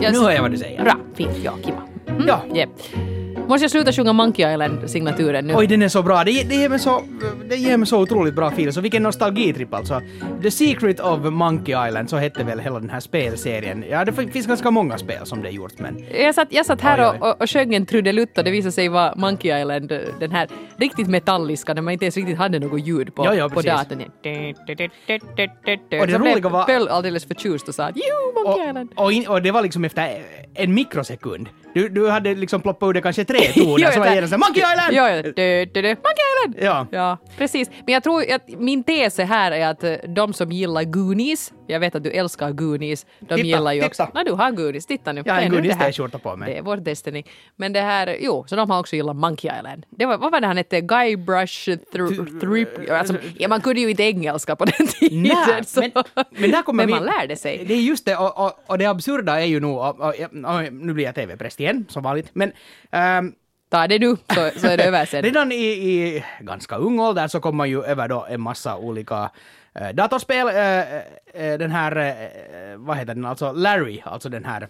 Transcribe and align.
Nu 0.00 0.18
hör 0.18 0.30
jag 0.30 0.42
vad 0.42 0.50
du 0.50 0.56
säger. 0.58 0.82
Bra, 0.84 0.96
fint, 1.14 1.30
ja, 1.44 1.52
kiva. 1.64 1.82
Mm, 2.08 2.26
Ja. 2.28 2.42
Yep. 2.54 2.68
Måste 3.48 3.64
jag 3.64 3.70
sluta 3.70 3.92
sjunga 3.92 4.12
Monkey 4.12 4.52
Island-signaturen 4.52 5.46
nu? 5.46 5.54
Oj, 5.56 5.66
den 5.66 5.82
är 5.82 5.88
så 5.88 6.02
bra. 6.02 6.24
Det, 6.24 6.42
det, 6.48 6.54
ger 6.54 6.68
mig 6.68 6.78
så, 6.78 7.02
det 7.48 7.56
ger 7.56 7.76
mig 7.76 7.86
så 7.86 8.00
otroligt 8.00 8.34
bra 8.34 8.48
feeling. 8.48 8.72
Så 8.72 8.80
vilken 8.80 9.02
nostalgitripp 9.02 9.74
alltså. 9.74 10.02
The 10.42 10.50
Secret 10.50 11.00
of 11.00 11.18
Monkey 11.24 11.88
Island, 11.88 12.10
så 12.10 12.16
hette 12.16 12.44
väl 12.44 12.58
hela 12.60 12.80
den 12.80 12.90
här 12.90 13.00
spelserien. 13.00 13.84
Ja, 13.90 14.04
det 14.04 14.12
finns 14.12 14.46
ganska 14.46 14.70
många 14.70 14.98
spel 14.98 15.26
som 15.26 15.42
det 15.42 15.48
är 15.48 15.52
gjort, 15.52 15.72
men... 15.78 16.04
Jag 16.14 16.34
satt, 16.34 16.48
jag 16.50 16.66
satt 16.66 16.80
här 16.80 17.08
och, 17.08 17.28
och, 17.28 17.42
och 17.42 17.50
sjöng 17.50 17.74
en 17.74 17.86
trudelutt 17.86 18.38
och 18.38 18.44
det 18.44 18.50
visade 18.50 18.72
sig 18.72 18.88
vara 18.88 19.14
Monkey 19.16 19.60
Island, 19.60 19.92
den 20.20 20.30
här 20.30 20.48
riktigt 20.76 21.08
metalliska, 21.08 21.74
när 21.74 21.82
man 21.82 21.92
inte 21.92 22.04
ens 22.04 22.16
riktigt 22.16 22.38
hade 22.38 22.58
något 22.58 22.86
ljud 22.86 23.14
på, 23.14 23.24
Ja, 23.24 23.34
ja, 23.34 23.48
på 23.48 23.62
datorn. 23.62 24.00
Och 26.00 26.06
det 26.06 26.12
Så 26.12 26.18
roliga 26.18 26.48
var- 26.48 26.64
Pöll 26.64 26.88
alldeles 26.88 27.24
förtjust 27.24 27.68
och 27.68 27.74
sa 27.74 27.90
Jo, 27.94 28.42
Monkey 28.44 28.68
Island! 28.68 28.90
Och, 28.96 29.04
och, 29.04 29.12
in, 29.12 29.26
och 29.26 29.42
det 29.42 29.50
var 29.50 29.62
liksom 29.62 29.84
efter 29.84 30.22
en 30.54 30.74
mikrosekund. 30.74 31.48
Du, 31.74 31.88
du 31.88 32.08
hade 32.10 32.34
liksom 32.34 32.60
ploppat 32.60 32.88
ur 32.88 32.92
det 32.92 33.00
kanske 33.00 33.24
tre 33.24 33.37
toner, 33.54 33.98
var 33.98 34.06
jag- 34.06 34.06
det 34.06 34.14
genast 34.14 34.30
såhär 34.32 34.38
”Monkey 34.38 34.62
Island!” 34.72 34.94
Ja. 34.94 35.22
Du, 35.22 35.32
du, 35.64 35.82
du. 35.82 35.88
Monkey 35.88 36.24
Island! 36.32 36.56
Ja. 36.60 36.86
Ja, 36.90 37.18
precis. 37.38 37.70
Men 37.86 37.94
jag 37.94 38.02
tror 38.02 38.32
att 38.32 38.48
min 38.48 38.82
tes 38.84 39.18
här 39.18 39.52
är 39.52 39.66
att 39.68 39.84
eh, 39.84 39.92
de 40.08 40.32
som 40.32 40.52
gillar 40.52 40.84
Goonies, 40.84 41.52
jag 41.66 41.80
vet 41.80 41.94
att 41.94 42.02
du 42.04 42.10
älskar 42.10 42.50
Goonies, 42.50 43.06
de 43.20 43.26
Titta, 43.26 43.40
gillar 43.40 43.72
ju 43.72 43.80
titta. 43.80 43.86
också... 43.88 44.08
Nej, 44.14 44.24
du 44.24 44.32
har 44.32 44.50
Goonies, 44.50 44.86
titta 44.86 45.12
nu. 45.12 45.22
Jag 45.26 45.34
har 45.34 45.40
en 45.40 45.46
är. 45.46 45.56
Goonies-t-skjorta 45.56 46.18
på 46.18 46.36
mig. 46.36 46.52
Det 46.52 46.58
är 46.58 46.62
vår 46.62 46.76
Destiny. 46.76 47.22
Men 47.56 47.72
det 47.72 47.80
här, 47.80 48.16
jo, 48.20 48.44
så 48.48 48.56
de 48.56 48.70
har 48.70 48.80
också 48.80 48.96
gillat 48.96 49.16
Monkey 49.16 49.50
Island. 49.58 49.86
Det 49.90 50.06
var, 50.06 50.18
vad 50.18 50.32
var 50.32 50.40
det 50.40 50.46
han 50.46 50.56
hette? 50.56 50.80
Guybrush 50.80 51.76
through... 51.92 52.38
through 52.40 52.66
alltså, 52.98 53.14
ja, 53.38 53.48
man 53.48 53.60
kunde 53.60 53.80
ju 53.80 53.90
inte 53.90 54.02
engelska 54.02 54.56
på 54.56 54.64
den 54.64 54.86
tiden. 54.86 55.22
Nej, 55.22 55.64
så- 55.64 55.80
men, 55.80 55.90
men 56.30 56.50
där 56.50 56.62
kommer 56.62 56.86
men 56.86 56.86
vi... 56.86 56.92
man 56.92 57.04
lärde 57.18 57.36
sig. 57.36 57.64
Det 57.68 57.74
är 57.74 57.80
just 57.80 58.04
det, 58.04 58.16
och, 58.16 58.44
och, 58.46 58.52
och 58.66 58.78
det 58.78 58.86
absurda 58.86 59.40
är 59.40 59.46
ju 59.46 59.60
nog... 59.60 59.78
Och, 59.78 60.00
och, 60.00 60.14
nu 60.72 60.92
blir 60.92 61.04
jag 61.04 61.14
TV-präst 61.14 61.60
igen, 61.60 61.86
som 61.88 62.02
vanligt. 62.02 62.28
Men 62.32 62.52
ehm, 62.90 63.34
Ta 63.70 63.86
det 63.86 63.98
du, 63.98 64.16
så, 64.34 64.50
så 64.60 64.66
är 64.66 64.76
det 64.76 64.84
över 64.84 65.04
sen. 65.04 65.22
redan 65.28 65.52
i, 65.52 65.64
i 65.64 66.24
ganska 66.40 66.76
ung 66.76 67.00
ålder 67.00 67.28
så 67.28 67.40
kom 67.40 67.56
man 67.56 67.70
ju 67.70 67.84
över 67.84 68.08
då 68.08 68.26
en 68.30 68.40
massa 68.40 68.76
olika 68.76 69.30
eh, 69.74 69.88
datorspel. 69.88 70.48
Eh, 70.48 70.96
eh, 71.44 71.58
den 71.58 71.70
här, 71.70 72.76
vad 72.76 72.96
heter 72.96 73.14
den, 73.14 73.24
alltså 73.24 73.52
Larry, 73.52 74.00
alltså 74.04 74.28
den 74.28 74.44
här 74.44 74.68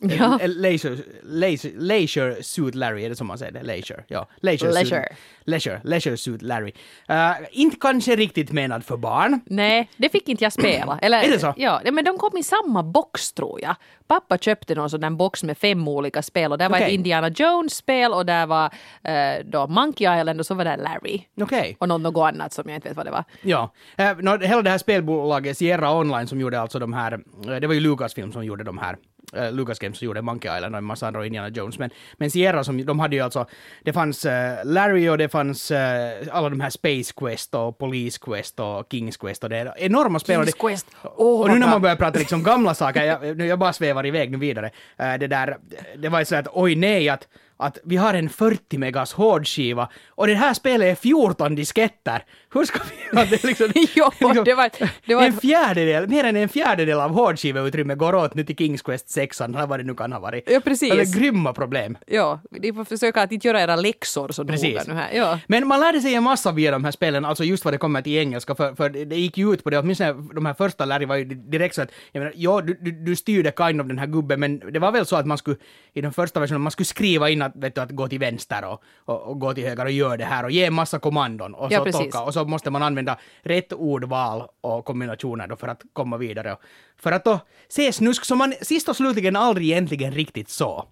Ja. 0.00 0.38
Eh, 0.40 0.48
Leisure, 0.48 0.96
leisure, 1.22 1.72
leisure 1.76 2.42
Suit 2.42 2.74
Larry, 2.74 3.04
är 3.04 3.08
det 3.08 3.16
som 3.16 3.26
man 3.26 3.38
säger 3.38 3.52
det? 3.52 3.62
Leisure, 3.62 4.04
ja. 4.08 4.28
Leisure. 4.40 4.72
Leisure. 4.72 5.02
Suit, 5.08 5.18
leisure, 5.44 5.80
leisure 5.84 6.16
Suit 6.16 6.42
Larry. 6.42 6.72
Eh, 7.08 7.32
inte 7.52 7.76
kanske 7.80 8.16
riktigt 8.16 8.52
menad 8.52 8.84
för 8.84 8.96
barn. 8.96 9.40
Nej, 9.46 9.90
det 9.96 10.08
fick 10.08 10.28
inte 10.28 10.44
jag 10.44 10.52
spela. 10.52 10.98
Eller, 11.02 11.22
Är 11.22 11.28
det 11.28 11.38
så? 11.38 11.54
Ja, 11.56 11.80
men 11.92 12.04
de 12.04 12.18
kom 12.18 12.36
i 12.38 12.42
samma 12.42 12.82
box 12.82 13.32
tror 13.32 13.60
jag. 13.60 13.74
Pappa 14.06 14.38
köpte 14.38 14.74
någon 14.74 14.90
sån 14.90 15.00
där 15.00 15.10
box 15.10 15.42
med 15.42 15.58
fem 15.58 15.88
olika 15.88 16.22
spel 16.22 16.52
och 16.52 16.58
där 16.58 16.68
var 16.68 16.78
ett. 16.78 16.90
Indiana 16.90 17.28
Jones-spel 17.28 18.12
och 18.12 18.26
där 18.26 18.46
var 18.46 18.64
eh, 19.04 19.44
då 19.44 19.66
Monkey 19.66 20.18
Island 20.20 20.40
och 20.40 20.46
så 20.46 20.54
var 20.54 20.64
det 20.64 20.76
Larry. 20.76 21.22
Okej. 21.40 21.76
Och 21.78 21.88
något, 21.88 22.00
något 22.00 22.28
annat 22.34 22.52
som 22.52 22.64
jag 22.68 22.76
inte 22.76 22.88
vet 22.88 22.96
vad 22.96 23.06
det 23.06 23.10
var. 23.10 23.24
Ja, 23.42 23.72
eh, 23.96 24.16
nå, 24.18 24.38
hela 24.38 24.62
det 24.62 24.70
här 24.70 24.78
spelbolaget 24.78 25.58
Sierra 25.58 25.92
Online 25.96 26.26
som 26.26 26.40
gjorde 26.40 26.60
alltså 26.60 26.78
de 26.78 26.92
här, 26.92 27.12
eh, 27.12 27.54
det 27.60 27.66
var 27.66 27.74
ju 27.74 27.80
Lucasfilm 27.80 28.32
som 28.32 28.44
gjorde 28.44 28.64
de 28.64 28.78
här, 28.78 28.96
eh, 29.34 29.52
Lucas 29.52 29.78
Games 29.78 29.98
som 29.98 30.06
gjorde 30.06 30.22
Monkey 30.22 30.56
Island 30.56 30.74
och 30.74 30.78
en 30.78 30.84
massa 30.84 31.06
andra 31.06 31.26
Indiana 31.26 31.48
Jones, 31.48 31.78
men, 31.78 31.90
men 32.16 32.30
Sierra 32.30 32.64
som, 32.64 32.84
de 32.84 32.98
hade 32.98 33.16
ju 33.16 33.22
alltså, 33.22 33.46
det 33.82 33.92
fanns 33.92 34.24
eh, 34.24 34.64
Larry 34.64 35.08
och 35.08 35.18
det 35.18 35.28
fanns 35.28 35.70
eh, 35.70 36.12
alla 36.32 36.48
de 36.48 36.60
här 36.60 36.70
Space 36.70 37.12
Quest 37.16 37.54
och 37.54 37.78
Police 37.78 38.18
Quest 38.18 38.60
och 38.60 38.86
Kings 38.90 39.16
Quest 39.16 39.44
och 39.44 39.50
det 39.50 39.56
är 39.56 39.74
enorma 39.78 40.18
spel. 40.18 40.40
Kings 40.40 40.54
Quest. 40.54 40.86
Åh, 41.02 41.40
och 41.40 41.50
nu 41.50 41.58
när 41.58 41.68
man 41.68 41.82
börjar 41.82 41.96
prata 41.96 42.18
liksom 42.18 42.42
gamla 42.42 42.74
saker, 42.74 43.04
jag, 43.04 43.36
nu 43.36 43.46
jag 43.46 43.58
bara 43.58 43.72
svävar 43.72 44.06
iväg 44.06 44.30
nu 44.30 44.38
vidare, 44.38 44.70
det 44.96 45.26
där, 45.26 45.56
det 45.96 46.08
var 46.08 46.18
ju 46.18 46.24
så 46.24 46.36
att 46.36 46.48
oj 46.52 46.74
nej 46.74 47.08
att 47.08 47.28
att 47.62 47.78
vi 47.84 47.96
har 47.96 48.14
en 48.14 48.28
40 48.28 48.78
megas 48.78 49.12
hårdskiva 49.12 49.88
och 50.08 50.26
det 50.26 50.34
här 50.34 50.54
spelet 50.54 50.88
är 50.88 50.94
14 50.94 51.54
disketter. 51.54 52.24
Hur 52.54 52.64
ska 52.64 52.78
vi... 53.12 53.26
Det 53.30 53.44
liksom, 53.44 53.72
Jo, 53.94 54.10
det 54.44 54.54
var- 54.54 54.70
det 55.06 55.14
var 55.14 55.22
en 55.22 55.32
fjärdedel, 55.32 56.08
mer 56.08 56.24
än 56.24 56.36
en 56.36 56.48
fjärdedel 56.48 57.00
av 57.00 57.10
hårdskiveutrymmet 57.10 57.98
går 57.98 58.14
åt 58.14 58.34
nu 58.34 58.44
till 58.44 58.56
Kings 58.56 58.82
Quest 58.82 59.10
6, 59.10 59.40
eller 59.40 59.66
vad 59.66 59.80
det 59.80 59.84
nu 59.84 59.94
kan 59.94 60.12
ha 60.12 60.20
varit. 60.20 60.50
Ja, 60.50 60.60
precis. 60.60 60.92
Det 60.94 61.00
är 61.00 61.20
grymma 61.20 61.52
problem. 61.52 61.98
Ja, 62.06 62.40
ni 62.50 62.72
får 62.72 62.84
försöka 62.84 63.22
att 63.22 63.32
inte 63.32 63.46
göra 63.46 63.60
era 63.60 63.76
läxor 63.76 64.28
så 64.32 64.42
noga 64.42 64.82
nu 64.86 64.94
här. 64.94 65.10
Ja. 65.14 65.38
Men 65.46 65.66
man 65.68 65.80
lärde 65.80 66.00
sig 66.00 66.14
en 66.14 66.22
massa 66.22 66.52
via 66.52 66.70
de 66.70 66.84
här 66.84 66.90
spelen, 66.92 67.24
alltså 67.24 67.44
just 67.44 67.64
vad 67.64 67.74
det 67.74 67.78
kommer 67.78 68.02
till 68.02 68.18
engelska, 68.18 68.54
för, 68.54 68.74
för 68.74 68.88
det 68.88 69.16
gick 69.16 69.38
ju 69.38 69.52
ut 69.54 69.64
på 69.64 69.70
det, 69.70 69.78
åtminstone 69.78 70.12
de 70.34 70.46
här 70.46 70.54
första 70.54 70.84
Larry 70.84 71.06
var 71.06 71.16
ju 71.16 71.24
direkt 71.24 71.74
så 71.74 71.82
att, 71.82 71.90
jag 72.12 72.20
menar, 72.20 72.32
ja, 72.36 72.60
du, 72.60 72.78
du, 72.80 72.90
du 72.90 73.16
styrde 73.16 73.52
kind 73.56 73.80
of 73.80 73.86
den 73.86 73.98
här 73.98 74.06
gubben, 74.06 74.40
men 74.40 74.58
det 74.72 74.78
var 74.78 74.92
väl 74.92 75.06
så 75.06 75.16
att 75.16 75.26
man 75.26 75.38
skulle, 75.38 75.56
i 75.92 76.00
den 76.00 76.12
första 76.12 76.40
versionen, 76.40 76.60
man 76.60 76.72
skulle 76.72 76.86
skriva 76.86 77.30
in 77.30 77.42
att, 77.50 77.56
vet 77.64 77.74
du, 77.74 77.80
att 77.80 77.90
gå 77.90 78.08
till 78.08 78.18
vänster 78.18 78.64
och, 78.64 78.82
och, 79.04 79.22
och 79.22 79.40
gå 79.40 79.54
till 79.54 79.64
höger 79.64 79.84
och 79.84 79.90
göra 79.90 80.16
det 80.16 80.24
här 80.24 80.44
och 80.44 80.50
ge 80.50 80.64
en 80.64 80.74
massa 80.74 80.98
kommandon 80.98 81.54
och 81.54 81.72
Ja, 81.72 81.84
så 81.84 81.92
tolka, 81.92 82.22
och 82.22 82.34
så 82.34 82.44
måste 82.44 82.70
man 82.70 82.82
använda 82.82 83.18
rätt 83.42 83.72
ordval 83.72 84.42
och 84.60 84.84
kombinationer 84.84 85.46
då 85.46 85.56
för 85.56 85.68
att 85.68 85.82
komma 85.92 86.16
vidare. 86.16 86.56
För 86.96 87.12
att 87.12 87.24
då 87.24 87.40
se 87.68 87.92
snusk 87.92 88.24
som 88.24 88.38
man 88.38 88.54
sist 88.62 88.88
och 88.88 88.96
slutligen 88.96 89.36
aldrig 89.36 89.70
egentligen 89.70 90.12
riktigt 90.12 90.48
så. 90.48 90.84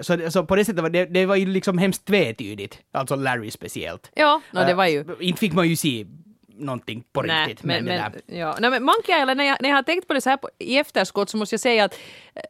Så, 0.00 0.30
så 0.30 0.44
på 0.46 0.56
det 0.56 0.64
sättet 0.64 0.82
var 0.82 0.90
det, 0.90 1.04
det 1.04 1.26
var 1.26 1.36
ju 1.36 1.46
liksom 1.46 1.78
hemskt 1.78 2.04
tvetydigt, 2.04 2.78
alltså 2.92 3.16
Larry 3.16 3.50
speciellt. 3.50 4.10
Ja, 4.14 4.40
no, 4.52 4.60
det 4.60 4.74
var 4.74 4.86
ju... 4.86 5.00
Eh, 5.00 5.06
Inte 5.20 5.40
fick 5.40 5.52
man 5.52 5.68
ju 5.68 5.76
se 5.76 6.06
någonting 6.58 7.04
på 7.12 7.22
Nej, 7.22 7.48
riktigt. 7.48 7.64
men, 7.64 7.84
men, 7.84 8.12
där. 8.12 8.36
ja. 8.38 8.56
Nej, 8.60 8.70
men 8.70 8.84
Monkey 8.84 9.20
Island, 9.20 9.36
när 9.36 9.44
jag, 9.44 9.56
när 9.60 9.68
jag 9.68 9.76
har 9.76 9.82
tänkt 9.82 10.08
på 10.08 10.14
det 10.14 10.20
så 10.20 10.30
här 10.30 10.36
på, 10.36 10.48
i 10.58 10.78
efterskott 10.78 11.30
så 11.30 11.36
måste 11.36 11.54
jag 11.54 11.60
säga 11.60 11.84
att, 11.84 11.94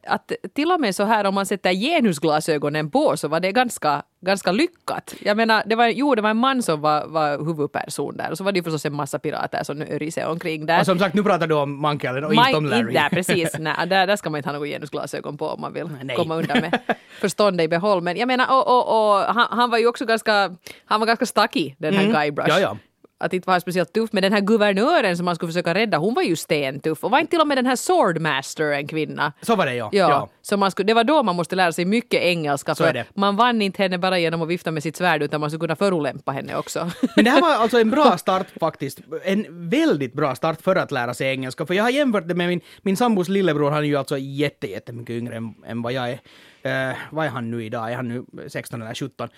att 0.06 0.32
till 0.54 0.72
och 0.72 0.80
med 0.80 0.94
så 0.94 1.04
här 1.04 1.24
om 1.24 1.34
man 1.34 1.46
sätter 1.46 1.72
genusglasögonen 1.72 2.90
på 2.90 3.16
så 3.16 3.28
var 3.28 3.40
det 3.40 3.52
ganska, 3.52 4.02
ganska 4.20 4.52
lyckat. 4.52 5.14
Jag 5.20 5.36
menar, 5.36 5.62
det 5.66 5.74
var, 5.74 5.86
jo, 5.86 6.14
det 6.14 6.22
var 6.22 6.30
en 6.30 6.36
man 6.36 6.62
som 6.62 6.80
var, 6.80 7.06
var 7.06 7.46
huvudperson 7.46 8.16
där 8.16 8.30
och 8.30 8.38
så 8.38 8.44
var 8.44 8.52
det 8.52 8.58
ju 8.58 8.62
förstås 8.62 8.86
en 8.86 8.94
massa 8.94 9.18
pirater 9.18 9.64
som 9.64 9.82
örjade 9.82 10.12
sig 10.12 10.26
omkring 10.26 10.66
där. 10.66 10.80
Och 10.80 10.86
som 10.86 10.98
sagt, 10.98 11.14
nu 11.14 11.22
pratar 11.22 11.46
du 11.46 11.54
om 11.54 11.72
Monkey 11.72 12.10
Island 12.10 12.26
och 12.26 12.34
inte 12.34 12.56
om 12.56 12.66
Larry. 12.66 12.88
Inte, 12.88 13.08
precis. 13.10 13.50
Nej, 13.58 13.74
där, 13.86 14.06
där 14.06 14.16
ska 14.16 14.30
man 14.30 14.38
inte 14.38 14.48
ha 14.48 14.58
något 14.58 14.68
genusglasögon 14.68 15.38
på 15.38 15.48
om 15.48 15.60
man 15.60 15.72
vill 15.72 15.88
Nej. 16.02 16.16
komma 16.16 16.36
undan 16.36 16.60
med 16.60 16.80
förstånd 17.20 17.60
i 17.60 17.68
behåll. 17.68 18.02
Men 18.02 18.16
jag 18.16 18.26
menar, 18.26 18.46
och, 18.50 18.66
och, 18.66 19.16
och, 19.16 19.34
han, 19.34 19.46
han 19.50 19.70
var 19.70 19.78
ju 19.78 19.86
också 19.86 20.06
ganska, 20.06 20.56
han 20.84 21.00
var 21.00 21.06
ganska 21.06 21.26
stackig, 21.26 21.74
den 21.78 21.94
här 21.94 22.04
Guybrush. 22.04 22.50
Mm. 22.50 22.62
Ja, 22.62 22.68
ja. 22.68 22.76
Att 23.18 23.32
inte 23.32 23.46
var 23.46 23.54
han 23.54 23.60
speciellt 23.60 23.92
tuff, 23.92 24.12
men 24.12 24.22
den 24.22 24.32
här 24.32 24.40
guvernören 24.40 25.16
som 25.16 25.26
han 25.26 25.36
skulle 25.36 25.52
försöka 25.52 25.74
rädda, 25.74 25.98
hon 25.98 26.14
var 26.14 26.22
ju 26.22 26.36
stentuff. 26.36 27.04
Och 27.04 27.10
var 27.10 27.18
inte 27.18 27.30
till 27.30 27.40
och 27.40 27.46
med 27.46 27.58
den 27.58 27.66
här 27.66 27.76
Swordmaster 27.76 28.72
en 28.72 28.86
kvinna? 28.86 29.32
Så 29.42 29.56
var 29.56 29.66
det 29.66 29.74
ja. 29.74 29.88
Ja, 29.92 30.10
ja. 30.10 30.28
Så 30.42 30.56
man 30.56 30.70
skulle, 30.70 30.86
det 30.86 30.94
var 30.94 31.04
då 31.04 31.22
man 31.22 31.36
måste 31.36 31.56
lära 31.56 31.72
sig 31.72 31.84
mycket 31.84 32.22
engelska 32.22 32.74
Så 32.74 32.84
för 32.84 33.04
man 33.14 33.36
vann 33.36 33.62
inte 33.62 33.82
henne 33.82 33.98
bara 33.98 34.18
genom 34.18 34.42
att 34.42 34.48
vifta 34.48 34.70
med 34.70 34.82
sitt 34.82 34.96
svärd 34.96 35.22
utan 35.22 35.40
man 35.40 35.50
skulle 35.50 35.60
kunna 35.60 35.76
förolämpa 35.76 36.32
henne 36.32 36.56
också. 36.56 36.90
Men 37.16 37.24
det 37.24 37.30
här 37.30 37.40
var 37.40 37.54
alltså 37.54 37.80
en 37.80 37.90
bra 37.90 38.18
start 38.18 38.46
faktiskt. 38.60 39.00
En 39.24 39.68
väldigt 39.70 40.12
bra 40.12 40.34
start 40.34 40.62
för 40.62 40.76
att 40.76 40.90
lära 40.90 41.14
sig 41.14 41.28
engelska. 41.28 41.66
För 41.66 41.74
jag 41.74 41.84
har 41.84 41.90
jämfört 41.90 42.28
det 42.28 42.34
med 42.34 42.48
min, 42.48 42.60
min 42.82 42.96
sambos 42.96 43.28
lillebror, 43.28 43.70
han 43.70 43.84
är 43.84 43.88
ju 43.88 43.96
alltså 43.96 44.18
jätte, 44.18 44.70
jättemycket 44.70 45.14
yngre 45.14 45.36
än, 45.36 45.54
än 45.66 45.82
vad 45.82 45.92
jag 45.92 46.10
är. 46.10 46.20
Eh, 46.62 46.96
vad 47.10 47.26
är 47.26 47.30
han 47.30 47.50
nu 47.50 47.64
idag? 47.64 47.92
Är 47.92 47.96
han 47.96 48.08
nu 48.08 48.24
16 48.48 48.82
eller 48.82 48.94
17? 48.94 49.28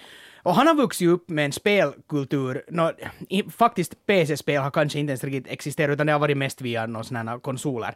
Och 0.48 0.54
han 0.54 0.66
har 0.66 0.75
vuxit 0.75 1.09
upp 1.09 1.31
med 1.31 1.44
en 1.44 1.53
spelkultur, 1.53 2.62
nå, 2.69 2.92
i, 3.28 3.42
faktiskt 3.42 4.06
PC-spel 4.06 4.62
har 4.62 4.70
kanske 4.70 4.98
inte 4.98 5.10
ens 5.10 5.25
riktigt 5.25 5.53
existerat 5.53 5.94
utan 5.94 6.06
det 6.06 6.12
har 6.12 6.20
varit 6.20 6.36
mest 6.36 6.60
via 6.60 6.86
några 6.86 7.04
sådana 7.04 7.31
här 7.31 7.38
konsoler. 7.38 7.94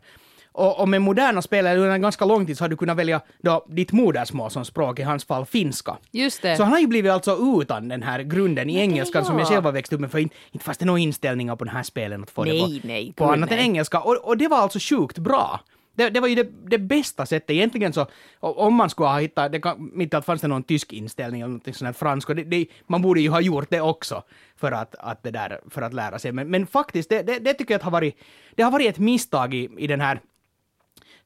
Och, 0.52 0.80
och 0.80 0.88
med 0.88 1.02
moderna 1.02 1.42
spel, 1.42 1.66
under 1.66 1.90
en 1.90 2.02
ganska 2.02 2.24
lång 2.24 2.46
tid, 2.46 2.58
så 2.58 2.64
har 2.64 2.68
du 2.68 2.76
kunnat 2.76 2.96
välja 2.96 3.20
då 3.42 3.66
ditt 3.68 3.92
modersmål 3.92 4.50
som 4.50 4.64
språk, 4.64 4.98
i 4.98 5.02
hans 5.02 5.24
fall 5.24 5.46
finska. 5.46 5.96
Just 6.10 6.42
det. 6.42 6.56
Så 6.56 6.62
han 6.62 6.72
har 6.72 6.80
ju 6.80 6.86
blivit 6.86 7.12
alltså 7.12 7.38
utan 7.60 7.88
den 7.88 8.02
här 8.02 8.22
grunden 8.22 8.70
i 8.70 8.78
engelskan 8.78 9.24
som 9.24 9.38
jag 9.38 9.46
ja. 9.46 9.50
själv 9.50 9.64
har 9.64 9.72
växt 9.72 9.92
upp 9.92 10.00
med, 10.00 10.10
för 10.10 10.18
inte, 10.18 10.34
inte 10.50 10.64
fanns 10.64 10.78
det 10.78 10.84
några 10.84 11.00
inställningar 11.00 11.56
på 11.56 11.64
den 11.64 11.74
här 11.74 11.82
spelen 11.82 12.22
att 12.22 12.30
få 12.30 12.44
Nej, 12.44 12.52
det 12.52 12.80
på, 12.80 12.86
nej, 12.86 13.12
på 13.12 13.24
annat 13.24 13.50
än 13.50 13.56
nej. 13.56 13.66
engelska. 13.66 14.00
Och, 14.00 14.16
och 14.16 14.36
det 14.36 14.48
var 14.48 14.58
alltså 14.58 14.78
sjukt 14.78 15.18
bra. 15.18 15.60
Det, 15.94 16.10
det 16.10 16.20
var 16.20 16.28
ju 16.28 16.34
det, 16.34 16.48
det 16.70 16.78
bästa 16.78 17.26
sättet. 17.26 17.50
Egentligen 17.50 17.92
så, 17.92 18.06
om 18.40 18.74
man 18.74 18.90
skulle 18.90 19.08
ha 19.08 19.18
hittat, 19.18 19.52
det 19.52 19.60
kan, 19.60 19.90
mitt 19.94 20.12
i 20.12 20.16
allt 20.16 20.24
fanns 20.24 20.40
det 20.40 20.48
någon 20.48 20.62
tysk 20.62 20.92
inställning 20.92 21.40
eller 21.40 21.52
något 21.52 21.64
sånt 21.64 21.86
här 21.86 21.92
fransk, 21.92 22.28
och 22.28 22.36
det, 22.36 22.44
det, 22.44 22.66
man 22.86 23.02
borde 23.02 23.20
ju 23.20 23.30
ha 23.30 23.40
gjort 23.40 23.70
det 23.70 23.80
också 23.80 24.22
för 24.56 24.72
att, 24.72 24.94
att, 24.94 25.22
det 25.22 25.30
där, 25.30 25.60
för 25.70 25.82
att 25.82 25.94
lära 25.94 26.18
sig. 26.18 26.32
Men, 26.32 26.50
men 26.50 26.66
faktiskt, 26.66 27.08
det, 27.08 27.22
det, 27.22 27.38
det 27.38 27.54
tycker 27.54 27.74
jag 27.74 27.78
att 27.78 27.84
har 27.84 27.90
varit, 27.90 28.18
det 28.54 28.62
har 28.62 28.70
varit 28.70 28.88
ett 28.88 28.98
misstag 28.98 29.54
i, 29.54 29.68
i 29.78 29.86
den 29.86 30.00
här 30.00 30.20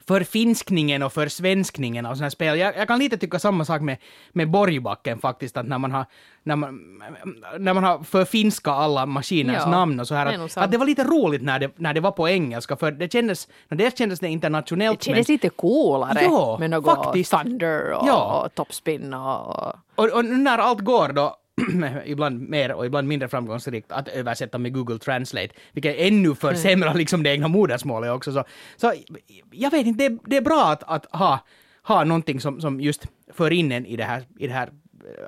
förfinskningen 0.08 1.02
och 1.02 1.12
försvenskningen 1.12 2.06
av 2.06 2.10
sådana 2.10 2.24
här 2.24 2.30
spel. 2.30 2.58
Jag, 2.58 2.76
jag 2.76 2.88
kan 2.88 2.98
lite 2.98 3.18
tycka 3.18 3.38
samma 3.38 3.64
sak 3.64 3.82
med, 3.82 3.96
med 4.32 4.50
Borgbacken 4.50 5.18
faktiskt, 5.18 5.56
att 5.56 5.66
när 5.66 5.78
man 5.78 5.92
har, 5.92 6.06
när 6.42 6.56
man, 6.56 7.02
när 7.58 7.74
man 7.74 7.84
har 7.84 7.98
förfinskat 8.02 8.74
alla 8.74 9.06
maskiners 9.06 9.56
Ja, 9.64 9.70
namn 9.70 10.00
och 10.00 10.08
så 10.08 10.14
här, 10.14 10.44
att, 10.44 10.56
att 10.56 10.70
det 10.70 10.78
var 10.78 10.86
lite 10.86 11.04
roligt 11.04 11.42
när 11.42 11.58
det, 11.58 11.70
när 11.76 11.94
det 11.94 12.00
var 12.00 12.10
på 12.10 12.28
engelska, 12.28 12.76
för 12.76 12.90
det 12.92 13.12
kändes, 13.12 13.48
det 13.68 13.98
kändes 13.98 14.20
det 14.20 14.28
internationellt. 14.28 15.00
Det 15.00 15.04
kändes 15.04 15.28
lite 15.28 15.48
coolare 15.48 16.18
Ja, 16.22 16.56
med 16.60 16.70
något 16.70 17.04
faktiskt. 17.04 17.30
Thunder 17.30 17.92
och, 17.92 18.08
Ja. 18.08 18.42
och 18.44 18.54
Topspin 18.54 19.14
och... 19.14 19.74
Och, 19.94 20.12
och 20.12 20.24
när 20.24 20.58
allt 20.58 20.80
går 20.80 21.08
då, 21.08 21.36
ibland 22.04 22.48
mer 22.48 22.72
och 22.72 22.86
ibland 22.86 23.08
mindre 23.08 23.28
framgångsrikt, 23.28 23.92
att 23.92 24.08
översätta 24.08 24.58
med 24.58 24.74
Google 24.74 24.98
Translate, 24.98 25.48
vilket 25.72 25.96
ännu 25.98 26.34
försämrar 26.34 26.94
liksom 26.94 27.22
det 27.22 27.30
egna 27.30 27.48
modersmålet 27.48 28.10
också. 28.10 28.32
Så, 28.32 28.44
så 28.76 28.92
jag 29.50 29.70
vet 29.70 29.86
inte, 29.86 30.08
det, 30.08 30.18
det 30.24 30.36
är 30.36 30.42
bra 30.42 30.70
att, 30.70 30.82
att 30.82 31.06
ha 31.06 31.40
ha 31.86 32.04
någonting 32.04 32.40
som, 32.40 32.60
som 32.60 32.80
just 32.80 33.06
för 33.32 33.52
in 33.52 33.72
en 33.72 33.86
i 33.86 33.96
det 33.96 34.04
här, 34.04 34.24
i 34.38 34.46
det 34.46 34.52
här 34.52 34.70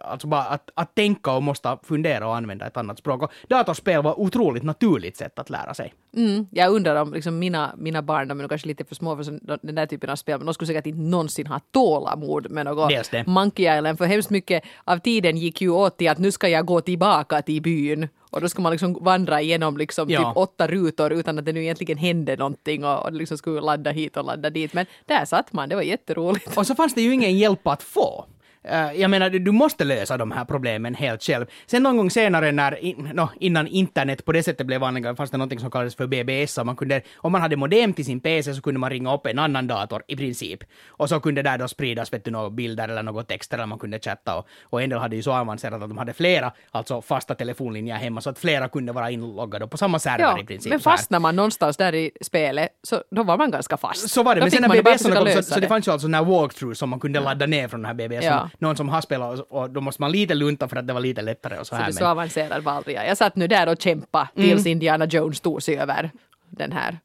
Alltså 0.05 0.27
bara 0.27 0.43
att, 0.43 0.71
att 0.75 0.95
tänka 0.95 1.33
och 1.33 1.43
måste 1.43 1.79
fundera 1.83 2.29
och 2.29 2.37
använda 2.37 2.67
ett 2.67 2.77
annat 2.77 2.99
språk. 2.99 3.23
Och 3.23 3.33
datorspel 3.49 4.03
var 4.03 4.21
otroligt 4.21 4.63
naturligt 4.63 5.17
sätt 5.17 5.39
att 5.39 5.51
lära 5.51 5.75
sig. 5.75 5.95
Mm, 6.17 6.47
jag 6.51 6.73
undrar 6.73 7.03
om 7.03 7.13
liksom 7.13 7.39
mina, 7.39 7.75
mina 7.77 8.03
barn, 8.03 8.29
de 8.29 8.41
är 8.41 8.49
kanske 8.49 8.69
lite 8.69 8.85
för 8.85 8.95
små 8.95 9.17
för 9.17 9.39
den 9.67 9.75
där 9.75 9.87
typen 9.87 10.11
av 10.11 10.17
spel, 10.17 10.39
men 10.39 10.47
de 10.47 10.55
skulle 10.55 10.67
säkert 10.67 10.87
inte 10.87 11.01
någonsin 11.01 11.47
ha 11.47 11.61
tålamod 11.73 12.51
med 12.51 12.65
något 12.65 12.89
Dels 12.89 13.09
det. 13.09 13.27
Monkey 13.27 13.77
Island, 13.77 13.99
för 13.99 14.05
hemskt 14.05 14.31
mycket 14.31 14.65
av 14.85 14.99
tiden 14.99 15.37
gick 15.37 15.61
ju 15.61 15.71
åt 15.71 15.97
till 15.97 16.09
att 16.09 16.19
nu 16.19 16.33
ska 16.33 16.49
jag 16.49 16.67
gå 16.67 16.81
tillbaka 16.81 17.43
till 17.43 17.63
byn. 17.63 18.09
Och 18.31 18.41
då 18.41 18.49
ska 18.49 18.63
man 18.63 18.73
liksom 18.73 18.99
vandra 19.01 19.41
igenom 19.41 19.77
liksom 19.77 20.11
Ja. 20.11 20.19
typ 20.19 20.37
åtta 20.37 20.67
rutor 20.69 21.13
utan 21.13 21.39
att 21.39 21.45
det 21.45 21.53
nu 21.53 21.63
egentligen 21.63 21.99
hände 21.99 22.37
någonting 22.37 22.85
och, 22.85 23.05
och 23.05 23.13
liksom 23.13 23.39
skulle 23.39 23.61
ladda 23.61 23.91
hit 23.91 24.17
och 24.17 24.25
ladda 24.25 24.51
dit. 24.51 24.73
Men 24.73 24.87
där 25.07 25.25
satt 25.25 25.53
man, 25.53 25.69
det 25.69 25.75
var 25.75 25.83
jätteroligt. 25.83 26.57
Och 26.57 26.67
så 26.67 26.75
fanns 26.75 26.95
det 26.95 27.03
ju 27.03 27.15
ingen 27.15 27.39
hjälp 27.39 27.67
att 27.67 27.83
få. 27.83 28.25
Eh, 28.65 28.93
jag 28.93 29.11
menar, 29.11 29.31
du 29.31 29.53
måste 29.53 29.85
lösa 29.85 30.17
de 30.17 30.33
här 30.33 30.45
problemen 30.45 30.95
helt 30.95 31.23
själv. 31.23 31.47
Sen 31.67 31.83
någon 31.83 31.97
gång 31.97 32.11
senare 32.11 32.53
när, 32.53 32.85
in, 32.85 33.11
nå, 33.15 33.29
innan 33.41 33.67
internet 33.67 34.25
på 34.25 34.33
det 34.33 34.43
sättet 34.43 34.67
blev 34.67 34.81
vanligare, 34.81 35.17
fanns 35.17 35.31
det 35.31 35.37
något 35.37 35.61
som 35.61 35.71
kallades 35.71 35.95
för 35.95 36.07
BBS. 36.07 36.59
Och 36.59 36.67
man 36.67 36.77
kunde, 36.77 37.01
om 37.17 37.33
man 37.33 37.41
hade 37.41 37.57
modem 37.57 37.93
till 37.93 38.05
sin 38.05 38.21
PC 38.21 38.55
så 38.55 38.63
kunde 38.63 38.81
man 38.81 38.91
ringa 38.91 39.15
upp 39.15 39.27
en 39.27 39.39
annan 39.39 39.67
dator 39.67 40.03
i 40.09 40.17
princip. 40.17 40.65
Och 40.89 41.09
så 41.09 41.21
kunde 41.21 41.43
där 41.43 41.59
då 41.59 41.69
spridas 41.69 42.13
vet 42.13 42.25
du, 42.25 42.31
några 42.31 42.51
bilder 42.51 42.89
eller 42.89 43.03
något 43.03 43.29
text 43.29 43.55
eller 43.55 43.67
man 43.67 43.79
kunde 43.79 43.99
chatta. 44.01 44.37
Och, 44.37 44.47
och 44.63 44.83
en 44.83 44.91
del 44.91 44.99
hade 44.99 45.17
ju 45.17 45.23
så 45.23 45.33
avancerat 45.33 45.83
att 45.83 45.89
de 45.89 45.99
hade 45.99 46.13
flera, 46.13 46.53
alltså 46.71 47.03
fasta 47.03 47.35
telefonlinjer 47.35 47.97
hemma, 47.97 48.21
så 48.21 48.31
att 48.31 48.39
flera 48.39 48.69
kunde 48.69 48.93
vara 48.93 49.11
inloggade 49.11 49.67
på 49.67 49.77
samma 49.77 49.99
server 49.99 50.21
Ja, 50.21 50.41
i 50.41 50.45
princip. 50.45 50.71
men 50.71 50.81
fastnar 50.81 51.21
man 51.21 51.37
någonstans 51.37 51.77
där 51.77 51.95
i 51.95 52.11
spelet 52.21 52.69
så 52.83 53.03
då 53.11 53.23
var 53.23 53.39
man 53.39 53.51
ganska 53.51 53.77
fast. 53.77 54.11
Så 54.11 54.23
var 54.23 54.35
det, 54.35 54.41
Då 54.41 54.45
men 54.45 54.51
sen 54.51 54.63
när 54.63 54.69
BBS 54.69 55.03
kom 55.03 55.27
så, 55.29 55.43
så 55.43 55.61
det 55.61 55.69
fanns 55.69 55.89
ju 55.89 55.93
alltså 55.93 56.07
den 56.07 56.15
här 56.15 56.25
walkthrough 56.25 56.75
som 56.75 56.89
man 56.91 57.01
kunde 57.01 57.21
ladda 57.21 57.47
ner 57.47 57.69
från 57.69 57.83
den 57.83 57.87
här 57.87 57.95
BBS. 57.95 58.25
Ja. 58.25 58.48
Någon 58.59 58.77
som 58.77 58.89
har 58.89 59.01
spelat 59.01 59.39
och, 59.41 59.61
och 59.63 59.71
då 59.71 59.81
måste 59.81 60.03
man 60.03 60.13
lite 60.13 60.35
lunta 60.35 60.69
för 60.69 60.77
att 60.77 60.87
det 60.87 60.93
var 60.93 61.01
lite 61.01 61.23
lättare 61.23 61.59
och 61.59 61.67
så 61.67 61.71
Så 61.71 61.75
här. 61.77 61.83
det 61.83 61.87
men- 61.87 61.93
så 61.95 62.07
avancerad 62.07 62.63
var 62.63 62.73
aldrig 62.73 62.97
jag. 62.97 63.17
Satt 63.17 63.37
nu 63.37 63.47
där 63.47 63.69
och 63.69 63.81
kämpa 63.83 64.29
Mm. 64.37 64.49
tills 64.49 64.67
Indiana 64.67 65.05
Jones 65.07 65.41
tog 65.41 65.63
sig 65.63 65.79
över 65.79 66.11
den 66.51 66.73
här 66.73 66.99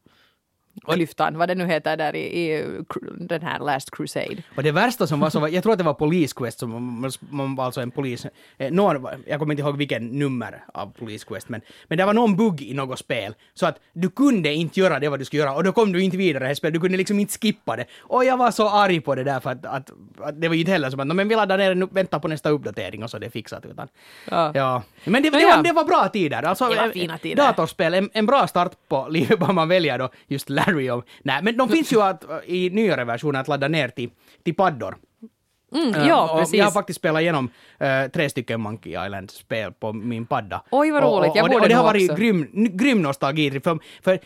klyftan, 0.87 1.37
vad 1.37 1.47
det 1.49 1.55
nu 1.55 1.65
heter 1.65 1.97
där 1.97 2.15
i, 2.15 2.51
i 2.51 2.63
den 3.19 3.41
här 3.41 3.59
Last 3.59 3.91
Crusade. 3.91 4.37
Och 4.57 4.63
det 4.63 4.71
värsta 4.71 5.07
som 5.07 5.19
var 5.19 5.29
så 5.29 5.39
var, 5.39 5.47
jag 5.47 5.63
tror 5.63 5.71
att 5.73 5.77
det 5.79 5.83
var 5.83 5.93
Police 5.93 6.33
Quest 6.35 6.59
som 6.59 7.09
man, 7.29 7.55
var 7.55 7.65
alltså 7.65 7.81
en 7.81 7.91
polis, 7.91 8.25
eh, 8.57 8.71
någon, 8.71 9.07
jag 9.27 9.39
kommer 9.39 9.53
inte 9.53 9.61
ihåg 9.63 9.77
vilken 9.77 10.07
nummer 10.07 10.63
av 10.73 10.91
Police 10.99 11.25
Quest, 11.25 11.49
men, 11.49 11.61
men 11.87 11.97
det 11.97 12.05
var 12.05 12.13
någon 12.13 12.35
bugg 12.35 12.61
i 12.61 12.73
något 12.73 12.99
spel, 12.99 13.35
så 13.53 13.65
att 13.65 13.79
du 13.93 14.09
kunde 14.09 14.53
inte 14.53 14.79
göra 14.79 14.99
det 14.99 15.09
vad 15.09 15.19
du 15.19 15.25
skulle 15.25 15.41
göra, 15.41 15.55
och 15.55 15.63
då 15.63 15.71
kom 15.71 15.91
du 15.91 16.03
inte 16.03 16.17
vidare 16.17 16.51
i 16.51 16.55
spelet, 16.55 16.73
du 16.73 16.79
kunde 16.79 16.97
liksom 16.97 17.19
inte 17.19 17.33
skippa 17.41 17.75
det. 17.75 17.85
Och 18.01 18.25
jag 18.25 18.37
var 18.37 18.51
så 18.51 18.69
arg 18.69 18.99
på 19.01 19.15
det 19.15 19.23
där 19.23 19.39
för 19.39 19.49
att, 19.49 19.65
att, 19.65 19.91
att 20.19 20.41
det 20.41 20.47
var 20.47 20.55
ju 20.55 20.59
inte 20.61 20.71
heller 20.71 20.89
som 20.89 20.99
att, 20.99 21.07
"Nå, 21.07 21.13
men 21.13 21.27
vi 21.27 21.35
laddar 21.35 21.57
ner 21.57 21.75
den, 21.75 21.89
vänta 21.91 22.19
på 22.19 22.27
nästa 22.27 22.49
uppdatering 22.49 23.03
och 23.03 23.09
så 23.09 23.17
är 23.17 23.21
det 23.21 23.29
fixat, 23.29 23.65
utan 23.65 23.87
Ja. 24.31 24.51
Ja, 24.55 24.83
men 25.05 25.23
det, 25.23 25.29
det, 25.29 25.37
Nåja. 25.37 25.55
var, 25.55 25.63
det 25.63 25.71
var 25.71 25.83
bra 25.83 26.07
tider. 26.13 26.43
Alltså, 26.43 26.69
Det 26.69 26.75
var 26.75 26.85
eh, 26.85 26.91
fina 26.91 27.17
tider. 27.17 27.35
Datorspel, 27.43 27.93
en, 27.93 28.09
en 28.13 28.25
bra 28.25 28.47
start 28.47 28.71
på 28.87 29.07
livet 29.11 29.39
vad 29.39 29.55
man 29.55 29.67
väljer 29.69 29.97
då, 29.99 30.09
just 30.27 30.49
Larry 30.67 30.89
och... 30.89 31.05
Nej, 31.23 31.39
men 31.43 31.57
de 31.57 31.69
finns 31.69 31.93
ju 31.93 32.01
att, 32.01 32.23
i 32.45 32.69
nyare 32.69 33.03
versioner 33.03 33.39
att 33.39 33.47
ladda 33.47 33.67
ner 33.67 33.87
till, 33.87 34.09
till 34.43 34.55
paddor. 34.55 34.95
Mm, 35.75 35.95
Eh, 35.95 36.07
ja, 36.07 36.31
och 36.33 36.39
precis. 36.39 36.55
Jag 36.59 36.65
har 36.65 36.71
faktiskt 36.71 36.99
spelat 36.99 37.21
igenom 37.21 37.49
eh, 37.79 38.07
tre 38.13 38.29
stycken 38.29 38.61
Monkey 38.61 39.05
Island-spel 39.05 39.71
på 39.71 39.93
min 39.93 40.25
padda. 40.25 40.63
Oj, 40.71 40.91
vad 40.91 41.03
Och- 41.03 41.09
roligt. 41.19 41.31
Och, 41.31 41.37
Jag 41.37 41.43
och, 41.43 41.49
det, 41.49 41.53
borde 41.55 41.63
och 41.63 41.69
det 41.69 41.75
har 41.75 41.83
varit 41.83 42.11
också. 42.11 42.21
grym, 42.21 42.47
grym 42.53 43.01
nostalgi. 43.01 43.59
För, 43.61 43.79
för 44.03 44.19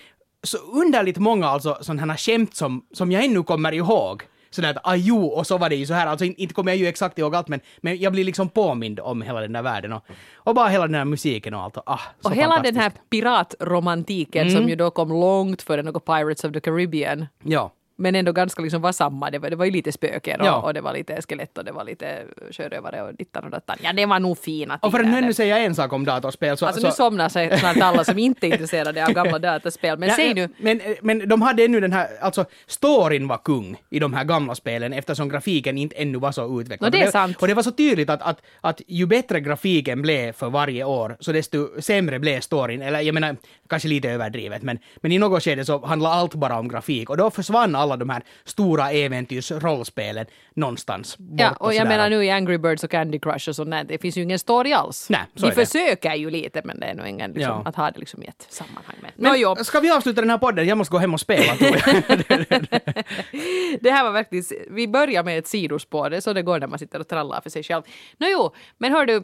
så 0.43 0.57
underligt 0.57 1.17
många 1.17 1.47
alltså 1.47 1.77
sådana 1.81 2.13
här 2.13 2.17
skämt 2.17 2.55
som, 2.55 2.85
som 2.93 3.11
jag 3.11 3.23
ännu 3.25 3.43
kommer 3.43 3.71
ihåg. 3.73 4.23
Sådär 4.49 4.69
att 4.69 4.77
ajo, 4.83 5.25
och 5.25 5.47
så 5.47 5.57
var 5.57 5.69
det 5.69 5.75
ju 5.75 5.85
så 5.85 5.93
här. 5.93 6.07
Alltså 6.07 6.25
inte, 6.25 6.53
kommer 6.53 6.71
jag 6.71 6.77
ju 6.77 6.87
exakt 6.87 7.19
ihåg 7.19 7.35
allt, 7.35 7.47
men, 7.47 7.59
men 7.81 7.99
jag 7.99 8.11
blir 8.13 8.23
liksom 8.23 8.49
påmind 8.49 8.99
om 8.99 9.21
hela 9.21 9.41
den 9.41 9.53
där 9.53 9.61
världen 9.61 9.93
och, 9.93 10.05
och 10.35 10.55
bara 10.55 10.67
hela 10.67 10.85
den 10.87 10.95
här 10.95 11.05
musiken 11.05 11.53
och 11.53 11.61
allt. 11.61 11.77
Och, 11.77 11.83
ah, 11.85 11.99
Och 12.23 12.31
hela 12.33 12.59
den 12.61 12.75
här 12.75 12.91
piratromantiken 13.09 14.47
Mm. 14.47 14.55
som 14.59 14.69
ju 14.69 14.75
då 14.75 14.91
kom 14.91 15.09
långt 15.09 15.61
före 15.61 15.83
något 15.83 16.05
Pirates 16.05 16.43
of 16.43 16.53
the 16.53 16.59
Caribbean. 16.59 17.25
Ja. 17.43 17.73
Men 17.99 18.15
ändå 18.15 18.31
ganska 18.31 18.61
liksom 18.61 18.81
var 18.81 18.91
samma. 18.91 19.31
Det 19.31 19.39
var, 19.39 19.49
det 19.49 19.55
var 19.55 19.65
ju 19.65 19.71
lite 19.71 19.91
spöken 19.91 20.41
och, 20.41 20.47
Ja. 20.47 20.61
och 20.61 20.73
det 20.73 20.81
var 20.81 20.93
lite 20.93 21.21
skelett 21.21 21.57
och 21.57 21.65
det 21.65 21.71
var 21.71 21.83
lite 21.83 22.21
sjörövare 22.51 23.01
och 23.03 23.13
dittan 23.15 23.43
och 23.43 23.49
dattan. 23.49 23.77
Ja, 23.81 23.93
det 23.93 24.05
var 24.05 24.19
nog 24.19 24.37
fina 24.37 24.79
Och 24.81 24.91
för 24.91 24.99
att 24.99 25.05
tider. 25.05 25.17
ännu 25.17 25.33
säga 25.33 25.57
en 25.59 25.75
sak 25.75 25.93
om 25.93 26.05
datorspel 26.05 26.57
så... 26.57 26.65
Alltså 26.65 26.81
så 26.81 26.87
nu 26.87 26.93
somnar 26.93 27.29
sig 27.29 27.59
snart 27.59 27.77
alla 27.77 28.03
som 28.03 28.19
inte 28.19 28.47
är 28.47 28.51
intresserade 28.51 29.05
av 29.05 29.11
gamla 29.13 29.39
dataspel. 29.49 29.97
Men 29.99 30.09
Ja, 30.09 30.15
säg 30.15 30.33
nu. 30.33 30.49
Men, 30.57 30.81
men 31.01 31.29
de 31.29 31.41
hade 31.41 31.63
ännu 31.65 31.79
den 31.79 31.93
här, 31.93 32.07
alltså 32.21 32.45
storyn 32.67 33.27
var 33.27 33.37
kung 33.37 33.77
i 33.89 33.99
de 33.99 34.13
här 34.13 34.23
gamla 34.23 34.55
spelen 34.55 34.93
eftersom 34.93 35.29
grafiken 35.29 35.77
inte 35.77 35.95
ännu 35.95 36.17
var 36.17 36.31
så 36.31 36.61
utvecklad. 36.61 36.93
Nå, 36.93 36.97
det 36.97 37.03
är 37.03 37.07
Och 37.07 37.11
sant. 37.11 37.37
Och 37.41 37.47
det 37.47 37.53
var 37.53 37.63
så 37.63 37.71
tydligt 37.71 38.09
att, 38.09 38.21
att, 38.21 38.41
att 38.61 38.81
ju 38.87 39.05
bättre 39.05 39.39
grafiken 39.39 40.01
blev 40.01 40.31
för 40.31 40.49
varje 40.49 40.83
år 40.83 41.17
så 41.19 41.31
desto 41.31 41.81
sämre 41.81 42.19
blev 42.19 42.39
storyn. 42.41 42.81
Eller 42.81 42.99
jag 43.01 43.13
menar, 43.13 43.35
kanske 43.69 43.87
lite 43.87 44.09
överdrivet, 44.09 44.61
men, 44.63 44.79
men 44.97 45.11
i 45.11 45.17
något 45.19 45.43
skede 45.43 45.65
så 45.65 45.85
handlade 45.85 46.15
allt 46.15 46.33
bara 46.35 46.59
om 46.59 46.67
grafik 46.67 47.09
och 47.09 47.17
då 47.17 47.31
försvann 47.31 47.75
alla 47.87 47.97
de 47.97 48.09
här 48.09 48.23
stora 48.43 48.91
äventyrsrollspelen 48.91 50.25
någonstans. 50.53 51.17
Ja, 51.37 51.51
och 51.59 51.73
jag 51.73 51.87
menar 51.87 52.09
nu 52.09 52.25
i 52.25 52.29
Angry 52.29 52.57
Birds 52.57 52.83
och 52.83 52.91
Candy 52.91 53.19
Crush 53.19 53.49
och 53.49 53.55
sånt 53.55 53.71
där, 53.71 53.83
det 53.83 53.97
finns 53.97 54.17
ju 54.17 54.21
ingen 54.21 54.39
story 54.39 54.73
alls. 54.73 55.09
Nej, 55.09 55.21
så 55.35 55.45
det. 55.45 55.51
försöker 55.51 56.15
ju 56.15 56.29
lite, 56.29 56.61
men 56.63 56.79
det 56.79 56.85
är 56.85 56.93
nog 56.93 57.07
ingen 57.07 57.31
liksom, 57.31 57.51
Ja. 57.51 57.63
att 57.65 57.75
ha 57.75 57.91
det 57.91 57.99
liksom 57.99 58.23
i 58.23 58.25
ett 58.27 58.45
sammanhang 58.49 58.95
med. 59.01 59.11
Men 59.15 59.31
Nå, 59.31 59.37
jo, 59.37 59.55
ska 59.55 59.79
vi 59.79 59.91
avsluta 59.91 60.21
den 60.21 60.29
här 60.29 60.37
podden? 60.37 60.67
Jag 60.67 60.77
måste 60.77 60.91
gå 60.91 60.97
hem 60.97 61.13
och 61.13 61.19
spela. 61.19 61.53
det 63.81 63.91
här 63.91 64.03
var 64.03 64.11
verkligen, 64.11 64.45
vi 64.69 64.87
börjar 64.87 65.23
med 65.23 65.37
ett 65.39 65.47
sidospår, 65.47 66.09
det 66.09 66.17
är 66.17 66.21
så 66.21 66.33
det 66.33 66.41
går 66.41 66.59
när 66.59 66.67
man 66.67 66.79
sitter 66.79 66.99
och 66.99 67.07
trallar 67.07 67.41
för 67.41 67.49
sig 67.49 67.63
själv. 67.63 67.83
Nå 68.17 68.27
jo, 68.31 68.51
men 68.77 68.91
hör 68.91 69.05
du, 69.05 69.15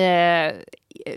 eh, 0.00 0.52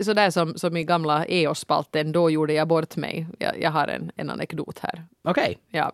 sådär 0.02 0.30
som, 0.30 0.58
som 0.58 0.78
i 0.78 0.84
gamla 0.84 1.26
EOS-spalten, 1.26 2.12
då 2.12 2.30
gjorde 2.30 2.54
jag 2.54 2.68
bort 2.68 2.96
mig. 2.96 3.28
Jag, 3.40 3.62
jag 3.62 3.72
har 3.72 3.88
en, 3.88 4.12
en 4.16 4.30
anekdot 4.30 4.80
här. 4.80 5.06
Okej. 5.24 5.58
Ja. 5.70 5.92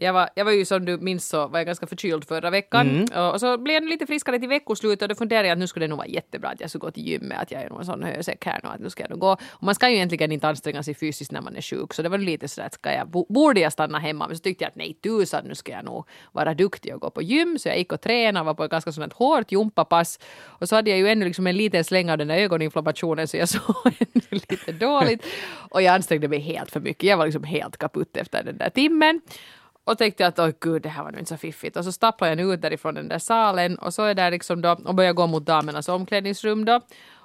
Jag 0.00 0.12
var, 0.12 0.28
jag 0.34 0.44
var 0.44 0.52
ju 0.52 0.64
som 0.64 0.84
du 0.84 0.98
minns 0.98 1.28
så 1.28 1.48
var 1.48 1.58
jag 1.58 1.66
ganska 1.66 1.86
förkyld 1.86 2.24
förra 2.28 2.50
veckan 2.50 2.88
Mm. 2.90 3.28
och, 3.32 3.40
så 3.40 3.58
blev 3.58 3.74
jag 3.74 3.84
lite 3.88 4.06
friskare 4.06 4.38
till 4.38 4.48
veckoslutet 4.48 5.02
och 5.02 5.08
då 5.08 5.14
funderade 5.14 5.48
jag 5.48 5.52
att 5.52 5.58
nu 5.58 5.66
skulle 5.66 5.84
det 5.86 5.90
nog 5.90 5.98
vara 5.98 6.06
jättebra 6.08 6.48
att 6.50 6.60
jag 6.60 6.70
skulle 6.70 6.80
gå 6.80 6.90
till 6.90 7.06
gymmet, 7.06 7.38
att 7.42 7.50
jag 7.50 7.62
är 7.62 7.68
nog 7.70 7.78
en 7.78 7.86
sån 7.86 8.02
hösäck 8.02 8.44
här 8.46 8.60
nu, 8.62 8.68
att 8.68 8.80
nu 8.80 8.90
ska 8.90 9.02
jag 9.02 9.10
nog 9.10 9.18
gå. 9.18 9.32
Och 9.50 9.62
man 9.62 9.74
ska 9.74 9.88
ju 9.88 9.94
egentligen 9.96 10.32
inte 10.32 10.48
anstränga 10.48 10.82
sig 10.82 10.94
fysiskt 10.94 11.32
när 11.32 11.40
man 11.40 11.56
är 11.56 11.62
sjuk 11.62 11.94
så 11.94 12.02
det 12.02 12.08
var 12.08 12.18
lite 12.18 12.48
sådär 12.48 12.66
att 12.66 12.74
ska 12.74 12.92
jag, 12.92 13.08
bo- 13.08 13.26
borde 13.28 13.60
jag 13.60 13.72
stanna 13.72 13.98
hemma? 13.98 14.26
Men 14.28 14.36
så 14.36 14.42
tyckte 14.42 14.64
jag 14.64 14.68
att 14.68 14.76
nej 14.76 14.94
tusan, 15.02 15.44
nu 15.44 15.54
ska 15.54 15.72
jag 15.72 15.84
nog 15.84 16.08
vara 16.32 16.54
duktig 16.54 16.94
och 16.94 17.00
gå 17.00 17.10
på 17.10 17.22
gym 17.22 17.58
så 17.58 17.68
jag 17.68 17.78
gick 17.78 17.92
och 17.92 18.00
tränade, 18.00 18.44
var 18.46 18.54
på 18.54 18.64
ett 18.64 18.70
ganska 18.70 18.92
sånt 18.92 19.12
hårt 19.12 19.52
gympapass 19.52 20.18
och 20.44 20.68
så 20.68 20.76
hade 20.76 20.90
jag 20.90 20.98
ju 20.98 21.08
ännu 21.08 21.24
liksom 21.24 21.46
en 21.46 21.56
liten 21.56 21.84
släng 21.84 22.10
av 22.10 22.18
den 22.18 22.28
där 22.28 22.36
ögoninflammationen 22.36 23.28
så 23.28 23.36
jag 23.36 23.48
såg 23.48 23.64
ännu 23.98 24.22
lite 24.30 24.72
dåligt 24.72 25.24
och 25.70 25.82
jag 25.82 25.94
ansträngde 25.94 26.28
mig 26.28 26.38
helt 26.38 26.70
för 26.70 26.80
mycket. 26.80 27.02
Jag 27.08 27.16
var 27.16 27.24
liksom 27.26 27.44
helt 27.44 27.76
kaputt 27.76 28.16
efter 28.16 28.44
den 28.44 28.58
där 28.58 28.70
timmen. 28.70 29.20
Och 29.88 29.98
tänkte 29.98 30.26
att 30.26 30.38
oj 30.38 30.54
gud, 30.60 30.82
det 30.82 30.88
här 30.88 31.04
var 31.04 31.10
nog 31.10 31.20
inte 31.20 31.28
så 31.28 31.36
fiffigt. 31.36 31.76
Och 31.76 31.84
så 31.84 31.92
stappade 31.92 32.30
jag 32.30 32.36
nu 32.36 32.54
ut 32.54 32.62
därifrån 32.62 32.94
den 32.94 33.08
där 33.08 33.18
salen 33.18 33.78
och 33.78 33.94
så 33.94 34.02
är 34.02 34.14
där 34.14 34.30
liksom 34.30 34.62
då, 34.62 34.76
och 34.84 34.94
börjar 34.94 35.12
gå 35.12 35.26
mot 35.26 35.46
damernas 35.46 35.88
omklädningsrum 35.88 36.64
då. 36.64 36.80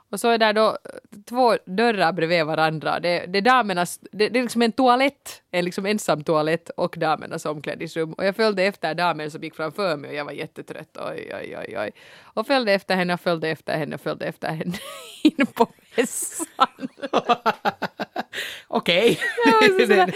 Och 0.10 0.20
så 0.20 0.28
är 0.28 0.38
där 0.38 0.54
då 0.54 0.68
eh, 0.68 1.20
två 1.30 1.58
dörrar 1.66 2.14
bredvid 2.14 2.46
varandra. 2.46 3.00
Det, 3.00 3.26
det 3.26 3.38
är 3.38 3.42
damernas, 3.42 4.00
det, 4.12 4.30
det 4.30 4.40
är 4.40 4.44
liksom 4.44 4.62
en 4.62 4.72
toalett, 4.72 5.42
en 5.52 5.66
liksom 5.66 5.86
ensam 5.86 6.24
toalett 6.24 6.70
och 6.70 6.96
damernas 6.98 7.46
omklädningsrum. 7.46 8.14
Och 8.14 8.26
jag 8.26 8.36
följde 8.36 8.64
efter 8.64 8.94
damen 8.94 9.32
som 9.32 9.44
gick 9.44 9.56
framför 9.56 9.98
mig 9.98 10.10
och 10.10 10.16
jag 10.16 10.26
var 10.26 10.32
jättetrött. 10.32 10.98
Oj, 11.10 11.32
oj, 11.34 11.58
oj, 11.58 11.78
oj. 11.80 11.92
Och 12.24 12.48
följde 12.48 12.74
efter 12.74 12.96
henne 12.96 13.14
och 13.14 13.22
följde 13.22 13.50
efter 13.50 13.78
henne 13.78 13.96
och 13.96 14.02
följde 14.02 14.26
efter 14.26 14.48
henne 14.48 14.78
in 15.24 15.46
på 15.46 15.68
mässan. 15.96 16.88
Okej. 18.68 19.20
Sådär, 19.80 20.14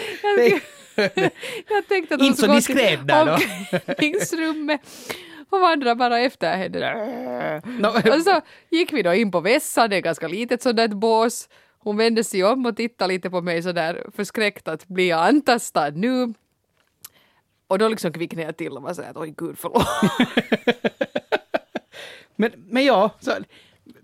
jag, 1.70 1.88
tänkte 1.88 2.16
att 2.16 2.22
Inte 2.22 2.48
hon 2.48 2.56
så 2.56 2.62
skulle 2.62 2.82
gå 2.82 2.90
diskret 2.90 3.08
där 3.08 3.26
då. 3.26 3.34
omklädningsrummet 3.34 4.82
och 5.50 5.60
vandra 5.62 5.96
bara 5.96 6.20
efter 6.20 6.58
henne. 6.58 7.62
No, 7.66 7.88
Och 7.88 8.22
så 8.22 8.42
gick 8.70 8.94
vi 8.94 9.02
då 9.04 9.14
in 9.14 9.32
på 9.32 9.40
vässan, 9.40 9.90
det 9.90 9.96
är 9.96 10.02
ganska 10.02 10.28
litet 10.28 10.62
sådant 10.62 10.94
bås. 10.94 11.50
Hon 11.80 11.98
vände 11.98 12.24
sig 12.24 12.44
om 12.44 12.66
och 12.66 12.78
tittade 12.78 13.14
lite 13.14 13.30
på 13.30 13.42
mig 13.42 13.64
sådär 13.64 14.06
förskräckt 14.16 14.68
att 14.68 14.88
blir 14.88 15.10
jag 15.10 15.28
antastad 15.28 15.90
nu? 15.90 16.34
Och 17.68 17.80
då 17.80 17.88
liksom 17.88 18.14
kvicknade 18.14 18.46
jag 18.46 18.58
till 18.58 18.72
och 18.72 18.84
var 18.84 18.94
sådär 18.94 19.10
att 19.10 19.18
oj 19.18 19.34
gud 19.38 19.58
förlåt. 19.60 19.88
Men, 22.40 22.52
men 22.56 22.86
ja, 22.86 23.10
så, 23.20 23.32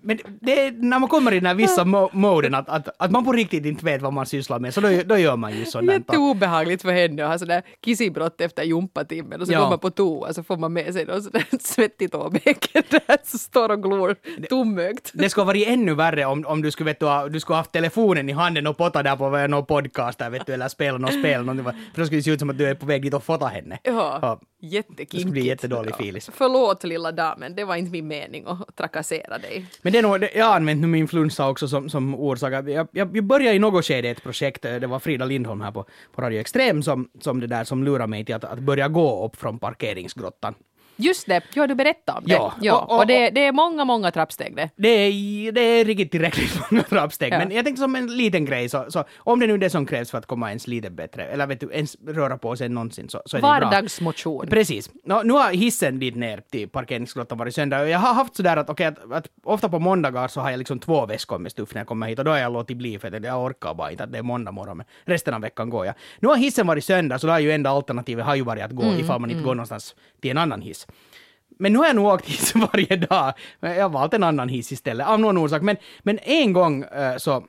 men 0.04 0.20
det 0.42 0.60
är 0.66 0.72
när 0.72 1.00
man 1.00 1.10
kommer 1.10 1.32
i 1.32 1.36
den 1.40 1.46
här 1.46 1.54
vissa 1.56 1.84
mo- 1.84 2.10
moden 2.14 2.56
att, 2.56 2.70
att, 2.70 2.88
att 2.98 3.12
man 3.12 3.26
på 3.26 3.32
riktigt 3.32 3.66
inte 3.66 3.86
vet 3.86 4.02
vad 4.02 4.14
man 4.14 4.26
sysslar 4.26 4.60
med, 4.60 4.74
så 4.74 4.82
då, 4.82 4.90
då 5.06 5.18
gör 5.18 5.36
man 5.36 5.52
ju 5.58 5.64
där. 5.64 5.82
Jätteobehagligt 5.94 6.82
för 6.82 6.92
henne 6.92 7.24
att 7.24 7.30
ha 7.30 7.40
sådär 7.40 7.64
kissibrott 7.86 8.42
efter 8.42 8.64
gympatimmen 8.64 9.42
och 9.42 9.48
så 9.48 9.54
Ja. 9.54 9.60
går 9.62 9.70
man 9.70 9.80
på 9.80 9.90
toa 9.90 10.34
så 10.34 10.44
får 10.44 10.58
man 10.58 10.74
med 10.74 10.94
sig 10.94 11.06
något 11.06 11.24
sådär 11.24 11.46
svettigt 11.60 12.16
åbäke 12.16 12.84
där 12.90 13.18
som 13.24 13.40
står 13.40 13.70
och 13.70 13.84
glor 13.84 14.16
tomögt. 14.50 15.12
Det 15.14 15.30
skulle 15.30 15.42
ha 15.42 15.48
varit 15.48 15.68
ännu 15.68 15.94
värre 15.94 16.26
om, 16.26 16.46
om 16.46 16.62
du 16.62 16.72
skulle, 16.72 16.86
vet 16.92 17.00
du, 17.00 17.30
du 17.30 17.40
skulle 17.40 17.54
ha 17.56 17.60
haft 17.60 17.72
telefonen 17.72 18.30
i 18.30 18.34
handen 18.34 18.68
och 18.68 18.78
potta 18.78 19.04
där 19.04 19.16
på 19.16 19.48
någon 19.48 19.66
podcast 19.66 20.20
där, 20.20 20.30
vet 20.30 20.46
du, 20.46 20.54
eller 20.54 20.68
spela 20.68 20.98
något 20.98 21.14
spel. 21.20 21.42
någonting. 21.46 21.66
För 21.66 22.02
då 22.02 22.06
skulle 22.06 22.20
det 22.20 22.24
se 22.24 22.32
ut 22.32 22.40
som 22.40 22.50
att 22.50 22.58
du 22.58 22.68
är 22.68 22.76
på 22.76 22.86
väg 22.86 23.02
dit 23.02 23.14
och 23.14 23.24
fota 23.24 23.46
henne. 23.46 23.80
Ja, 23.84 24.20
Ja. 24.22 24.40
jättekinkigt. 24.62 25.12
Det 25.12 25.20
skulle 25.20 25.32
bli 25.32 25.48
jättedålig 25.48 25.96
filis. 25.96 26.30
Förlåt 26.34 26.84
lilla 26.84 27.12
damen, 27.12 27.56
det 27.56 27.64
var 27.66 27.76
inte 27.76 27.92
min 27.92 28.08
mening 28.08 28.44
att 28.48 28.76
trakassera 28.76 29.38
dig. 29.38 29.66
Men 29.82 29.93
det 29.94 30.00
är 30.00 30.04
nog, 30.04 30.22
det- 30.22 30.32
jag 30.36 30.46
har 30.46 30.56
använt 30.56 30.82
nu 30.82 30.88
min 30.88 31.08
flunsa 31.08 31.50
också 31.50 31.68
som, 31.68 31.90
som 31.90 32.16
orsak. 32.16 32.54
Jag, 32.54 32.70
jag, 32.70 32.88
jag 32.92 33.24
började 33.24 33.56
i 33.56 33.60
något 33.60 33.86
skede 33.86 34.10
ett 34.10 34.24
projekt, 34.24 34.66
eh, 34.66 34.76
det 34.76 34.88
var 34.88 35.00
Frida 35.00 35.26
Lindholm 35.26 35.62
här 35.62 35.72
på, 35.72 35.86
på 36.16 36.22
Radio 36.22 36.40
Extrem 36.40 36.84
som, 36.84 37.10
som 37.20 37.40
det 37.40 37.48
där 37.48 37.64
som 37.64 37.84
lurade 37.84 38.08
mig 38.08 38.26
till 38.26 38.36
att, 38.36 38.44
att 38.44 38.60
börja 38.60 38.88
gå 38.88 39.26
upp 39.26 39.36
från 39.36 39.60
parkeringsgrottan. 39.60 40.54
Just 40.96 41.28
det, 41.28 41.42
ja 41.54 41.68
du 41.68 41.76
berättade 41.76 42.18
om 42.18 42.24
det. 42.28 42.34
Ja, 42.34 42.54
Ja, 42.62 42.78
och- 42.82 42.92
och- 42.92 43.00
och, 43.00 43.08
det, 43.08 43.30
det 43.30 43.46
är 43.46 43.52
många, 43.52 43.86
många 43.86 44.12
trappsteg 44.12 44.56
det. 44.56 44.70
Det 44.76 44.88
är, 44.90 45.52
det 45.52 45.62
är 45.62 45.86
riktigt 45.86 46.12
tillräckligt 46.12 46.60
många 46.72 46.84
trappsteg, 46.84 47.34
Ja. 47.34 47.38
men 47.38 47.52
jag 47.52 47.66
tänkte 47.66 47.82
som 47.82 47.96
en 47.96 48.18
liten 48.18 48.46
grej, 48.46 48.70
så, 48.70 48.86
så 48.90 49.04
om 49.18 49.40
det 49.40 49.48
nu 49.48 49.54
är 49.54 49.58
det 49.58 49.70
som 49.70 49.86
krävs 49.86 50.12
för 50.12 50.18
att 50.18 50.26
komma 50.26 50.50
ens 50.50 50.68
lite 50.68 50.90
bättre, 50.90 51.26
eller 51.26 51.48
vet 51.48 51.60
du, 51.60 51.70
ens 51.74 51.96
röra 52.08 52.38
på 52.38 52.56
sig 52.56 52.70
någonsin, 52.70 53.10
så, 53.10 53.22
så 53.26 53.38
är 53.38 53.42
det 53.42 53.48
bra. 53.48 53.60
Vardagsmotion. 53.60 54.48
Precis. 54.48 54.90
Nå, 55.06 55.22
nu 55.24 55.34
har 55.34 55.52
hissen 55.54 56.00
dit 56.00 56.16
ner 56.16 56.42
till 56.52 56.70
parkeringsgrottan 56.70 57.38
varit 57.38 57.56
sönder 57.56 57.82
och 57.84 57.90
jag 57.90 58.00
har 58.00 58.14
haft 58.14 58.36
sådär 58.36 58.58
att, 58.58 58.70
okej, 58.70 58.86
att, 58.88 59.12
att 59.12 59.28
ofta 59.44 59.70
på 59.70 59.80
måndagar 59.80 60.28
så 60.28 60.42
har 60.42 60.52
jag 60.52 60.58
liksom 60.58 60.80
två 60.80 61.06
väskor 61.06 61.38
med 61.40 61.52
stuff 61.52 61.74
när 61.74 61.82
jag 61.82 61.88
kommer 61.88 62.08
hit 62.08 62.20
och 62.20 62.26
då 62.26 62.32
har 62.32 62.38
jag 62.38 62.54
låtit 62.54 62.78
bli 62.78 63.00
för 63.00 63.16
att 63.16 63.24
jag 63.24 63.44
orkar 63.44 63.74
bara 63.74 63.92
inte 63.92 64.04
att 64.04 64.12
det 64.12 64.18
är 64.18 64.24
måndag 64.24 64.52
morgon 64.52 64.78
men 64.78 64.86
resten 65.06 65.34
av 65.34 65.42
veckan 65.42 65.70
går 65.70 65.86
jag. 65.86 65.96
Nu 66.20 66.28
har 66.28 66.36
hissen 66.38 66.68
varit 66.68 66.84
sönder 66.86 67.18
så 67.18 67.28
då 67.28 67.34
har 67.34 67.40
ju 67.40 67.52
enda 67.52 67.70
alternativet 67.70 68.26
har 68.26 68.36
ju 68.36 68.42
varit 68.44 68.64
att 68.64 68.72
gå 68.72 68.84
ifall 69.00 69.22
man 69.22 69.30
inte 69.32 69.44
går 69.44 69.56
någonstans 69.56 69.96
till 70.22 70.32
en 70.32 70.38
annan 70.38 70.62
hiss. 70.62 70.83
Men 71.60 71.74
nu 71.74 71.80
har 71.80 71.86
jag 71.86 71.96
nog 71.96 72.06
åkt 72.06 72.26
hiss 72.26 72.56
varje 72.74 72.96
dag. 72.96 73.34
Jag 73.60 73.82
har 73.82 73.90
valt 73.90 74.14
en 74.14 74.24
annan 74.24 74.50
hiss 74.50 74.72
istället 74.72 75.08
av 75.08 75.20
någon 75.20 75.38
orsak. 75.38 75.62
Men, 75.62 75.78
men 76.04 76.20
en 76.24 76.54
gång 76.54 76.84
eh, 76.84 77.18
så 77.18 77.44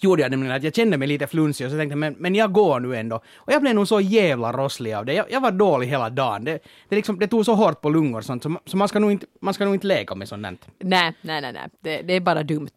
gjorde 0.00 0.22
jag 0.22 0.30
nämligen 0.30 0.56
att 0.56 0.62
jag 0.62 0.74
kände 0.74 0.98
mig 0.98 1.08
lite 1.08 1.26
flunsig 1.26 1.66
och 1.66 1.70
så 1.70 1.78
tänkte 1.78 1.92
jag 1.92 1.98
men, 1.98 2.14
men 2.18 2.34
jag 2.34 2.52
går 2.52 2.80
nu 2.80 2.96
ändå. 2.96 3.16
Och 3.36 3.52
jag 3.52 3.62
blev 3.62 3.74
nog 3.74 3.88
så 3.88 4.00
jävla 4.00 4.52
rosslig 4.52 4.92
av 4.92 5.06
det. 5.06 5.14
Jag, 5.14 5.30
jag 5.30 5.40
var 5.40 5.50
dålig 5.50 5.86
hela 5.86 6.10
dagen. 6.10 6.44
Det, 6.44 6.58
det, 6.88 6.96
liksom, 6.96 7.18
det 7.18 7.28
tog 7.28 7.44
så 7.44 7.54
hårt 7.54 7.80
på 7.80 7.90
lungor 7.90 8.18
och 8.18 8.24
sånt 8.24 8.42
så, 8.42 8.56
så 8.66 8.76
man, 8.76 8.88
ska 8.88 8.98
nog 8.98 9.12
inte, 9.12 9.26
man 9.40 9.54
ska 9.54 9.64
nog 9.64 9.74
inte 9.74 9.86
leka 9.86 10.14
med 10.14 10.28
sånt. 10.28 10.42
Nej, 10.78 11.14
nej, 11.22 11.40
nej, 11.40 11.52
nej. 11.52 11.68
Det, 11.80 12.02
det 12.02 12.14
är 12.14 12.20
bara 12.20 12.42
dumt. 12.42 12.70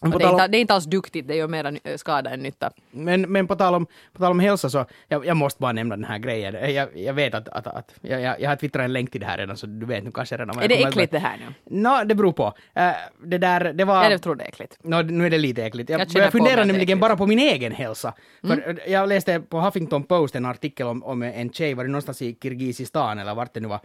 Och 0.00 0.18
det, 0.18 0.24
är 0.24 0.30
inte, 0.32 0.48
det 0.48 0.56
är 0.58 0.60
inte 0.60 0.74
alls 0.74 0.84
duktigt, 0.84 1.28
det 1.28 1.34
gör 1.36 1.48
mera 1.48 1.70
ny- 1.70 1.80
skada 1.96 2.30
än 2.30 2.40
nytta. 2.40 2.70
Men, 2.90 3.20
men 3.22 3.46
på, 3.46 3.56
tal 3.56 3.74
om, 3.74 3.86
på 4.12 4.18
tal 4.22 4.30
om 4.30 4.40
hälsa 4.40 4.70
så, 4.70 4.86
jag, 5.08 5.26
jag 5.26 5.36
måste 5.36 5.60
bara 5.60 5.72
nämna 5.72 5.96
den 5.96 6.04
här 6.04 6.18
grejen. 6.18 6.74
Jag, 6.74 6.88
jag 6.98 7.12
vet 7.14 7.34
att, 7.34 7.48
att, 7.48 7.66
att 7.66 7.94
jag, 8.00 8.20
jag, 8.40 8.48
har 8.48 8.56
twittrat 8.56 8.84
en 8.84 8.92
länk 8.92 9.10
till 9.10 9.20
det 9.20 9.26
här 9.26 9.38
redan 9.38 9.56
så 9.56 9.66
du 9.66 9.86
vet 9.86 10.04
nu 10.04 10.10
kanske 10.12 10.36
redan 10.36 10.58
Är 10.58 10.68
det 10.68 10.74
kommer 10.74 10.86
att- 10.88 10.92
äckligt 10.94 11.12
det 11.12 11.18
här 11.18 11.36
nu? 11.38 11.54
Nå, 11.80 12.04
det 12.04 12.14
beror 12.14 12.32
på. 12.32 12.52
Eh, 12.74 12.92
det 13.24 13.38
där, 13.38 13.72
det 13.72 13.84
var... 13.84 14.10
Jag 14.10 14.22
tror 14.22 14.34
det 14.34 14.44
är 14.44 14.48
äckligt. 14.48 14.78
Nå, 14.82 15.02
nu 15.02 15.26
är 15.26 15.30
det 15.30 15.38
lite 15.38 15.64
äckligt. 15.64 15.90
Jag, 15.90 16.00
Jag 16.00 16.08
jag 16.24 16.32
funderar 16.32 16.56
nämligen 16.56 16.80
äckligt. 16.82 17.00
bara 17.00 17.16
på 17.16 17.26
min 17.26 17.38
egen 17.38 17.72
hälsa. 17.72 18.14
För 18.42 18.80
jag 18.88 19.08
läste 19.08 19.40
på 19.40 19.60
Huffington 19.60 20.02
Post 20.04 20.34
en 20.36 20.46
artikel 20.46 20.86
om, 20.86 21.04
om 21.04 21.22
en 21.22 21.52
tjej, 21.52 21.74
var 21.74 21.84
det 21.84 21.90
någonstans 21.90 22.22
i 22.22 22.36
Kirgizistan 22.42 23.18
eller 23.18 23.34
vart 23.34 23.54
det 23.54 23.60
nu 23.60 23.68
var, 23.68 23.80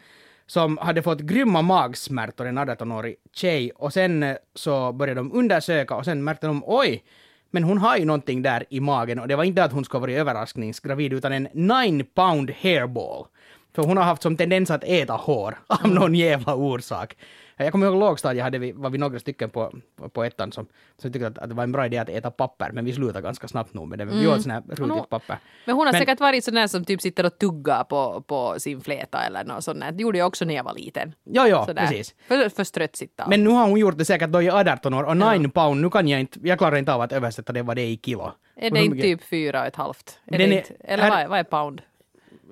som 0.47 0.77
hade 0.77 1.01
fått 1.01 1.19
grymma 1.19 1.61
magsmärtor, 1.61 2.47
en 2.47 2.59
18-årig 2.59 3.15
tjej, 3.33 3.71
och 3.75 3.93
sen 3.93 4.23
eh, 4.23 4.35
så 4.53 4.91
började 4.91 5.19
de 5.19 5.33
undersöka 5.33 5.95
och 5.95 6.05
sen 6.05 6.23
märkte 6.23 6.47
de 6.47 6.63
oj, 6.65 7.03
men 7.51 7.63
hon 7.63 7.77
har 7.77 7.97
ju 7.97 8.05
någonting 8.05 8.41
där 8.41 8.63
i 8.69 8.79
magen 8.79 9.19
och 9.19 9.27
det 9.27 9.35
var 9.35 9.43
inte 9.43 9.63
att 9.63 9.71
hon 9.71 9.85
skulle 9.85 10.01
varit 10.01 10.17
överraskningsgravid 10.17 11.13
utan 11.13 11.33
en 11.33 11.47
9 11.53 12.03
pound 12.03 12.51
hairball. 12.61 13.25
För 13.75 13.83
hon 13.83 13.97
har 13.97 14.03
haft 14.03 14.21
som 14.21 14.37
tendens 14.37 14.71
att 14.71 14.83
äta 14.83 15.13
hår 15.13 15.57
av 15.67 15.89
någon 15.89 16.15
jävla 16.15 16.55
orsak. 16.55 17.15
Jag 17.57 17.71
kommer 17.71 17.87
ihåg 17.87 17.99
lågstadiet 17.99 18.43
hade 18.43 18.57
vi, 18.57 18.71
var 18.71 18.89
vi 18.89 18.97
några 18.97 19.19
stycken 19.19 19.49
på, 19.49 19.73
på, 20.13 20.23
ettan 20.23 20.51
som, 20.51 20.67
som 20.97 21.11
tyckte 21.11 21.27
att, 21.27 21.37
att 21.37 21.49
det 21.49 21.55
var 21.55 21.63
en 21.63 21.71
bra 21.71 21.85
idé 21.85 21.97
att 21.97 22.09
äta 22.09 22.31
papper, 22.31 22.71
men 22.73 22.85
vi 22.85 22.93
slutade 22.93 23.21
ganska 23.21 23.47
snabbt 23.47 23.73
nog 23.73 23.87
med 23.87 23.99
det. 23.99 24.05
Vi 24.05 24.27
åt 24.27 24.41
sån 24.41 24.51
här 24.51 24.63
rutigt 24.67 25.09
papper. 25.09 25.37
Men 25.65 25.75
hon 25.75 25.85
har 25.85 25.93
Men- 25.93 26.01
säkert 26.01 26.19
varit 26.19 26.43
sån 26.43 26.53
där 26.53 26.67
som 26.67 26.85
typ 26.85 27.01
sitter 27.01 27.25
och 27.25 27.37
tuggar 27.37 27.83
på, 27.83 28.21
på 28.27 28.55
sin 28.57 28.81
fläta 28.81 29.21
eller 29.21 29.43
något 29.43 29.63
sånt. 29.63 29.83
Det 29.93 30.01
gjorde 30.01 30.17
jag 30.17 30.27
också 30.27 30.45
när 30.45 30.55
jag 30.55 30.63
var 30.63 30.73
liten. 30.73 31.13
Ja, 31.23 31.47
ja, 31.47 31.65
Sådär. 31.65 31.81
precis. 31.81 32.15
För, 32.27 32.49
för 32.49 32.63
ströttsitta. 32.63 33.27
Men 33.27 33.43
nu 33.43 33.49
har 33.49 33.69
hon 33.69 33.79
gjort 33.79 33.97
det 33.97 34.05
säkert 34.05 34.29
då 34.29 34.41
i 34.41 34.49
18 34.49 34.93
år 34.93 35.03
och 35.03 35.17
9 35.17 35.49
pound, 35.49 35.81
nu 35.81 35.89
kan 35.89 36.07
jag 36.07 36.19
inte, 36.19 36.39
jag 36.43 36.57
klarar 36.57 36.75
inte 36.77 36.93
av 36.93 37.01
att 37.01 37.11
översätta 37.11 37.53
det 37.53 37.61
vad 37.63 37.75
det 37.75 37.81
är 37.81 37.87
i 37.87 37.99
kilo. 38.03 38.31
är 38.55 38.71
det 38.71 38.79
inte 38.79 39.01
typ 39.01 39.23
fyra 39.23 39.61
och 39.61 39.67
ett 39.67 39.75
halvt? 39.75 40.19
Är 40.25 40.37
det 40.37 40.43
inte, 40.43 40.73
eller 40.79 41.09
vad, 41.09 41.19
är, 41.19 41.27
vad 41.27 41.39
är 41.39 41.43
pound? 41.43 41.81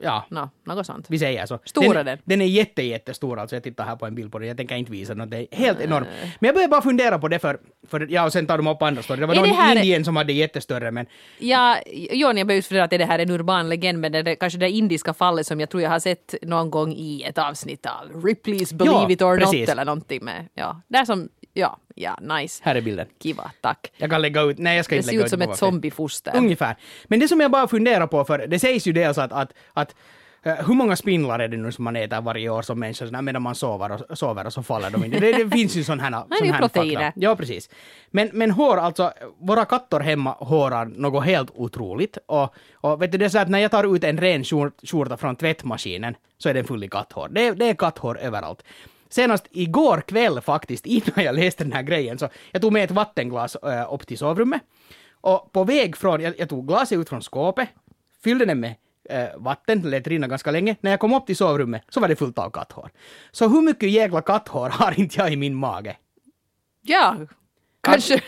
Ja, 0.01 0.25
Nå, 0.29 0.49
något 0.63 0.85
sånt. 0.85 1.05
vi 1.09 1.19
säger 1.19 1.45
så. 1.45 1.59
Stora 1.65 1.93
den, 1.93 2.05
den. 2.05 2.17
Den 2.23 2.41
är 2.41 2.45
jätte, 2.45 2.83
jättestor 2.83 3.39
alltså. 3.39 3.55
Jag 3.55 3.63
tittar 3.63 3.85
här 3.85 3.95
på 3.95 4.05
en 4.05 4.15
bild 4.15 4.31
på 4.31 4.39
den. 4.39 4.47
Jag 4.47 4.57
tänker 4.57 4.75
inte 4.75 4.91
visa 4.91 5.15
den. 5.15 5.29
Det 5.29 5.37
är 5.37 5.57
helt 5.57 5.81
enormt. 5.81 6.07
Men 6.39 6.47
jag 6.47 6.55
började 6.55 6.71
bara 6.71 6.81
fundera 6.81 7.19
på 7.19 7.27
det 7.27 7.39
för, 7.39 7.57
för 7.87 8.07
ja, 8.09 8.25
och 8.25 8.33
sen 8.33 8.47
tar 8.47 8.57
de 8.57 8.67
upp 8.67 8.81
andra 8.81 9.03
stories. 9.03 9.19
Det 9.19 9.25
var 9.25 9.33
Är 9.35 9.39
någon 9.39 9.47
det 9.49 9.55
här- 9.55 9.75
Indien 9.75 10.05
som 10.05 10.15
hade 10.15 10.33
jättestörre, 10.33 10.91
men 10.91 11.05
Ja, 11.39 11.77
Jon, 11.93 12.37
jag 12.37 12.47
började 12.47 12.61
fundera 12.61 12.83
att 12.83 12.93
är 12.93 12.97
det 12.97 13.05
här 13.05 13.19
en 13.19 13.29
urban 13.31 13.69
legend, 13.69 13.99
men 13.99 14.11
det 14.11 14.19
är 14.19 14.35
kanske 14.35 14.59
det 14.59 14.69
indiska 14.69 15.13
fallet 15.13 15.47
som 15.47 15.59
jag 15.59 15.69
tror 15.69 15.83
jag 15.83 15.89
har 15.89 15.99
sett 15.99 16.35
någon 16.41 16.71
gång 16.71 16.93
i 16.93 17.23
ett 17.23 17.37
avsnitt 17.37 17.85
av 17.85 18.21
Ripley's 18.23 18.75
Believe 18.75 18.95
Ja, 19.01 19.09
It 19.11 19.21
or 19.21 19.37
precis. 19.37 19.59
Not 19.59 19.69
eller 19.69 19.85
någonting 19.85 20.23
med, 20.25 20.47
ja, 20.53 20.81
där 20.87 21.05
som, 21.05 21.29
ja, 21.53 21.77
ja, 21.95 22.17
nice. 22.21 22.61
här 22.65 22.75
är 22.75 22.81
bilden. 22.81 23.07
Kiva, 23.23 23.51
tack. 23.61 23.91
Jag 23.97 24.09
kan 24.09 24.21
lägga 24.21 24.41
ut, 24.41 24.57
nej 24.57 24.75
jag 24.75 24.85
ska 24.85 24.95
Det 24.95 24.97
inte 24.97 25.05
ser 25.09 25.13
lägga 25.15 25.25
ut 25.25 25.29
som 25.29 25.39
på 25.39 25.43
ett 25.43 25.49
vår- 25.49 25.55
zombiefoster. 25.55 26.33
Ungefär. 26.37 26.75
Men 27.07 27.19
det 27.19 27.27
som 27.27 27.39
jag 27.41 27.51
bara 27.51 27.67
funderar 27.67 28.07
på, 28.07 28.25
för 28.25 28.47
det 28.47 28.59
sägs 28.59 28.87
ju 28.87 28.91
dels 28.93 29.17
att, 29.17 29.31
att, 29.31 29.53
att 29.73 29.95
eh, 30.43 30.53
hur 30.67 30.73
många 30.73 30.95
spindlar 30.95 31.39
är 31.39 31.47
det 31.47 31.57
nu 31.57 31.71
som 31.71 31.83
man 31.83 31.95
äter 31.95 32.21
varje 32.21 32.49
år 32.49 32.61
som 32.61 32.79
människa 32.79 33.05
sådär, 33.05 33.21
medan 33.21 33.41
man 33.41 33.55
sover 33.55 33.91
och, 34.11 34.17
sover 34.17 34.45
och 34.45 34.53
så 34.53 34.63
faller 34.63 34.89
de 34.89 35.05
inte? 35.05 35.19
Det, 35.19 35.31
det 35.43 35.49
finns 35.49 35.75
ju 35.75 35.83
sån 35.83 35.99
här, 35.99 36.11
det 36.11 36.17
är 36.17 36.37
sån 36.37 36.47
ju 36.47 36.53
här 36.53 36.59
proteiner. 36.61 37.01
fakta. 37.05 37.19
Ja, 37.19 37.35
precis. 37.35 37.69
Men, 38.11 38.29
men 38.33 38.51
hår, 38.51 38.77
alltså, 38.77 39.13
våra 39.39 39.65
katter 39.65 39.99
hemma 39.99 40.31
hårar 40.31 40.85
något 40.85 41.25
helt 41.25 41.51
otroligt. 41.55 42.17
Och, 42.25 42.53
och 42.73 43.01
vet 43.01 43.11
du, 43.11 43.17
det 43.17 43.25
är 43.25 43.29
så 43.29 43.39
att 43.39 43.49
när 43.49 43.59
jag 43.59 43.71
tar 43.71 43.95
ut 43.95 44.03
en 44.03 44.17
ren 44.17 44.43
skjort- 44.43 44.89
skjorta 44.89 45.17
från 45.17 45.35
tvättmaskinen 45.35 46.15
så 46.37 46.49
är 46.49 46.53
den 46.53 46.65
full 46.65 46.83
i 46.83 46.87
katthår. 46.89 47.27
Det, 47.31 47.47
är- 47.47 47.55
det 47.55 47.69
är 47.69 47.73
katthår 47.75 48.19
överallt. 48.19 48.63
Senast 49.13 49.47
igår 49.51 50.01
kväll 50.01 50.41
faktiskt, 50.41 50.85
innan 50.95 51.25
jag 51.25 51.35
läste 51.35 51.63
den 51.63 51.73
här 51.73 51.83
grejen, 51.83 52.19
så 52.19 52.29
jag 52.51 52.61
tog 52.61 52.73
med 52.73 52.83
ett 52.83 52.91
vattenglas 52.91 53.55
äh, 53.55 53.93
upp 53.93 54.07
till 54.07 54.17
sovrummet. 54.17 54.61
Och 55.21 55.51
på 55.51 55.63
väg 55.63 55.97
från, 55.97 56.21
jag, 56.21 56.33
jag 56.39 56.49
tog 56.49 56.67
glaset 56.67 56.97
ut 56.97 57.09
från 57.09 57.21
skåpet, 57.21 57.69
fyllde 58.23 58.45
den 58.45 58.59
med 58.59 58.75
äh, 59.09 59.27
vatten, 59.37 59.81
lät 59.81 60.07
rinna 60.07 60.27
ganska 60.27 60.51
länge. 60.51 60.75
När 60.81 60.91
jag 60.91 60.99
kom 60.99 61.13
upp 61.13 61.25
till 61.25 61.37
sovrummet 61.37 61.83
så 61.89 61.99
var 61.99 62.07
det 62.07 62.15
fullt 62.15 62.39
av 62.39 62.49
katthår. 62.49 62.91
Så 63.31 63.47
hur 63.47 63.61
mycket 63.61 63.89
jäkla 63.89 64.21
katthår 64.21 64.69
har 64.73 64.99
inte 64.99 65.19
jag 65.19 65.33
i 65.33 65.35
min 65.35 65.55
mage? 65.55 65.97
Ja, 66.81 67.17
kanske, 67.83 68.19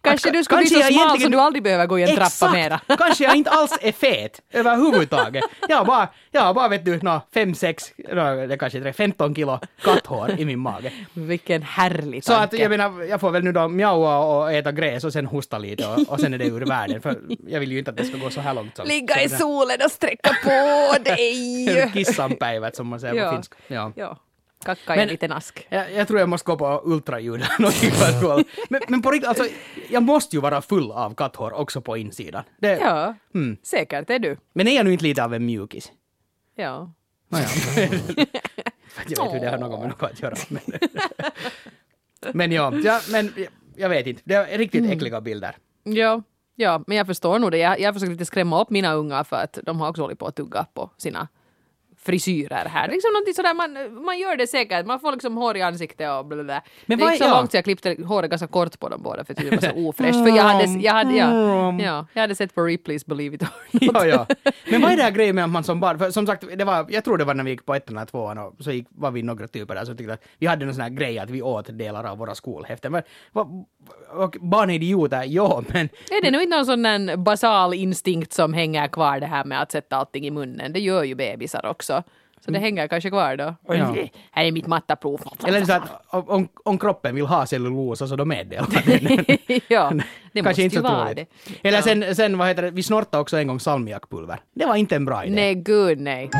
kanske 0.00 0.30
du 0.30 0.44
kanske 0.44 0.56
bli 0.56 0.66
så 0.68 0.74
smal 0.74 0.92
egentligen- 0.92 1.20
så 1.20 1.28
du 1.28 1.40
aldrig 1.40 1.62
behöver 1.62 1.86
gå 1.86 1.98
i 1.98 2.02
en 2.02 2.16
trappa 2.16 2.52
mera. 2.52 2.80
Kanske 2.98 3.24
jag 3.24 3.36
inte 3.36 3.50
alls 3.50 3.78
är 3.80 3.92
fet 3.92 4.40
överhuvudtaget. 4.52 5.44
Jag 5.68 5.76
har 5.76 5.84
bara, 5.84 6.08
jag 6.30 6.40
har 6.42 6.54
bara 6.54 6.68
vet 6.68 6.84
du, 6.84 6.98
nå, 7.02 7.20
fem, 7.34 7.54
sex, 7.54 7.92
nå, 8.12 8.46
det 8.46 8.58
kanske 8.58 8.78
är 8.78 8.92
15 8.92 9.34
kilo 9.34 9.60
katthår 9.82 10.30
i 10.38 10.44
min 10.44 10.58
mage. 10.58 10.92
Vilken 11.12 11.62
härlig 11.62 12.24
Så 12.24 12.32
att 12.32 12.38
tanke. 12.50 12.62
jag 12.62 12.70
menar, 12.70 13.02
jag 13.02 13.20
får 13.20 13.30
väl 13.30 13.44
nu 13.44 13.52
då 13.52 13.68
mjaua 13.68 14.18
och 14.18 14.52
äta 14.52 14.72
gräs 14.72 15.04
och 15.04 15.12
sen 15.12 15.26
hosta 15.26 15.58
lite 15.58 15.86
och, 15.86 15.98
och 16.08 16.20
sen 16.20 16.34
är 16.34 16.38
det 16.38 16.46
ur 16.46 16.60
världen. 16.66 17.02
För 17.02 17.16
jag 17.46 17.60
vill 17.60 17.72
ju 17.72 17.78
inte 17.78 17.90
att 17.90 17.96
det 17.96 18.04
ska 18.04 18.16
gå 18.16 18.30
så 18.30 18.40
här 18.40 18.54
långt 18.54 18.76
som... 18.76 18.86
Ligga 18.86 19.22
i 19.22 19.28
solen 19.28 19.76
och 19.84 19.90
sträcka 19.90 20.30
på 20.44 20.94
dig. 21.04 21.90
Kissanpäivät 21.92 22.76
som 22.76 22.86
man 22.86 23.00
säger 23.00 23.26
på 23.26 23.32
finska. 23.32 23.56
Ja. 23.66 23.92
ja, 23.96 24.18
kacka 24.64 24.96
i 24.96 25.00
en 25.02 25.08
liten 25.08 25.32
ask. 25.32 25.66
Jag, 25.68 25.92
jag 25.92 26.08
tror 26.08 26.20
jag 26.20 26.28
måste 26.28 26.46
gå 26.46 26.56
på 26.56 26.80
ultraljud. 26.84 27.42
Men, 28.68 28.80
men 28.88 29.02
på 29.02 29.10
riktigt, 29.10 29.28
alltså, 29.28 29.44
jag 29.90 30.02
måste 30.02 30.36
ju 30.36 30.40
vara 30.42 30.62
full 30.62 30.92
av 30.92 31.14
katthår 31.14 31.52
också 31.52 31.80
på 31.80 31.96
insidan. 31.96 32.44
Det, 32.58 32.78
Ja, 32.78 33.14
Mm. 33.34 33.56
säkert 33.62 34.10
är 34.10 34.18
du. 34.18 34.36
Men 34.52 34.68
är 34.68 34.76
jag 34.76 34.84
nu 34.84 34.92
inte 34.92 35.04
lite 35.04 35.24
av 35.24 35.34
en 35.34 35.46
mjukis? 35.46 35.92
Ja. 36.54 36.92
Nåja. 37.28 37.44
Jag 39.08 39.24
vet 39.24 39.34
hur 39.34 39.40
det 39.40 39.50
har 39.50 39.58
något 39.58 39.80
med 39.80 39.88
något 39.88 40.02
att 40.02 40.22
göra. 40.22 40.34
Men, 40.48 40.62
men 42.32 42.52
ja, 42.52 42.72
ja, 42.84 43.00
men 43.10 43.32
jag- 43.36 43.48
jag 43.76 43.88
vet 43.88 44.06
inte. 44.06 44.22
Det 44.24 44.34
är 44.34 44.58
riktigt 44.58 44.90
äckliga 44.90 45.20
bilder. 45.20 45.56
Ja, 45.84 46.22
ja, 46.54 46.84
men 46.86 46.96
jag 46.96 47.06
förstår 47.06 47.38
nog 47.38 47.50
det. 47.50 47.58
Jag, 47.58 47.80
jag 47.80 47.94
försöker 47.94 48.12
lite 48.12 48.24
skrämma 48.24 48.62
upp 48.62 48.70
mina 48.70 48.92
ungar 48.94 49.24
för 49.24 49.36
att 49.36 49.58
de 49.62 49.80
har 49.80 49.88
också 49.88 50.02
hållit 50.02 50.18
på 50.18 50.26
att 50.26 50.36
tugga 50.36 50.66
på 50.74 50.90
sina 50.96 51.28
frisyrer 52.04 52.64
här. 52.68 52.88
Liksom 52.88 53.12
någonting 53.12 53.34
sådär, 53.34 53.54
man, 53.54 54.04
man 54.04 54.18
gör 54.18 54.36
det 54.36 54.46
säkert, 54.46 54.86
man 54.86 55.00
får 55.00 55.12
liksom 55.12 55.36
hår 55.36 55.56
i 55.56 55.62
ansiktet 55.62 56.10
och 56.10 56.26
blablabla. 56.26 56.62
Men 56.86 56.98
det 56.98 57.04
gick 57.04 57.18
så 57.18 57.24
ja. 57.24 57.36
långt 57.36 57.50
så 57.50 57.56
jag 57.56 57.64
klippte 57.64 57.96
håret 58.04 58.30
ganska 58.30 58.46
kort 58.46 58.80
på 58.80 58.88
dem 58.88 59.02
båda 59.02 59.24
för 59.24 59.32
att 59.32 59.38
det 59.38 59.50
var 59.50 59.58
så 59.58 59.76
ofräscht. 59.88 60.18
För 60.18 60.36
jag 60.36 60.42
hade, 60.42 60.64
jag 60.64 60.92
hade, 60.92 61.16
ja, 61.16 61.74
ja, 61.80 62.06
jag 62.12 62.20
hade 62.20 62.34
sett 62.34 62.54
på 62.54 62.62
Ripleys 62.62 63.06
Believe 63.06 63.34
It 63.36 63.42
or 63.42 63.48
Not. 63.70 63.94
ja, 63.94 64.06
ja. 64.06 64.26
Men 64.70 64.82
vad 64.82 64.92
är 64.92 64.96
det 64.96 65.02
här 65.02 65.10
grejen 65.18 65.34
med 65.34 65.44
att 65.44 65.50
man 65.50 65.64
som 65.64 65.80
barn, 65.80 65.98
för 65.98 66.10
som 66.10 66.26
sagt, 66.26 66.44
det 66.58 66.64
var, 66.64 66.86
jag 66.88 67.04
tror 67.04 67.18
det 67.18 67.24
var 67.24 67.34
när 67.34 67.44
vi 67.44 67.50
gick 67.50 67.66
på 67.66 67.74
ettan 67.74 67.96
eller 67.96 68.06
tvåan 68.06 68.38
och 68.38 68.54
så 68.60 68.70
gick, 68.70 68.86
var 68.90 69.10
vi 69.10 69.22
några 69.22 69.48
typer 69.48 69.74
där 69.74 69.84
som 69.84 69.96
tyckte 69.96 70.12
att 70.12 70.24
vi 70.38 70.46
hade 70.46 70.64
en 70.64 70.74
sån 70.74 70.82
här 70.82 70.90
grej 70.90 71.18
att 71.18 71.30
vi 71.30 71.42
åt 71.42 71.78
delar 71.78 72.04
av 72.04 72.18
våra 72.18 72.34
skolhäften. 72.34 72.92
Men, 72.92 73.02
vad, 73.32 73.64
och 74.10 74.36
barn 74.40 74.70
är 74.70 74.74
idioter, 74.74 75.24
ja, 75.26 75.62
men 75.68 75.88
Är 76.10 76.22
det 76.22 76.30
nog 76.30 76.42
inte 76.42 76.56
någon 76.56 76.66
sån 76.66 77.24
basal 77.24 77.74
instinkt 77.74 78.32
som 78.32 78.54
hänger 78.54 78.88
kvar 78.88 79.20
det 79.20 79.26
här 79.26 79.44
med 79.44 79.62
att 79.62 79.72
sätta 79.72 79.96
allting 79.96 80.26
i 80.26 80.30
munnen? 80.30 80.72
Det 80.72 80.80
gör 80.80 81.04
ju 81.04 81.14
bebisar 81.14 81.66
också. 81.66 81.93
Så 82.44 82.50
det 82.50 82.58
hänger 82.58 82.88
kanske 82.88 83.10
kvar 83.10 83.36
då. 83.36 83.54
Ja. 83.68 83.94
Här 84.30 84.44
är 84.44 84.52
mitt 84.52 84.66
mattaprov. 84.66 85.20
eller 85.46 85.64
så 85.64 85.72
att 85.72 85.82
om, 86.10 86.48
om 86.64 86.78
kroppen 86.78 87.14
vill 87.14 87.26
ha 87.26 87.46
cellulosa 87.46 88.06
så 88.08 88.16
då 88.16 88.24
meddelar 88.24 88.68
den. 88.86 89.36
ja, 89.68 89.92
det 90.32 90.42
måste 90.42 90.62
ju 90.62 90.80
vara 90.80 91.14
det. 91.14 91.26
Eller 91.62 91.78
Ja. 91.78 91.82
sen, 91.82 92.14
sen, 92.14 92.38
vad 92.38 92.48
heter 92.48 92.62
det, 92.62 92.70
vi 92.70 92.82
snortade 92.82 93.20
också 93.20 93.36
en 93.36 93.46
gång 93.46 93.60
salmiakpulver. 93.60 94.38
Det 94.54 94.66
var 94.66 94.76
inte 94.76 94.96
en 94.96 95.04
bra 95.04 95.24
idé. 95.24 95.34
Nej, 95.34 95.54
gud 95.54 96.00
nej. 96.00 96.30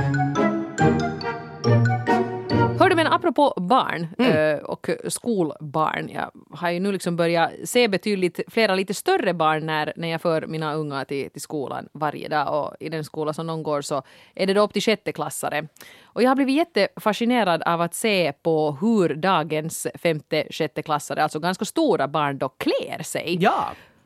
Hörde 2.99 3.05
men 3.11 3.13
apropå 3.13 3.55
barn 3.57 4.07
Mm. 4.19 4.57
eh, 4.59 4.65
och 4.65 4.91
skolbarn. 5.09 6.09
Jag 6.15 6.31
har 6.51 6.71
ju 6.71 6.81
nu 6.81 6.93
liksom 6.93 7.17
börjat 7.17 7.51
se 7.65 7.89
betydligt 7.89 8.41
flera 8.49 8.75
lite 8.75 8.95
större 8.95 9.35
barn 9.35 9.67
när, 9.67 9.93
när 9.97 10.09
jag 10.09 10.21
för 10.21 10.47
mina 10.47 10.75
unga 10.75 11.05
till, 11.05 11.31
till 11.31 11.43
skolan 11.43 11.89
varje 11.93 12.29
dag. 12.29 12.65
Och 12.65 12.77
i 12.81 12.89
den 12.89 13.05
skola 13.05 13.33
som 13.33 13.47
de 13.47 13.63
går 13.63 13.81
så 13.83 14.03
är 14.35 14.47
det 14.47 14.55
då 14.55 14.61
upp 14.61 14.73
till 14.73 14.83
sjätteklassare. 14.83 15.69
Och 16.05 16.23
jag 16.23 16.31
har 16.31 16.37
blivit 16.37 16.57
jättefascinerad 16.57 17.63
av 17.63 17.81
att 17.81 17.95
se 17.95 18.33
på 18.43 18.79
hur 18.81 19.15
dagens 19.15 19.87
femte, 19.95 20.47
sjätteklassare, 20.51 21.23
alltså 21.23 21.39
ganska 21.41 21.65
stora 21.65 22.09
barn, 22.09 22.39
då 22.39 22.49
klär 22.49 23.03
sig. 23.03 23.37
Ja, 23.41 23.65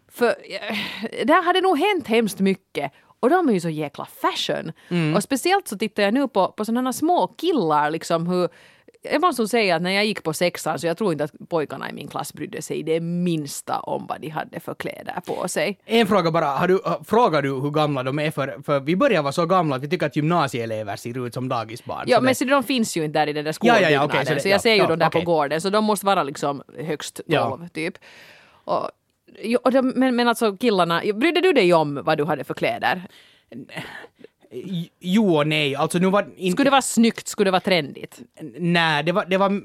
För 0.09 0.27
eh, 0.27 0.77
där 1.27 1.43
hade 1.45 1.61
nog 1.61 1.79
hänt 1.79 2.07
hemskt 2.07 2.39
mycket. 2.41 2.93
Och 3.21 3.31
de 3.31 3.49
är 3.49 3.53
ju 3.53 3.61
så 3.61 3.69
jäkla 3.69 4.05
fashion. 4.23 4.73
Och 5.17 5.23
speciellt 5.23 5.69
så 5.69 5.79
tittar 5.79 6.03
jag 6.03 6.15
nu 6.15 6.29
på, 6.29 6.49
på 6.53 6.65
sådana 6.65 6.93
små 6.93 7.27
killar, 7.27 7.91
liksom 7.91 8.27
hur 8.27 8.49
jag 9.03 9.21
måste 9.21 9.43
nog 9.43 9.49
säga 9.49 9.77
att 9.77 9.83
när 9.83 9.91
jag 9.91 10.05
gick 10.07 10.23
på 10.23 10.33
sexan 10.33 10.79
så 10.79 10.87
jag 10.87 10.97
tror 10.99 11.13
inte 11.13 11.25
att 11.25 11.33
pojkarna 11.49 11.91
i 11.91 11.93
min 11.93 12.09
klass 12.09 12.33
brydde 12.33 12.63
sig 12.63 12.83
det 12.83 13.01
minsta 13.01 13.81
om 13.81 14.07
vad 14.09 14.21
de 14.21 14.29
hade 14.29 14.61
för 14.61 14.75
kläder 14.75 15.21
på 15.27 15.49
sig. 15.49 15.79
En 15.85 16.07
fråga 16.07 16.31
bara, 16.31 16.47
har 16.47 16.69
du, 16.69 16.81
frågar 17.05 17.43
du 17.43 17.49
hur 17.61 17.71
gamla 17.71 18.03
de 18.03 18.19
är? 18.19 18.31
För, 18.31 18.61
för 18.67 18.81
vi 18.81 18.97
börjar 18.97 19.23
vara 19.23 19.33
så 19.33 19.47
gamla 19.47 19.77
att 19.77 19.83
vi 19.83 19.89
tycker 19.89 20.07
att 20.07 20.17
gymnasieelever 20.17 20.97
ser 20.97 21.27
ut 21.27 21.35
som 21.35 21.49
dagisbarn. 21.49 22.05
Ja 22.07 22.21
men 22.21 22.29
det- 22.29 22.35
så 22.35 22.45
de 22.45 22.63
finns 22.63 22.97
ju 22.97 23.05
inte 23.05 23.19
där 23.19 23.27
i 23.27 23.33
den 23.33 23.45
där 23.45 23.49
Ja, 23.49 23.51
ja, 23.51 23.75
skolbyggnaden. 23.75 23.93
ja, 23.93 24.05
okej, 24.05 24.27
så 24.27 24.35
det- 24.35 24.41
så 24.41 24.49
jag 24.49 24.55
ja, 24.55 24.59
ser 24.59 24.73
ju 24.75 24.79
ja, 24.79 24.87
dem 24.87 24.99
där 24.99 25.07
okej. 25.09 25.25
på 25.25 25.31
gården 25.31 25.61
så 25.61 25.71
de 25.71 25.85
måste 25.85 26.07
vara 26.07 26.23
liksom 26.23 26.63
högst 26.79 27.17
12 27.17 27.25
Ja. 27.27 27.59
typ. 27.73 27.95
Och, 28.65 28.91
och 29.65 29.73
de, 29.73 29.93
men, 29.97 30.17
men 30.17 30.29
alltså 30.29 30.57
killarna, 30.57 31.03
brydde 31.15 31.41
du 31.41 31.53
dig 31.53 31.75
om 31.75 32.01
vad 32.05 32.19
du 32.19 32.25
hade 32.25 32.45
för 32.45 32.55
kläder? 32.55 33.03
Jo 35.01 35.37
och 35.37 35.47
nej, 35.47 35.77
alltså 35.77 35.99
nu 35.99 36.11
var 36.11 36.29
inte... 36.37 36.53
Skulle 36.53 36.67
det 36.67 36.71
vara 36.71 36.83
snyggt? 36.83 37.29
Skulle 37.29 37.47
det 37.47 37.53
vara 37.53 37.61
trendigt? 37.61 38.21
Nej, 38.59 39.05
det 39.05 39.13
var, 39.13 39.25
det 39.25 39.37
var, 39.37 39.63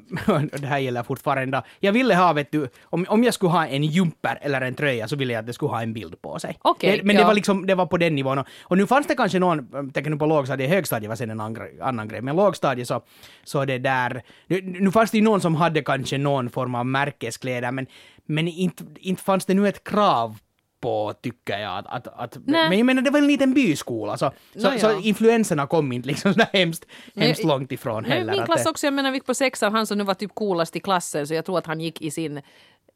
det 0.61 0.67
här 0.67 0.77
gäller 0.79 1.03
fortfarande. 1.03 1.63
Jag 1.79 1.91
ville 1.91 2.15
ha, 2.15 2.33
vet 2.33 2.51
du, 2.51 2.67
om, 2.83 3.05
om 3.09 3.23
jag 3.23 3.33
skulle 3.33 3.51
ha 3.51 3.67
en 3.67 3.83
jumper 3.83 4.39
eller 4.41 4.61
en 4.61 4.75
tröja 4.75 5.07
så 5.07 5.15
ville 5.15 5.33
jag 5.33 5.39
att 5.39 5.45
det 5.45 5.53
skulle 5.53 5.69
ha 5.69 5.81
en 5.81 5.93
bild 5.93 6.21
på 6.21 6.39
sig. 6.39 6.57
Okej, 6.61 6.97
det, 6.97 7.03
men 7.03 7.15
det 7.15 7.21
ja. 7.21 7.27
var 7.27 7.33
liksom, 7.33 7.67
det 7.67 7.75
var 7.75 7.85
på 7.85 7.97
den 7.97 8.15
nivån. 8.15 8.43
Och, 8.61 8.77
nu 8.77 8.87
fanns 8.87 9.07
det 9.07 9.15
kanske 9.15 9.39
någon, 9.39 9.69
jag 9.73 9.93
tänker 9.93 10.11
nu 10.11 10.17
på 10.17 10.25
lågstadiet, 10.25 10.69
högstadiet 10.69 11.09
var 11.09 11.15
sen 11.15 11.29
en 11.29 11.39
annan, 11.39 11.53
grej- 11.53 11.81
annan 11.81 12.07
grej, 12.07 12.21
men 12.21 12.35
lågstadiet 12.35 12.87
så, 12.87 13.01
så 13.43 13.65
det 13.65 13.77
där, 13.77 14.23
nu, 14.47 14.61
nu 14.61 14.91
fanns 14.91 15.11
det 15.11 15.17
ju 15.17 15.23
någon 15.23 15.41
som 15.41 15.55
hade 15.55 15.81
kanske 15.81 16.17
någon 16.17 16.49
form 16.49 16.75
av 16.75 16.85
märkeskläder, 16.85 17.71
men, 17.71 17.87
men 18.25 18.47
inte, 18.47 18.83
inte 18.99 19.23
fanns 19.23 19.45
det 19.45 19.53
nu 19.53 19.67
ett 19.67 19.83
krav 19.83 20.37
på, 20.83 21.13
tycker 21.21 21.59
jag. 21.59 21.77
Att, 21.77 21.87
att, 21.87 22.07
att, 22.07 22.37
Nej. 22.45 22.69
men 22.69 22.77
jag 22.77 22.85
menar, 22.85 23.01
det 23.01 23.09
var 23.09 23.19
en 23.19 23.27
liten 23.27 23.53
byskola, 23.53 24.17
så, 24.17 24.31
så, 24.55 24.71
så 24.79 24.85
ja. 24.85 25.01
influenserna 25.03 25.67
kom 25.67 25.91
inte 25.91 26.07
liksom 26.07 26.33
så 26.33 26.39
där 26.39 26.49
hemskt, 26.53 26.85
hemskt 27.15 27.43
Nej, 27.43 27.47
långt 27.47 27.71
ifrån 27.71 28.03
Nej, 28.03 28.11
heller. 28.11 28.31
min 28.31 28.41
att 28.41 28.45
klass 28.45 28.65
också, 28.65 28.87
jag 28.87 28.93
menar 28.93 29.11
vi 29.11 29.17
gick 29.17 29.25
på 29.25 29.33
sexan, 29.33 29.73
han 29.73 29.87
som 29.87 29.97
nu 29.97 30.03
var 30.03 30.13
typ 30.13 30.35
coolast 30.35 30.75
i 30.75 30.79
klassen 30.79 31.27
så 31.27 31.33
jag 31.33 31.45
tror 31.45 31.57
att 31.57 31.65
han 31.65 31.81
gick 31.81 32.01
i 32.01 32.11
sin 32.11 32.41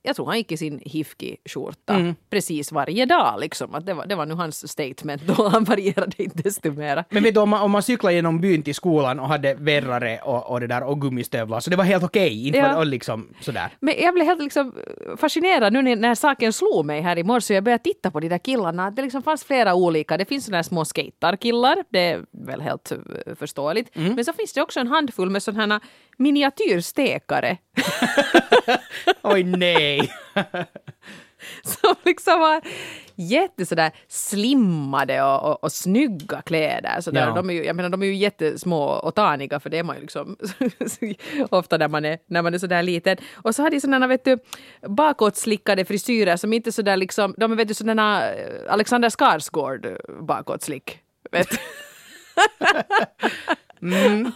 jag 0.08 0.16
tror 0.16 0.26
han 0.26 0.38
gick 0.38 0.52
i 0.52 0.58
sin 0.58 0.80
hifki-skjorta 0.86 1.94
Mm. 1.94 2.16
precis 2.30 2.72
varje 2.72 3.06
dag. 3.06 3.40
Liksom. 3.40 3.76
Att 3.76 3.86
det, 3.86 3.94
var, 3.94 4.06
det 4.06 4.16
var 4.16 4.26
nu 4.26 4.34
hans 4.34 4.72
statement 4.72 5.22
då. 5.28 5.50
Han 5.50 5.64
varierade 5.64 6.24
inte 6.24 6.42
desto 6.44 6.72
mera. 6.72 7.04
Men 7.10 7.24
vet 7.24 7.34
du, 7.34 7.40
om 7.40 7.50
man, 7.50 7.62
om 7.62 7.72
man 7.72 7.84
cyklade 7.84 8.16
genom 8.16 8.42
byn 8.42 8.64
till 8.64 8.76
skolan 8.76 9.20
och 9.20 9.28
hade 9.28 9.54
verrare 9.54 10.20
och, 10.24 10.52
och 10.52 10.60
det 10.60 10.68
där 10.68 10.84
och 10.84 11.02
gummistövlar, 11.02 11.60
så 11.60 11.70
det 11.70 11.76
var 11.76 11.84
helt 11.84 12.04
okej. 12.04 12.48
Inte 12.48 12.60
Ja. 12.60 12.84
liksom 12.84 13.28
sådär. 13.42 13.70
Men 13.80 13.94
jag 14.00 14.14
blev 14.14 14.26
helt 14.26 14.42
liksom 14.44 14.74
fascinerad 15.18 15.74
nu 15.74 15.82
när, 15.82 15.96
när 15.96 16.16
saken 16.16 16.54
slog 16.54 16.86
mig 16.86 17.02
här 17.02 17.18
i 17.18 17.24
morse. 17.24 17.54
Jag 17.54 17.64
började 17.64 17.84
titta 17.84 18.12
på 18.12 18.20
de 18.20 18.28
där 18.30 18.38
killarna. 18.38 18.92
Det 18.92 19.02
liksom 19.02 19.24
fanns 19.24 19.44
flera 19.44 19.76
olika. 19.76 20.18
Det 20.18 20.26
finns 20.26 20.46
sådana 20.46 20.58
här 20.58 20.64
små 20.64 20.86
skaterkillar. 20.86 21.84
Det 21.90 22.00
är 22.00 22.26
väl 22.46 22.62
helt 22.62 22.92
eh, 22.92 22.98
förståeligt. 23.36 23.96
Mm. 23.96 24.16
Men 24.16 24.26
så 24.26 24.34
finns 24.34 24.54
det 24.54 24.62
också 24.62 24.80
en 24.80 24.88
handfull 24.88 25.30
med 25.30 25.44
sådana 25.44 25.74
här 25.74 25.82
miniatyrstekare. 26.18 27.58
Oj 29.22 29.44
nej! 29.44 30.12
som 31.64 31.96
liksom 32.06 32.40
var 32.40 32.62
jätte 33.16 33.66
sådär 33.66 33.92
slimmade 34.08 35.22
och, 35.24 35.52
och, 35.52 35.64
och 35.64 35.72
snygga 35.72 36.42
kläder. 36.42 37.02
Sådär. 37.02 37.28
Ja. 37.28 37.34
De, 37.34 37.50
är 37.50 37.54
ju, 37.54 37.66
jag 37.66 37.76
menar, 37.76 37.90
de 37.90 38.02
är 38.02 38.06
ju 38.06 38.16
jättesmå 38.16 38.84
och 38.84 39.16
taniga 39.16 39.60
för 39.60 39.70
det 39.70 39.78
är 39.78 39.84
man 39.84 39.96
ju 39.96 40.02
liksom 40.02 40.38
ofta 41.50 41.78
när 41.78 41.88
man 41.88 42.06
är, 42.06 42.20
när 42.28 42.42
man 42.42 42.54
är 42.54 42.58
sådär 42.58 42.84
liten. 42.84 43.18
Och 43.36 43.56
så 43.56 43.64
har 43.64 43.70
de 43.70 43.82
sådana 43.82 44.08
vet 44.08 44.26
du, 44.26 44.38
bakåtslickade 44.82 45.86
frisyrer 45.86 46.38
som 46.38 46.54
inte 46.54 46.72
sådär 46.72 46.98
liksom, 46.98 47.36
de 47.38 47.52
är 47.52 47.56
vet 47.56 47.68
du 47.68 47.74
sådana 47.74 48.32
eh, 48.34 48.74
Alexander 48.74 49.10
Skarsgård 49.10 49.88
bakåtslick. 50.22 51.00
Vet? 51.32 51.48
Mm 53.82 54.32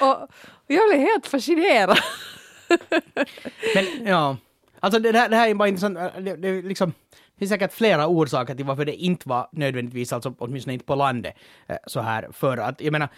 och, 0.00 0.08
och 0.08 0.28
jag 0.66 0.88
blev 0.88 1.00
helt 1.00 1.26
fascinerad. 1.26 1.98
Men 3.74 4.06
ja, 4.06 4.36
alltså 4.80 5.00
det 5.00 5.18
här, 5.18 5.28
det 5.28 5.36
här 5.36 5.48
är 5.48 5.54
bara 5.54 5.68
intressant. 5.68 5.98
Äh, 5.98 6.22
det, 6.22 6.36
det, 6.36 6.62
liksom, 6.62 6.92
det 7.10 7.38
finns 7.38 7.50
säkert 7.50 7.72
flera 7.72 8.06
orsaker 8.06 8.54
till 8.54 8.64
varför 8.64 8.84
det 8.84 8.94
inte 8.94 9.28
var 9.28 9.48
nödvändigtvis, 9.52 10.12
alltså 10.12 10.34
åtminstone 10.38 10.74
inte 10.74 10.84
på 10.84 10.94
landet, 10.94 11.34
eh, 11.66 11.76
så 11.86 12.00
här 12.00 12.28
för 12.32 12.56
att, 12.56 12.80
jag 12.80 12.92
menar, 12.92 13.08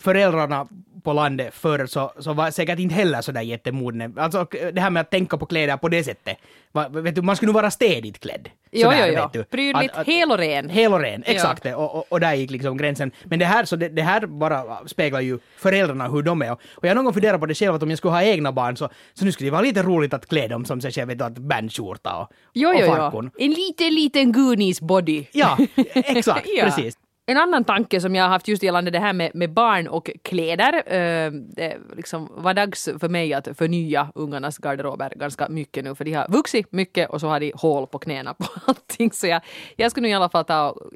föräldrarna 0.00 0.66
på 1.02 1.12
landet 1.12 1.54
förr 1.54 1.86
så, 1.86 2.12
så 2.18 2.32
var 2.32 2.50
säkert 2.50 2.78
inte 2.78 2.94
heller 2.94 3.20
sådär 3.22 3.40
jättemodna. 3.40 4.10
Alltså 4.22 4.46
det 4.72 4.80
här 4.80 4.90
med 4.90 5.00
att 5.00 5.10
tänka 5.10 5.36
på 5.38 5.46
kläder 5.46 5.76
på 5.76 5.88
det 5.88 6.04
sättet. 6.04 6.36
Va, 6.72 6.88
vet 6.88 7.14
du, 7.14 7.22
man 7.22 7.36
skulle 7.36 7.46
nog 7.52 7.54
vara 7.54 7.70
städigt 7.70 8.20
klädd. 8.20 8.48
Jo, 8.72 8.82
Sådär, 8.82 9.06
jo, 9.12 9.28
jo. 9.32 9.44
Prydligt, 9.50 9.92
Att- 9.92 9.98
att- 9.98 10.06
hel 10.06 10.30
och 10.30 10.38
ren. 10.38 10.68
Hel 10.68 10.92
och 10.92 11.00
ren, 11.00 11.22
exakt. 11.26 11.62
det. 11.62 11.74
Och, 11.74 11.94
och, 11.94 12.04
och 12.08 12.20
där 12.20 12.34
gick 12.34 12.50
liksom 12.50 12.76
gränsen. 12.76 13.10
Men 13.24 13.38
det 13.38 13.44
här, 13.44 13.64
så 13.64 13.76
det, 13.76 13.88
det 13.88 14.02
här 14.02 14.26
bara 14.26 14.64
speglar 14.86 15.20
ju 15.20 15.38
föräldrarna 15.56 16.08
hur 16.08 16.22
de 16.22 16.42
är. 16.42 16.52
Och 16.52 16.60
jag 16.84 16.88
har 16.90 16.94
någon 16.94 17.04
gång 17.04 17.14
funderat 17.14 17.40
på 17.40 17.46
det 17.46 17.54
själv 17.54 17.74
att 17.74 17.82
om 17.82 17.90
jag 17.90 17.98
skulle 17.98 18.12
ha 18.14 18.22
egna 18.22 18.52
barn 18.52 18.76
så, 18.76 18.88
så 19.14 19.24
nu 19.24 19.32
skulle 19.32 19.46
det 19.46 19.52
vara 19.52 19.62
lite 19.62 19.82
roligt 19.82 20.14
att 20.14 20.26
klä 20.26 20.48
dem 20.48 20.64
som 20.64 20.80
sig 20.80 20.92
själv, 20.92 21.08
vet 21.08 21.18
du, 21.18 21.24
att 21.24 21.38
bandskjorta 21.38 22.16
och, 22.16 22.30
Jo, 22.54 22.68
och 22.68 22.74
jo, 22.74 22.80
jo. 22.86 22.94
farkon. 22.94 23.30
En 23.38 23.50
liten, 23.50 23.94
liten 23.94 24.32
Goonies 24.32 24.80
body. 24.80 25.24
Ja, 25.32 25.58
exakt, 25.94 26.46
Ja. 26.56 26.64
precis. 26.64 26.98
En 27.28 27.36
annan 27.36 27.64
tanke 27.64 28.00
som 28.00 28.14
jag 28.14 28.24
har 28.24 28.28
haft 28.28 28.48
just 28.48 28.62
gällande 28.62 28.90
det 28.90 28.98
här 28.98 29.12
med, 29.12 29.30
med 29.34 29.52
barn 29.52 29.88
och 29.88 30.10
kläder. 30.22 30.72
Eh, 30.86 31.30
det 31.32 31.78
liksom 31.96 32.28
var 32.36 32.54
dags 32.54 32.88
för 33.00 33.08
mig 33.08 33.34
att 33.34 33.48
förnya 33.58 34.12
ungarnas 34.14 34.58
garderober 34.58 35.12
ganska 35.16 35.48
mycket 35.48 35.84
nu 35.84 35.94
för 35.94 36.04
de 36.04 36.12
har 36.12 36.28
vuxit 36.28 36.72
mycket 36.72 37.10
och 37.10 37.20
så 37.20 37.28
har 37.28 37.40
de 37.40 37.52
hål 37.54 37.86
på 37.86 37.98
knäna 37.98 38.34
på 38.34 38.46
allting. 38.66 39.12
Så 39.12 39.26
jag, 39.26 39.42
jag 39.76 39.90
skulle 39.90 40.06
nu 40.06 40.10
i 40.10 40.14
alla 40.14 40.28
fall 40.28 40.44
ta 40.44 40.70
och, 40.70 40.92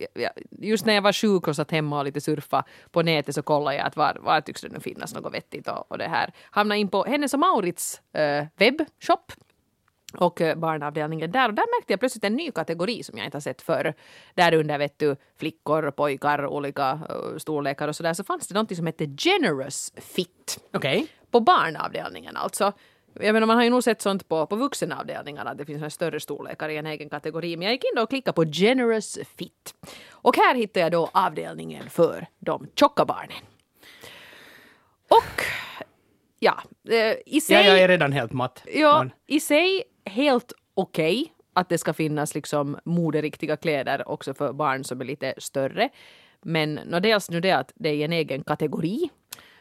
just 0.50 0.86
när 0.86 0.94
jag 0.94 1.02
var 1.02 1.12
sjuk 1.12 1.48
och 1.48 1.56
satt 1.56 1.70
hemma 1.70 1.98
och 1.98 2.04
lite 2.04 2.20
surfa 2.20 2.64
på 2.90 3.02
nätet 3.02 3.34
så 3.34 3.42
kollade 3.42 3.76
jag 3.76 3.86
att 3.86 3.96
var, 3.96 4.18
var 4.20 4.40
tycks 4.40 4.60
det 4.60 4.68
nu 4.68 4.80
finnas 4.80 5.14
något 5.14 5.34
vettigt 5.34 5.68
och, 5.68 5.90
och 5.90 5.98
det 5.98 6.08
här. 6.08 6.32
Hamnade 6.50 6.80
in 6.80 6.88
på 6.88 7.04
Hennes 7.04 7.34
och 7.34 7.40
Maurits 7.40 8.00
eh, 8.14 8.46
webbshop 8.56 9.32
och 10.14 10.40
eh, 10.40 10.56
barnavdelningen 10.56 11.32
där. 11.32 11.48
Och 11.48 11.54
där 11.54 11.78
märkte 11.78 11.92
jag 11.92 12.00
plötsligt 12.00 12.24
en 12.24 12.36
ny 12.36 12.50
kategori 12.50 13.02
som 13.02 13.18
jag 13.18 13.24
inte 13.24 13.36
har 13.36 13.40
sett 13.40 13.62
förr. 13.62 13.94
Där 14.34 14.54
under 14.54 14.78
vet 14.78 14.98
du, 14.98 15.16
flickor, 15.38 15.90
pojkar, 15.90 16.46
olika 16.46 16.92
uh, 16.92 17.38
storlekar 17.38 17.88
och 17.88 17.96
sådär 17.96 18.14
så 18.14 18.24
fanns 18.24 18.48
det 18.48 18.54
någonting 18.54 18.76
som 18.76 18.86
hette 18.86 19.06
Generous 19.06 19.92
Fit. 19.96 20.58
Okej. 20.72 21.06
På 21.30 21.40
barnavdelningen 21.40 22.36
alltså. 22.36 22.72
Jag 23.14 23.32
menar, 23.32 23.46
man 23.46 23.56
har 23.56 23.64
ju 23.64 23.70
nog 23.70 23.84
sett 23.84 24.02
sånt 24.02 24.28
på, 24.28 24.46
på 24.46 24.56
vuxenavdelningarna, 24.56 25.50
att 25.50 25.58
det 25.58 25.66
finns 25.66 25.94
större 25.94 26.20
storlekar 26.20 26.68
i 26.68 26.76
en 26.76 26.86
egen 26.86 27.08
kategori. 27.08 27.56
Men 27.56 27.66
jag 27.66 27.72
gick 27.72 27.84
in 27.84 28.02
och 28.02 28.08
klickade 28.08 28.34
på 28.34 28.44
Generous 28.44 29.18
Fit. 29.36 29.74
Och 30.10 30.36
här 30.36 30.54
hittade 30.54 30.80
jag 30.80 30.92
då 30.92 31.10
avdelningen 31.12 31.90
för 31.90 32.26
de 32.38 32.66
tjocka 32.74 33.04
barnen. 33.04 33.42
Och 35.08 35.42
ja, 36.38 36.62
eh, 36.88 37.16
i 37.26 37.40
sig... 37.40 37.56
Ja, 37.56 37.62
jag 37.62 37.78
är 37.78 37.88
redan 37.88 38.12
helt 38.12 38.32
matt. 38.32 38.62
Ja, 38.74 39.06
i 39.26 39.40
sig 39.40 39.82
helt 40.04 40.52
okej 40.74 41.32
att 41.52 41.68
det 41.68 41.78
ska 41.78 41.92
finnas 41.92 42.34
liksom 42.34 42.78
moderiktiga 42.84 43.56
kläder 43.56 44.08
också 44.08 44.34
för 44.34 44.52
barn 44.52 44.84
som 44.84 45.00
är 45.00 45.04
lite 45.04 45.34
större. 45.38 45.88
Men 46.42 46.74
no, 46.74 47.00
dels 47.00 47.30
nu 47.30 47.40
det 47.40 47.52
att 47.52 47.72
det 47.74 47.88
är 47.88 48.04
en 48.04 48.12
egen 48.12 48.44
kategori. 48.44 49.10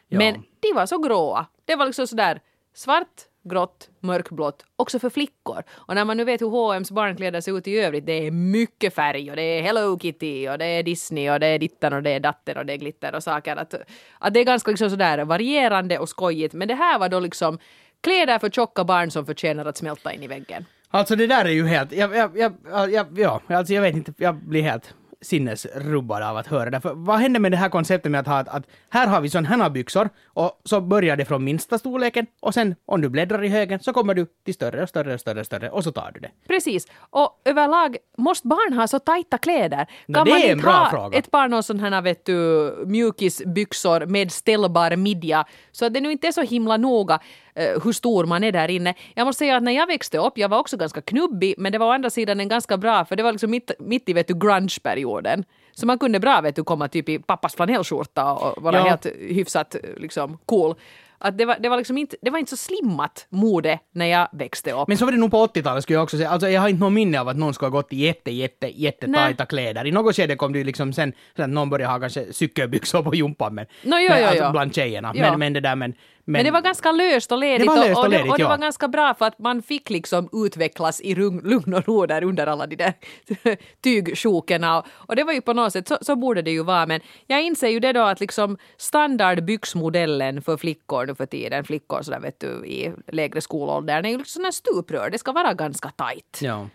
Ja. 0.08 0.18
Men 0.18 0.34
de 0.60 0.72
var 0.74 0.86
så 0.86 0.98
gråa. 0.98 1.46
Det 1.64 1.76
var 1.76 1.86
liksom 1.86 2.06
sådär 2.06 2.40
svart, 2.74 3.22
grått, 3.42 3.88
mörkblått, 4.00 4.64
också 4.76 4.98
för 4.98 5.10
flickor. 5.10 5.62
Och 5.70 5.94
när 5.94 6.04
man 6.04 6.16
nu 6.16 6.24
vet 6.24 6.40
hur 6.40 6.48
H&M's 6.48 6.92
barnkläder 6.92 7.40
ser 7.40 7.58
ut 7.58 7.68
i 7.68 7.78
övrigt, 7.78 8.06
det 8.06 8.26
är 8.26 8.30
mycket 8.30 8.94
färg 8.94 9.30
och 9.30 9.36
det 9.36 9.42
är 9.42 9.62
Hello 9.62 9.98
Kitty 9.98 10.48
och 10.48 10.58
det 10.58 10.66
är 10.66 10.82
Disney 10.82 11.30
och 11.30 11.40
det 11.40 11.46
är 11.46 11.58
dittan 11.58 11.92
och 11.92 12.02
det 12.02 12.10
är 12.10 12.20
datten 12.20 12.56
och 12.56 12.66
det 12.66 12.72
är 12.72 12.76
glitter 12.76 13.14
och 13.14 13.22
saker. 13.22 13.56
Att, 13.56 13.74
att 14.18 14.34
det 14.34 14.40
är 14.40 14.44
ganska 14.44 14.70
liksom 14.70 14.90
sådär 14.90 15.24
varierande 15.24 15.98
och 15.98 16.08
skojigt. 16.08 16.54
Men 16.54 16.68
det 16.68 16.74
här 16.74 16.98
var 16.98 17.08
då 17.08 17.20
liksom 17.20 17.58
kläder 18.00 18.38
för 18.38 18.50
tjocka 18.50 18.84
barn 18.84 19.10
som 19.10 19.26
förtjänar 19.26 19.64
att 19.64 19.76
smälta 19.76 20.12
in 20.12 20.22
i 20.22 20.26
väggen. 20.26 20.64
Alltså 20.90 21.16
det 21.16 21.26
där 21.26 21.44
är 21.44 21.50
ju 21.50 21.66
helt, 21.66 21.92
jag, 21.92 22.16
jag, 22.16 22.38
jag, 22.38 22.52
jag, 22.92 23.06
ja, 23.18 23.40
alltså 23.48 23.74
jag 23.74 23.82
vet 23.82 23.94
inte, 23.94 24.12
jag 24.16 24.34
blir 24.34 24.62
helt 24.62 24.94
sinnesrubbad 25.22 26.22
av 26.22 26.36
att 26.36 26.46
höra 26.46 26.70
det. 26.70 26.80
För 26.80 26.94
vad 26.94 27.18
händer 27.18 27.40
med 27.40 27.52
det 27.52 27.56
här 27.56 27.68
konceptet 27.68 28.12
med 28.12 28.20
att 28.20 28.26
ha 28.26 28.38
att, 28.38 28.48
att 28.48 28.64
här 28.90 29.06
har 29.06 29.20
vi 29.20 29.30
sådana 29.30 29.48
här 29.48 29.70
byxor 29.70 30.08
och 30.26 30.60
så 30.64 30.80
börjar 30.80 31.16
det 31.16 31.24
från 31.24 31.44
minsta 31.44 31.78
storleken 31.78 32.26
och 32.40 32.54
sen 32.54 32.74
om 32.86 33.00
du 33.00 33.08
bläddrar 33.08 33.44
i 33.44 33.48
högen 33.48 33.80
så 33.80 33.92
kommer 33.92 34.14
du 34.14 34.26
till 34.44 34.54
större 34.54 34.82
och 34.82 34.88
större 34.88 35.14
och 35.14 35.20
större 35.20 35.40
och 35.40 35.46
större 35.46 35.70
och 35.70 35.84
så 35.84 35.92
tar 35.92 36.10
du 36.14 36.20
det. 36.20 36.30
Precis. 36.48 36.86
Och 37.10 37.42
överlag, 37.44 37.96
måste 38.18 38.48
barn 38.48 38.72
ha 38.72 38.88
så 38.88 38.98
tajta 38.98 39.38
kläder? 39.38 39.86
No, 40.06 40.14
kan 40.14 40.24
det 40.24 40.30
man 40.30 40.40
är 40.40 40.44
en 40.44 40.50
inte 40.50 40.62
bra 40.62 40.72
ha 40.72 40.90
fråga. 40.90 41.18
ett 41.18 41.30
par 41.30 41.48
någon 41.48 41.62
sån 41.62 41.80
här 41.80 42.02
vet 42.02 42.26
du, 42.26 42.74
mjukisbyxor 42.86 44.06
med 44.06 44.32
ställbar 44.32 44.96
midja 44.96 45.44
så 45.72 45.86
att 45.86 45.94
det 45.94 46.00
nu 46.00 46.12
inte 46.12 46.26
är 46.26 46.32
så 46.32 46.42
himla 46.42 46.76
noga 46.76 47.20
eh, 47.54 47.82
hur 47.84 47.92
stor 47.92 48.24
man 48.26 48.44
är 48.44 48.52
där 48.52 48.68
inne. 48.70 48.94
Jag 49.14 49.24
måste 49.24 49.38
säga 49.38 49.56
att 49.56 49.62
när 49.62 49.72
jag 49.72 49.86
växte 49.86 50.18
upp, 50.18 50.38
jag 50.38 50.48
var 50.48 50.58
också 50.58 50.76
ganska 50.76 51.00
knubbig 51.00 51.54
men 51.58 51.72
det 51.72 51.78
var 51.78 51.86
å 51.86 51.90
andra 51.90 52.10
sidan 52.10 52.40
en 52.40 52.48
ganska 52.48 52.76
bra 52.76 53.04
för 53.04 53.16
det 53.16 53.22
var 53.22 53.32
liksom 53.32 53.50
mitt, 53.50 53.70
mitt 53.78 54.08
i 54.08 54.12
vet 54.12 54.28
du 54.28 54.34
grunge-perioden. 54.34 55.44
Så 55.72 55.86
man 55.86 55.98
kunde 55.98 56.20
bra 56.20 56.40
vet 56.40 56.56
du 56.56 56.64
komma 56.64 56.88
typ 56.88 57.08
i 57.08 57.18
pappas 57.18 57.54
flanellskjorta 57.54 58.32
och 58.32 58.62
vara 58.62 58.76
Ja. 58.76 58.82
helt 58.82 59.06
hyfsat 59.20 59.76
liksom 59.96 60.38
cool. 60.46 60.74
Att 61.22 61.38
det 61.38 61.44
var, 61.44 61.56
det 61.60 61.68
var 61.68 61.76
liksom 61.76 61.98
inte, 61.98 62.16
det 62.22 62.30
var 62.30 62.38
inte 62.38 62.50
så 62.50 62.56
slimmat 62.56 63.26
mode 63.28 63.78
när 63.94 64.06
jag 64.06 64.28
växte 64.32 64.72
upp. 64.72 64.88
Men 64.88 64.96
så 64.98 65.04
var 65.04 65.12
det 65.12 65.18
nog 65.18 65.30
på 65.30 65.46
80-talet 65.46 65.82
skulle 65.82 65.96
jag 65.96 66.02
också 66.02 66.16
säga. 66.16 66.30
Alltså 66.30 66.48
jag 66.48 66.60
har 66.60 66.68
inte 66.68 66.80
något 66.84 66.92
minne 66.92 67.20
av 67.20 67.28
att 67.28 67.36
någon 67.36 67.54
skulle 67.54 67.66
ha 67.66 67.78
gått 67.78 67.92
i 67.92 67.96
jätte, 67.96 68.30
jätte, 68.30 68.66
jättetajta 68.82 69.46
kläder. 69.46 69.86
I 69.86 69.92
något 69.92 70.16
skede 70.16 70.36
kom 70.36 70.52
det 70.52 70.58
ju 70.58 70.64
liksom 70.64 70.92
sen, 70.92 71.12
sen 71.36 71.44
att 71.44 71.50
någon 71.50 71.70
började 71.70 71.92
ha 71.92 72.00
kanske 72.00 72.32
cykelbyxor 72.32 73.02
på 73.02 73.14
jumpan 73.14 73.54
men, 73.54 73.66
Nå, 73.82 73.96
jo, 73.98 74.08
men 74.08 74.20
jo, 74.20 74.26
alltså 74.26 74.44
jo. 74.44 74.50
bland 74.50 74.74
tjejerna. 74.74 75.12
Men, 75.14 75.38
men 75.38 75.52
det 75.52 75.60
där 75.60 75.76
men, 75.76 75.94
Men 76.24 76.44
det 76.44 76.50
var 76.50 76.60
ganska 76.60 76.92
löst 76.92 77.32
och 77.32 77.38
ledigt. 77.38 77.60
Det 77.60 77.66
var 77.66 77.76
löst 77.76 77.98
och 77.98 78.04
och, 78.04 78.10
det, 78.10 78.16
ledigt, 78.16 78.32
och 78.32 78.38
det 78.38 78.42
ja. 78.42 78.48
var 78.48 78.58
ganska 78.58 78.88
bra 78.88 79.14
för 79.14 79.26
att 79.26 79.38
man 79.38 79.62
fick 79.62 79.90
liksom 79.90 80.28
utvecklas 80.32 81.00
i 81.00 81.14
lugn, 81.14 81.74
och 81.74 81.86
ro 81.86 82.06
där 82.06 82.24
under 82.24 82.46
alla 82.46 82.66
de 82.66 82.76
där 82.76 82.94
tygsjokerna. 83.82 84.78
Och, 84.78 84.86
och 84.90 85.16
det 85.16 85.24
var 85.24 85.32
ju 85.32 85.40
på 85.40 85.52
något 85.52 85.72
sätt, 85.72 85.88
så, 85.88 85.98
så 86.00 86.16
borde 86.16 86.42
det 86.42 86.50
ju 86.50 86.62
vara. 86.62 86.86
Men 86.86 87.00
jag 87.26 87.42
inser 87.42 87.68
ju 87.68 87.80
det 87.80 87.92
då 87.92 88.00
att 88.02 88.20
liksom 88.20 88.58
standardbyxmodellen 88.76 90.42
för 90.42 90.56
flickor 90.56 91.06
nu 91.06 91.14
för 91.14 91.26
tiden, 91.26 91.64
flickor 91.64 92.02
sådär 92.02 92.20
vet 92.20 92.40
du 92.40 92.66
i 92.66 92.92
lägre 93.06 93.40
skolåldern, 93.40 94.04
är 94.04 94.10
ju 94.10 94.18
liksom 94.18 94.44
här 94.44 94.50
stuprör. 94.50 95.10
Det 95.10 95.18
ska 95.18 95.32
vara 95.32 95.54
ganska 95.54 95.88
tajt. 95.88 96.38
Ja. 96.42 96.68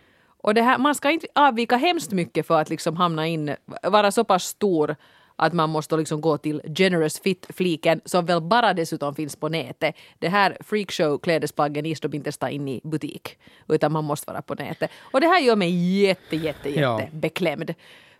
Och 0.45 0.53
det 0.53 0.61
här, 0.61 0.77
man 0.77 0.95
ska 0.95 1.11
inte 1.11 1.27
avvika 1.35 1.77
hemskt 1.77 2.11
mycket 2.11 2.47
för 2.47 2.61
att 2.61 2.69
liksom 2.69 2.95
hamna 2.95 3.27
in, 3.27 3.55
vara 3.83 4.11
så 4.11 4.23
pass 4.23 4.43
stor 4.43 4.95
att 5.35 5.53
man 5.53 5.69
måste 5.69 5.97
liksom 5.97 6.21
gå 6.21 6.37
till 6.37 6.61
generous 6.77 7.19
fit-fliken 7.19 8.01
som 8.05 8.25
väl 8.25 8.41
bara 8.41 8.73
dessutom 8.73 9.15
finns 9.15 9.35
på 9.35 9.49
nätet. 9.49 9.95
Det 10.19 10.29
här 10.29 10.57
freakshow-klädesplaggen 10.59 11.85
is 11.85 11.99
de 12.01 12.13
inte 12.13 12.27
ens 12.27 12.37
ta 12.37 12.49
in 12.49 12.67
i 12.67 12.81
butik 12.83 13.37
utan 13.67 13.91
man 13.91 14.03
måste 14.03 14.31
vara 14.31 14.41
på 14.41 14.55
nätet. 14.55 14.91
Och 14.97 15.21
det 15.21 15.27
här 15.27 15.39
gör 15.39 15.55
mig 15.55 16.01
jätte, 16.03 16.35
jätte, 16.35 16.69
jätte 16.69 16.81
Ja. 16.81 17.01
beklämd. 17.11 17.73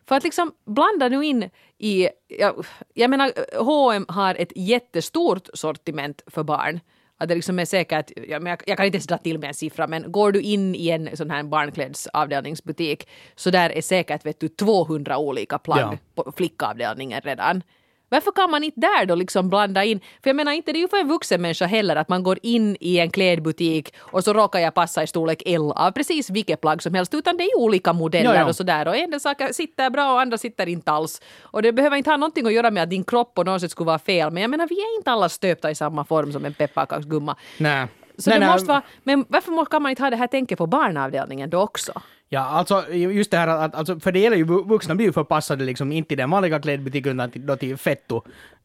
För 0.07 0.15
att 0.15 0.23
liksom 0.23 0.51
blanda 0.65 1.07
nu 1.09 1.25
in 1.25 1.49
i, 1.77 2.09
jag, 2.27 2.65
jag 2.93 3.09
menar 3.09 3.31
H&M 3.63 4.05
har 4.07 4.35
ett 4.35 4.51
jättestort 4.55 5.47
sortiment 5.53 6.21
för 6.27 6.43
barn. 6.43 6.79
Att 7.17 7.29
det 7.29 7.35
liksom 7.35 7.59
är 7.59 7.65
säkert, 7.65 8.11
ja, 8.27 8.39
men 8.39 8.49
jag, 8.49 8.61
jag 8.65 8.77
kan 8.77 8.85
inte 8.85 8.95
ens 8.95 9.07
dra 9.07 9.17
till 9.17 9.39
med 9.39 9.47
en 9.47 9.53
siffra, 9.53 9.87
men 9.87 10.11
går 10.11 10.31
du 10.31 10.41
in 10.41 10.75
i 10.75 10.89
en 10.89 11.17
sån 11.17 11.31
här 11.31 11.43
barnklädsavdelningsbutik 11.43 13.07
så 13.35 13.49
där 13.49 13.69
är 13.69 13.81
säkert 13.81 14.25
vet 14.25 14.39
du 14.39 14.47
200 14.47 15.17
olika 15.17 15.57
plagg 15.59 15.79
Ja. 15.79 15.97
på 16.23 16.31
flickavdelningen 16.37 17.21
redan. 17.21 17.61
Varför 18.09 18.31
kan 18.31 18.51
man 18.51 18.63
inte 18.63 18.79
där 18.79 19.05
då 19.05 19.15
liksom 19.15 19.49
blanda 19.49 19.83
in? 19.83 19.99
För 19.99 20.29
jag 20.29 20.35
menar 20.35 20.51
inte 20.51 20.71
det 20.71 20.79
är 20.79 20.81
ju 20.81 20.87
för 20.87 20.97
en 20.97 21.07
vuxen 21.07 21.41
människa 21.41 21.65
heller 21.65 21.95
att 21.95 22.09
man 22.09 22.23
går 22.23 22.39
in 22.41 22.77
i 22.79 22.99
en 22.99 23.09
klädbutik 23.09 23.93
och 23.97 24.23
så 24.23 24.33
råkar 24.33 24.59
jag 24.59 24.73
passa 24.73 25.03
i 25.03 25.07
storlek 25.07 25.43
L 25.45 25.71
av 25.75 25.91
precis 25.91 26.29
vilket 26.29 26.61
plagg 26.61 26.83
som 26.83 26.93
helst 26.93 27.13
utan 27.13 27.37
det 27.37 27.43
är 27.43 27.57
ju 27.57 27.63
olika 27.63 27.93
modeller 27.93 28.33
Ja, 28.33 28.39
ja. 28.39 28.45
och 28.45 28.55
sådär 28.55 28.87
och 28.87 28.97
en 28.97 29.11
del 29.11 29.19
saker 29.19 29.53
sitter 29.53 29.89
bra 29.89 30.13
och 30.13 30.21
andra 30.21 30.37
sitter 30.37 30.67
inte 30.67 30.91
alls. 30.91 31.21
Och 31.41 31.61
det 31.61 31.71
behöver 31.71 31.97
inte 31.97 32.09
ha 32.09 32.17
någonting 32.17 32.45
att 32.47 32.53
göra 32.53 32.71
med 32.71 32.83
att 32.83 32.89
din 32.89 33.03
kropp 33.03 33.33
på 33.33 33.43
något 33.43 33.61
sätt 33.61 33.71
skulle 33.71 33.87
vara 33.87 33.99
fel 33.99 34.31
men 34.31 34.41
jag 34.41 34.49
menar 34.49 34.67
vi 34.67 34.75
är 34.75 34.97
inte 34.97 35.11
alla 35.11 35.29
stöpta 35.29 35.71
i 35.71 35.75
samma 35.75 36.05
form 36.05 36.31
som 36.31 36.45
en 36.45 36.53
pepparkaksgumma. 36.53 37.35
Nej. 37.57 37.87
Så 38.17 38.29
nej, 38.29 38.39
det 38.39 38.45
nej. 38.45 38.53
måste 38.53 38.67
vara, 38.67 38.81
men 39.03 39.25
varför 39.29 39.65
kan 39.65 39.81
man 39.81 39.89
inte 39.89 40.03
ha 40.03 40.09
det 40.09 40.15
här 40.15 40.27
tänket 40.27 40.57
på 40.57 40.67
barnavdelningen 40.67 41.49
då 41.49 41.61
också? 41.61 42.01
Ja, 42.29 42.39
alltså 42.39 42.93
just 42.93 43.31
det 43.31 43.37
här 43.37 43.47
att, 43.47 43.75
alltså, 43.75 43.99
för 43.99 44.11
det 44.11 44.19
gäller 44.19 44.37
ju, 44.37 44.43
vu- 44.43 44.63
vuxna 44.63 44.95
blir 44.95 45.05
ju 45.05 45.13
förpassade 45.13 45.63
liksom 45.63 45.91
inte 45.91 46.07
till 46.07 46.17
den 46.17 46.29
vanliga 46.29 46.59
klädbutiken 46.59 47.11
utan 47.19 47.31
till, 47.31 47.45
då 47.45 47.55
till 47.55 47.77
fetto. 47.77 48.21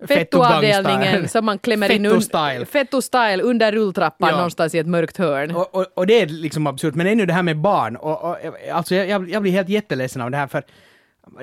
Fettoavdelningen 0.08 1.28
som 1.28 1.44
man 1.44 1.58
klämmer 1.58 1.90
in 1.92 2.06
Fetto-style. 2.06 2.64
Fetto-style 2.64 3.42
under 3.42 3.72
rulltrappan 3.72 4.28
Ja. 4.28 4.36
någonstans 4.36 4.74
i 4.74 4.78
ett 4.78 4.86
mörkt 4.86 5.16
hörn. 5.16 5.50
Och, 5.56 5.74
och, 5.74 5.86
och 5.94 6.06
det 6.06 6.20
är 6.20 6.26
liksom 6.26 6.66
absurt, 6.66 6.94
men 6.94 7.06
ännu 7.06 7.26
det 7.26 7.32
här 7.32 7.42
med 7.42 7.58
barn. 7.60 7.96
Och, 7.96 8.24
och, 8.24 8.36
alltså 8.72 8.94
jag, 8.94 9.30
jag, 9.30 9.42
blir 9.42 9.52
helt 9.52 9.68
jätteledsen 9.68 10.22
av 10.22 10.30
det 10.30 10.36
här 10.36 10.46
för 10.46 10.62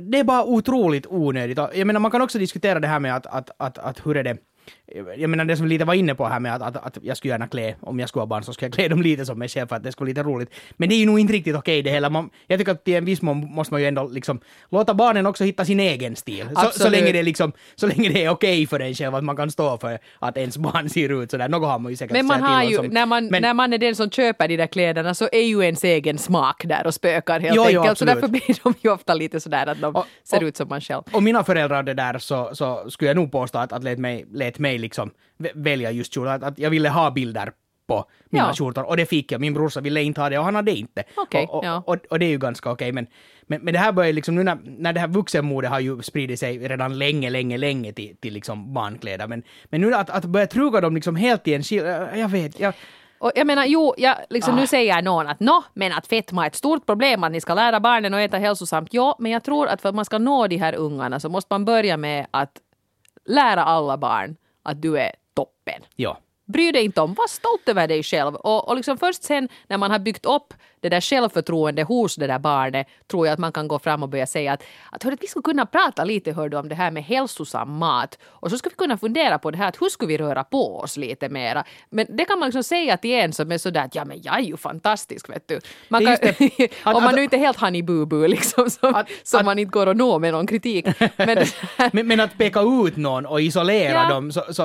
det 0.01 0.19
är 0.19 0.23
bara 0.23 0.43
otroligt 0.43 1.06
onödigt. 1.10 1.58
Jag 1.58 1.88
menar 1.88 1.99
man 1.99 2.12
kan 2.12 2.21
också 2.21 2.39
diskutera 2.39 2.80
det 2.80 2.88
här 2.88 2.99
med 2.99 3.15
att, 3.15 3.25
att, 3.25 3.49
att, 3.58 3.77
att 3.77 4.06
hur 4.06 4.17
är 4.17 4.23
det 4.23 4.38
jag 5.17 5.30
menar 5.30 5.45
det 5.45 5.58
som 5.58 5.67
lite 5.67 5.86
var 5.86 5.93
inne 5.93 6.15
på 6.15 6.28
här 6.28 6.39
med 6.39 6.56
att, 6.56 6.62
att, 6.62 6.76
att 6.86 6.97
jag 7.02 7.17
skulle 7.17 7.34
gärna 7.34 7.47
klä, 7.47 7.76
om 7.82 8.00
jag 8.00 8.10
skulle 8.10 8.21
ha 8.21 8.28
barn 8.28 8.43
så 8.43 8.54
skulle 8.54 8.67
jag 8.67 8.73
klä 8.73 8.88
dem 8.88 9.02
lite 9.02 9.26
som 9.26 9.39
mig 9.39 9.47
själv 9.50 9.67
för 9.67 9.76
att 9.76 9.84
det 9.84 9.91
skulle 9.91 10.06
vara 10.06 10.10
lite 10.10 10.23
roligt. 10.30 10.50
Men 10.78 10.89
det 10.89 10.95
är 10.95 11.00
ju 11.00 11.06
nog 11.06 11.19
inte 11.19 11.34
riktigt 11.34 11.56
okej 11.56 11.82
det 11.82 11.89
hela. 11.89 12.10
Man, 12.10 12.30
jag 12.47 12.60
tycker 12.60 12.71
att 12.71 12.84
till 12.86 12.95
en 12.95 13.06
viss 13.06 13.21
mån 13.21 13.38
måste 13.52 13.73
man 13.73 13.82
ju 13.82 13.88
ändå 13.88 14.08
liksom 14.08 14.39
låta 14.69 14.93
barnen 14.93 15.26
också 15.26 15.43
hitta 15.43 15.65
sin 15.65 15.80
egen 15.80 16.15
stil. 16.15 16.50
Så, 16.56 16.80
så 16.80 16.89
länge 16.89 17.12
det 17.12 17.19
är 17.19 17.23
liksom, 17.23 17.52
så 17.76 17.88
länge 17.88 18.10
det 18.10 18.23
är 18.26 18.30
okej 18.30 18.67
för 18.67 18.80
en 18.80 18.93
själv 18.93 19.15
att 19.15 19.23
man 19.23 19.36
kan 19.36 19.52
stå 19.52 19.78
för 19.78 20.00
att 20.19 20.38
ens 20.38 20.58
barn 20.58 20.89
ser 20.97 21.23
ut 21.23 21.32
sådär. 21.32 21.50
Något 21.50 21.67
har 21.69 21.80
man 21.80 21.91
ju 21.91 21.95
säkert 21.95 22.13
Men 22.13 22.26
man 22.26 22.41
har 22.43 22.63
ju, 22.63 22.78
om 22.78 22.86
som- 22.86 22.93
när, 22.93 23.06
man, 23.06 23.26
men- 23.28 23.41
när 23.41 23.54
man 23.54 23.73
är 23.73 23.78
den 23.78 23.95
som 23.95 24.10
köper 24.10 24.47
de 24.47 24.58
där 24.58 24.67
kläderna 24.67 25.13
så 25.13 25.30
är 25.32 25.41
ju 25.43 25.62
ens 25.63 25.84
egen 25.84 26.17
smak 26.17 26.62
där 26.65 26.88
och 26.88 26.93
spökar 26.93 27.39
helt 27.39 27.56
Jo, 27.56 27.65
jo, 27.69 27.80
enkelt. 27.82 27.97
så 27.97 28.04
absolut. 28.06 28.13
därför 28.15 28.28
blir 28.28 28.60
de 28.63 28.73
ju 28.84 28.89
ofta 28.91 29.13
lite 29.13 29.39
sådär 29.39 29.67
att 29.67 29.82
de 29.82 29.95
Och- 29.95 30.06
ser 30.23 30.38
och- 30.38 30.43
ut 30.43 30.58
som 30.58 30.67
man 30.69 30.82
själv. 30.82 31.02
Och 31.13 31.23
mina 31.23 31.43
föräldrar 31.43 31.84
det 31.84 31.93
där 31.93 32.17
så, 32.19 32.50
så 32.56 32.89
skulle 32.89 33.10
jag 33.10 33.15
nog 33.15 33.32
påstå 33.32 33.58
att, 33.58 33.73
att 33.73 33.84
lät, 33.84 34.00
mig, 34.00 34.26
lät 34.32 34.60
mig 34.60 34.76
liksom 34.77 35.11
vä- 35.39 35.51
välja 35.63 35.91
just 35.91 36.13
kjol. 36.13 36.27
Att, 36.27 36.43
att 36.43 36.59
jag 36.59 36.69
ville 36.69 36.89
ha 36.89 37.11
bilder 37.11 37.51
på 37.87 38.05
mina 38.29 38.47
Ja. 38.47 38.53
skjortor 38.53 38.83
och 38.83 38.97
det 38.97 39.05
fick 39.05 39.31
jag. 39.31 39.41
Min 39.41 39.53
brorsa 39.53 39.81
ville 39.81 40.03
inte 40.03 40.21
ha 40.21 40.29
det 40.29 40.37
och 40.37 40.45
han 40.45 40.55
hade 40.55 40.71
inte. 40.71 41.03
Okej, 41.15 41.45
och, 41.49 41.55
och, 41.55 41.65
ja. 41.65 41.83
och, 41.85 41.97
och 42.09 42.19
det 42.19 42.25
är 42.25 42.29
ju 42.29 42.37
ganska 42.37 42.71
okej. 42.71 42.91
Men, 42.91 43.07
men, 43.43 43.61
men 43.61 43.73
det 43.73 43.79
här 43.79 43.91
börjar 43.91 44.13
liksom 44.13 44.35
nu 44.35 44.43
när, 44.43 44.57
när 44.63 44.93
det 44.93 44.99
här 44.99 45.07
vuxenmodet 45.07 45.69
har 45.71 45.79
ju 45.79 46.01
spridit 46.01 46.39
sig 46.39 46.57
redan 46.67 46.97
länge, 46.97 47.29
länge, 47.29 47.57
länge 47.57 47.93
till, 47.93 48.15
till 48.19 48.33
liksom 48.33 48.73
barnkläder. 48.73 49.27
Men, 49.27 49.43
men 49.65 49.81
nu 49.81 49.93
att, 49.93 50.09
att 50.09 50.25
börja 50.25 50.47
truga 50.47 50.81
dem 50.81 50.95
liksom 50.95 51.15
helt 51.15 51.47
i 51.47 51.53
en 51.53 51.63
skil, 51.63 51.83
jag 52.15 52.29
vet, 52.29 52.59
jag, 52.59 52.73
Och 53.19 53.31
jag 53.35 53.47
menar, 53.47 53.65
jo, 53.65 53.93
jag, 53.97 54.15
liksom, 54.29 54.53
Ah. 54.53 54.57
nu 54.59 54.67
säger 54.67 55.01
någon 55.01 55.27
att 55.27 55.39
nå, 55.39 55.63
men 55.73 55.93
att 55.93 56.07
fetma 56.07 56.43
är 56.43 56.47
ett 56.47 56.55
stort 56.55 56.85
problem, 56.85 57.23
att 57.23 57.31
ni 57.31 57.41
ska 57.41 57.53
lära 57.53 57.79
barnen 57.79 58.13
att 58.13 58.19
äta 58.19 58.37
hälsosamt. 58.37 58.89
Ja, 58.93 59.15
men 59.19 59.31
jag 59.31 59.43
tror 59.43 59.67
att 59.67 59.81
för 59.81 59.89
att 59.89 59.95
man 59.95 60.05
ska 60.05 60.17
nå 60.17 60.47
de 60.47 60.57
här 60.57 60.75
ungarna 60.75 61.19
så 61.19 61.29
måste 61.29 61.53
man 61.53 61.65
börja 61.65 61.97
med 61.97 62.27
att 62.31 62.51
lära 63.25 63.63
alla 63.63 63.97
barn 63.97 64.35
att 64.67 64.82
du 64.82 64.99
är 64.99 65.12
toppen. 65.34 65.82
ja. 65.95 66.17
Bry 66.45 66.71
dig 66.71 66.84
inte 66.86 67.01
om, 67.01 67.13
var 67.13 67.27
stolt 67.27 67.69
över 67.69 67.88
dig 67.88 68.03
själv. 68.03 68.36
Och, 68.36 68.69
och 68.69 68.75
liksom 68.75 68.97
först 68.97 69.23
sen 69.23 69.49
när 69.67 69.77
man 69.77 69.91
har 69.91 69.99
byggt 69.99 70.25
upp 70.25 70.53
det 70.81 70.89
där 70.89 71.01
självförtroendet 71.01 71.87
hos 71.87 72.15
det 72.15 72.27
där 72.27 72.39
barnet 72.39 72.87
tror 73.11 73.27
jag 73.27 73.33
att 73.33 73.39
man 73.39 73.51
kan 73.51 73.67
gå 73.67 73.79
fram 73.79 74.03
och 74.03 74.09
börja 74.09 74.27
säga 74.27 74.53
att, 74.53 74.63
att 74.91 75.03
hörde, 75.03 75.17
vi 75.21 75.27
skulle 75.27 75.43
kunna 75.43 75.65
prata 75.65 76.03
lite 76.03 76.31
hör 76.31 76.49
du, 76.49 76.57
om 76.57 76.69
det 76.69 76.75
här 76.75 76.91
med 76.91 77.03
hälsosam 77.03 77.71
mat 77.77 78.17
och 78.23 78.51
så 78.51 78.57
ska 78.57 78.69
vi 78.69 78.75
kunna 78.75 78.97
fundera 78.97 79.39
på 79.39 79.51
det 79.51 79.57
här 79.57 79.67
att 79.67 79.81
hur 79.81 79.89
skulle 79.89 80.07
vi 80.07 80.17
röra 80.17 80.43
på 80.43 80.79
oss 80.79 80.97
lite 80.97 81.29
mera. 81.29 81.63
Men 81.89 82.05
det 82.17 82.25
kan 82.25 82.39
man 82.39 82.47
liksom 82.47 82.63
säga 82.63 82.97
till 82.97 83.11
en 83.11 83.33
som 83.33 83.51
är 83.51 83.57
sådär 83.57 83.81
att 83.85 83.95
ja 83.95 84.05
men 84.05 84.19
jag 84.23 84.35
är 84.35 84.41
ju 84.43 84.57
fantastisk 84.57 85.29
vet 85.29 85.47
du. 85.47 85.59
Man 85.89 86.05
kan. 86.05 86.13
Att- 86.83 86.95
om 86.95 87.03
man 87.03 87.15
nu 87.15 87.23
inte 87.23 87.35
är 87.35 87.39
helt 87.39 87.59
honey 87.59 87.81
boo 87.83 88.05
boo 88.05 88.27
liksom 88.27 88.69
som, 88.69 88.95
Att- 88.95 89.07
som 89.23 89.39
att- 89.39 89.45
man 89.45 89.59
inte 89.59 89.71
går 89.71 89.87
att 89.87 89.97
nå 89.97 90.19
med 90.19 90.33
någon 90.33 90.47
kritik. 90.47 90.85
Men 91.17 91.37
Men, 91.91 92.07
men 92.07 92.19
att 92.19 92.37
peka 92.37 92.61
ut 92.61 92.97
någon 92.97 93.25
och 93.25 93.41
isolera 93.41 93.93
Ja. 94.03 94.09
dem, 94.09 94.31
så, 94.31 94.43
så 94.53 94.63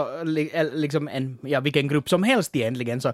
eh, 0.52 0.66
liksom 0.72 1.08
en, 1.08 1.38
ja, 1.42 1.60
vilken 1.60 1.88
grupp 1.88 2.08
som 2.08 2.22
helst 2.22 2.56
egentligen, 2.56 3.00
så, 3.00 3.12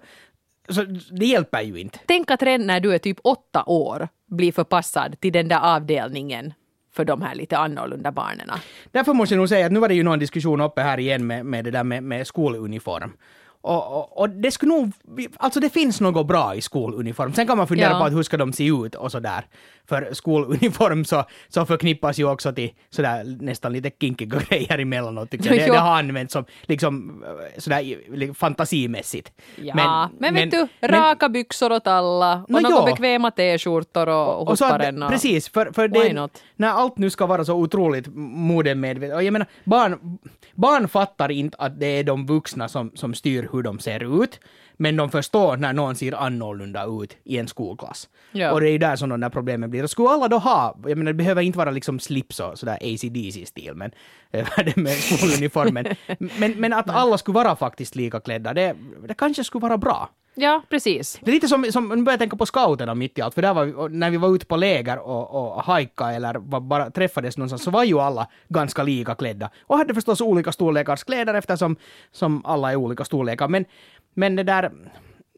så 0.70 0.82
det 1.10 1.26
hjälper 1.26 1.62
ju 1.62 1.80
inte. 1.80 1.98
Tänk 2.06 2.30
att 2.30 2.42
redan 2.42 2.66
när 2.66 2.80
du 2.80 2.94
är 2.94 2.98
typ 2.98 3.18
åtta 3.24 3.62
år 3.66 4.08
blir 4.26 4.52
förpassad 4.52 5.20
till 5.20 5.32
den 5.32 5.48
där 5.48 5.76
avdelningen 5.76 6.52
för 6.92 7.04
de 7.04 7.22
här 7.22 7.34
lite 7.34 7.58
annorlunda 7.58 8.12
barnen. 8.12 8.50
Därför 8.92 9.14
måste 9.14 9.34
jag 9.34 9.38
nog 9.38 9.48
säga 9.48 9.66
att 9.66 9.72
nu 9.72 9.80
var 9.80 9.88
det 9.88 9.94
ju 9.94 10.02
någon 10.02 10.18
diskussion 10.18 10.60
uppe 10.60 10.82
här 10.82 10.98
igen 11.00 11.26
med, 11.26 11.46
med 11.46 11.64
det 11.64 11.70
där 11.70 11.84
med, 11.84 12.02
med 12.02 12.26
skoluniform. 12.26 13.12
Och, 13.60 13.96
och, 13.96 14.18
och 14.20 14.30
det 14.30 14.50
skulle 14.50 14.72
nog, 14.72 14.92
alltså 15.36 15.60
det 15.60 15.70
finns 15.70 16.00
något 16.00 16.26
bra 16.26 16.54
i 16.54 16.60
skoluniform. 16.60 17.32
Sen 17.32 17.46
kan 17.46 17.56
man 17.58 17.66
fundera 17.68 17.90
Ja. 17.90 17.98
på 17.98 18.04
att 18.04 18.12
hur 18.12 18.22
ska 18.22 18.36
de 18.36 18.52
se 18.52 18.66
ut 18.66 18.94
och 18.94 19.12
sådär. 19.12 19.44
För 19.88 20.08
skoluniform 20.12 21.04
så, 21.04 21.24
så 21.48 21.66
förknippas 21.66 22.18
ju 22.18 22.30
också 22.30 22.52
till 22.52 22.70
sådär 22.90 23.36
nästan 23.40 23.72
lite 23.72 23.90
kinkiga 24.00 24.40
grejer 24.48 24.78
emellanåt 24.78 25.30
tycker 25.30 25.54
jag. 25.54 25.58
Det, 25.68 25.72
det 25.72 25.78
har 25.78 25.98
använts 25.98 26.32
som 26.32 26.44
liksom 26.62 27.24
eh, 27.24 27.60
sådär 27.60 28.34
fantasimässigt. 28.34 29.32
Ja, 29.56 30.10
men, 30.18 30.34
vet 30.34 30.50
du, 30.50 30.68
raka 30.80 31.28
byxor 31.28 31.72
åt 31.72 31.86
alla 31.86 32.42
och 32.42 32.50
Nå, 32.50 32.60
några 32.60 32.84
bekväma 32.84 33.30
t-skjortor 33.30 34.08
och, 34.08 34.42
och. 34.42 34.50
Och, 34.50 35.10
precis, 35.10 35.48
för, 35.48 35.72
för 35.72 35.88
det, 35.88 36.28
när 36.56 36.68
allt 36.68 36.98
nu 36.98 37.10
ska 37.10 37.26
vara 37.26 37.44
så 37.44 37.54
otroligt 37.54 38.06
modemedvetet, 38.14 39.16
och 39.16 39.22
jag 39.22 39.32
menar, 39.32 39.48
barn, 39.64 40.18
barn 40.54 40.88
fattar 40.88 41.30
inte 41.30 41.56
att 41.60 41.80
det 41.80 41.86
är 41.86 42.04
de 42.04 42.26
vuxna 42.26 42.68
som, 42.68 42.90
som 42.94 43.14
styr 43.14 43.48
hur 43.52 43.62
de 43.62 43.78
ser 43.78 44.22
ut, 44.22 44.40
men 44.80 44.96
de 44.96 45.10
förstår 45.10 45.56
när 45.56 45.72
någon 45.72 45.94
ser 45.94 46.12
annorlunda 46.12 46.84
ut 46.84 47.16
i 47.24 47.38
en 47.38 47.48
skolklass. 47.48 48.08
Ja. 48.32 48.52
Och 48.52 48.60
det 48.60 48.68
är 48.68 48.72
ju 48.72 48.78
där 48.78 48.96
som 48.96 49.08
de 49.08 49.20
där 49.20 49.28
problemen 49.28 49.70
blir. 49.70 49.82
Och 49.82 49.90
skulle 49.90 50.08
alla 50.08 50.28
då 50.28 50.38
ha, 50.38 50.78
jag 50.86 50.98
menar 50.98 51.12
det 51.12 51.16
behöver 51.16 51.42
inte 51.42 51.58
vara 51.58 51.70
liksom 51.70 52.00
slips 52.00 52.40
och 52.40 52.58
sådär 52.58 52.78
ACDC-stil, 52.80 53.74
men 53.74 53.90
eh, 54.30 54.48
det 54.56 54.76
med 54.76 54.92
skoluniformen. 54.92 55.86
men, 56.38 56.52
men 56.52 56.72
att 56.72 56.90
alla 56.90 57.18
skulle 57.18 57.34
vara 57.34 57.56
faktiskt 57.56 57.96
lika 57.96 58.20
klädda, 58.20 58.54
det, 58.54 58.76
det 59.08 59.14
kanske 59.14 59.44
skulle 59.44 59.62
vara 59.62 59.78
bra. 59.78 60.10
Ja, 60.40 60.62
precis. 60.68 61.18
Det 61.22 61.30
är 61.30 61.34
lite 61.34 61.48
som, 61.48 61.64
som 61.72 61.88
nu 61.88 61.96
börjar 61.96 62.12
jag 62.12 62.18
tänka 62.20 62.36
på 62.36 62.46
scouterna 62.46 62.94
mitt 62.94 63.18
i 63.18 63.22
allt, 63.22 63.34
för 63.34 63.42
där 63.42 63.54
var 63.54 63.64
vi, 63.64 63.96
när 63.96 64.10
vi 64.10 64.16
var 64.16 64.34
ute 64.34 64.46
på 64.46 64.56
läger 64.56 64.98
och, 64.98 65.34
och 65.56 65.62
hajka 65.62 66.10
eller 66.12 66.34
var, 66.34 66.60
bara 66.60 66.90
träffades 66.90 67.36
någonstans 67.36 67.62
så 67.62 67.70
var 67.70 67.84
ju 67.84 68.00
alla 68.00 68.28
ganska 68.48 68.82
lika 68.82 69.14
klädda. 69.14 69.50
Och 69.62 69.78
hade 69.78 69.94
förstås 69.94 70.20
olika 70.20 70.52
storlekars 70.52 71.04
kläder 71.04 71.34
eftersom 71.34 71.76
som 72.12 72.42
alla 72.46 72.70
är 72.72 72.76
olika 72.76 73.04
storlekar. 73.04 73.48
Men, 73.48 73.64
men 74.14 74.36
det 74.36 74.42
där... 74.42 74.70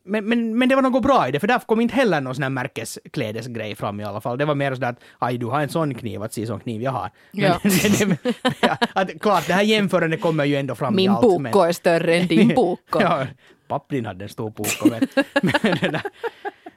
Men, 0.04 0.24
men, 0.28 0.58
men 0.58 0.68
det 0.68 0.74
var 0.74 0.82
något 0.82 1.02
bra 1.02 1.28
i 1.28 1.32
det, 1.32 1.40
för 1.40 1.46
där 1.46 1.58
kom 1.58 1.80
inte 1.80 1.94
heller 1.94 2.20
någon 2.20 2.34
sån 2.34 2.42
här 2.42 2.50
märkesklädesgrej 2.50 3.74
fram 3.74 4.00
i 4.00 4.04
alla 4.04 4.20
fall. 4.20 4.38
Det 4.38 4.44
var 4.44 4.54
mer 4.54 4.74
sådär 4.74 4.88
att 4.88 4.98
aj, 5.18 5.38
du 5.38 5.46
har 5.46 5.60
en 5.60 5.68
sån 5.68 5.94
kniv, 5.94 6.22
att 6.22 6.32
se 6.32 6.46
sån 6.46 6.60
kniv 6.60 6.82
jag 6.82 6.90
har. 6.92 7.10
Men, 7.32 8.16
Ja. 8.60 8.76
att, 8.92 9.20
klart, 9.20 9.46
det 9.46 9.52
här 9.52 9.62
jämförandet 9.62 10.20
kommer 10.20 10.44
ju 10.44 10.56
ändå 10.56 10.74
fram 10.74 10.94
i 10.94 10.96
Min 10.96 11.10
allt. 11.10 11.40
men- 11.40 11.52
är 11.54 11.72
större 11.72 12.14
än 12.16 12.26
din 12.26 12.48
boko. 12.56 13.00
ja, 13.00 13.26
pappdin 13.70 14.06
hade 14.06 14.24
en 14.24 14.28
stor 14.28 14.50
bok. 14.50 14.66
Men, 14.84 15.08
men, 15.42 15.78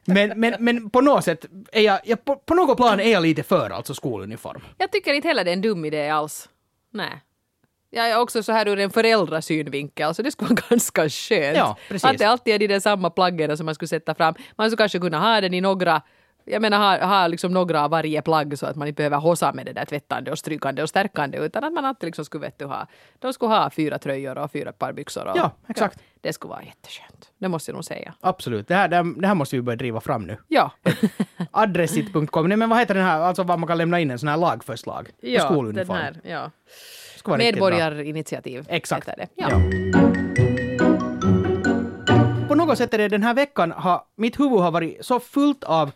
men, 0.06 0.40
men, 0.40 0.56
men 0.60 0.90
på 0.90 1.02
något 1.02 1.24
sätt, 1.24 1.46
är 1.72 1.82
jag, 1.82 2.00
jag, 2.04 2.26
på, 2.26 2.36
på 2.36 2.54
något 2.54 2.78
plan 2.78 3.00
är 3.00 3.12
jag 3.12 3.24
lite 3.24 3.44
för 3.44 3.70
alltså 3.70 3.96
skoluniform. 3.96 4.62
Jag 4.78 4.92
tycker 4.92 5.14
inte 5.14 5.28
heller 5.28 5.44
det 5.44 5.52
är 5.52 5.54
en 5.54 5.62
dum 5.62 5.86
idé 5.86 6.10
alls. 6.10 6.50
Nej. 6.92 7.22
Jag 7.90 8.10
är 8.10 8.20
också 8.20 8.44
så 8.44 8.52
här 8.52 8.68
ur 8.68 8.80
en 8.80 8.90
föräldrasynvinkel, 8.90 10.16
så 10.16 10.22
det 10.22 10.32
skulle 10.32 10.50
vara 10.50 10.62
ganska 10.70 11.10
skönt. 11.10 11.58
Ja, 11.58 11.78
precis. 11.88 12.06
Att 12.06 12.18
det 12.18 12.26
alltid 12.26 12.54
är 12.54 12.60
de 12.60 12.68
där 12.68 12.80
samma 12.80 13.10
plaggen 13.10 13.58
som 13.58 13.66
man 13.66 13.76
skulle 13.76 13.88
sätta 13.88 14.16
fram. 14.16 14.36
Man 14.56 14.70
skulle 14.70 14.78
kanske 14.78 15.00
kunna 15.00 15.20
ha 15.20 15.42
den 15.42 15.54
i 15.54 15.62
några 15.62 16.02
jag 16.46 16.62
menar 16.62 16.78
ha, 16.80 17.08
ha 17.08 17.28
liksom 17.28 17.52
några 17.54 17.84
av 17.84 17.92
varje 17.92 18.22
plagg 18.22 18.60
så 18.60 18.66
att 18.66 18.76
man 18.76 18.88
inte 18.88 18.98
behöver 18.98 19.18
hossa 19.18 19.54
med 19.54 19.66
det 19.66 19.74
där 19.74 19.86
tvättande 19.86 20.32
och 20.32 20.40
strykande 20.40 20.84
och 20.84 20.90
stärkande 20.90 21.38
utan 21.38 21.64
att 21.64 21.74
man 21.74 21.86
alltid 21.86 22.08
liksom 22.08 22.26
skulle 22.26 22.42
vet 22.46 22.60
du, 22.60 22.66
ha, 22.66 22.88
de 23.20 23.34
skulle 23.34 23.54
ha 23.54 23.70
fyra 23.70 24.00
tröjor 24.00 24.38
och 24.38 24.52
fyra 24.52 24.72
par 24.72 24.94
byxor. 24.94 25.26
Och, 25.28 25.38
Ja, 25.38 25.52
exakt. 25.68 26.00
det 26.22 26.34
skulle 26.34 26.50
vara 26.50 26.64
jätteskönt. 26.64 27.32
Det 27.38 27.48
måste 27.48 27.72
jag 27.72 27.76
nog 27.76 27.86
säga. 27.86 28.14
Absolut, 28.22 28.68
det 28.68 28.76
här, 28.76 28.88
det, 28.88 29.14
det 29.18 29.28
här 29.28 29.36
måste 29.36 29.56
vi 29.56 29.62
börja 29.62 29.78
driva 29.78 30.02
fram 30.02 30.24
nu. 30.28 30.38
Ja. 30.48 30.72
Adressit.com, 31.52 32.48
nej 32.48 32.58
men 32.58 32.70
vad 32.70 32.80
heter 32.80 32.94
den 32.94 33.04
här, 33.04 33.20
alltså 33.22 33.44
vad 33.44 33.60
man 33.60 33.68
kan 33.68 33.78
lämna 33.78 34.00
in 34.00 34.12
en 34.12 34.20
sån 34.20 34.30
här 34.30 34.38
lagförslag 34.38 35.06
på 35.06 35.12
ja, 35.28 35.40
den 35.40 35.52
skoluniform. 35.52 35.98
här, 35.98 36.20
ja. 36.24 36.52
Medborgarinitiativ 37.38 38.66
Exakt. 38.70 39.10
heter 39.10 39.18
det. 39.18 39.28
Ja. 39.36 39.50
Ja. 39.50 39.60
På 42.48 42.56
något 42.56 42.78
sätt 42.78 42.94
är 42.94 42.98
det 42.98 43.08
den 43.08 43.24
här 43.24 43.34
veckan 43.34 43.72
har 43.72 44.02
mitt 44.16 44.40
huvud 44.40 44.60
har 44.60 44.72
varit 44.72 45.06
så 45.06 45.20
fullt 45.20 45.64
av 45.64 45.92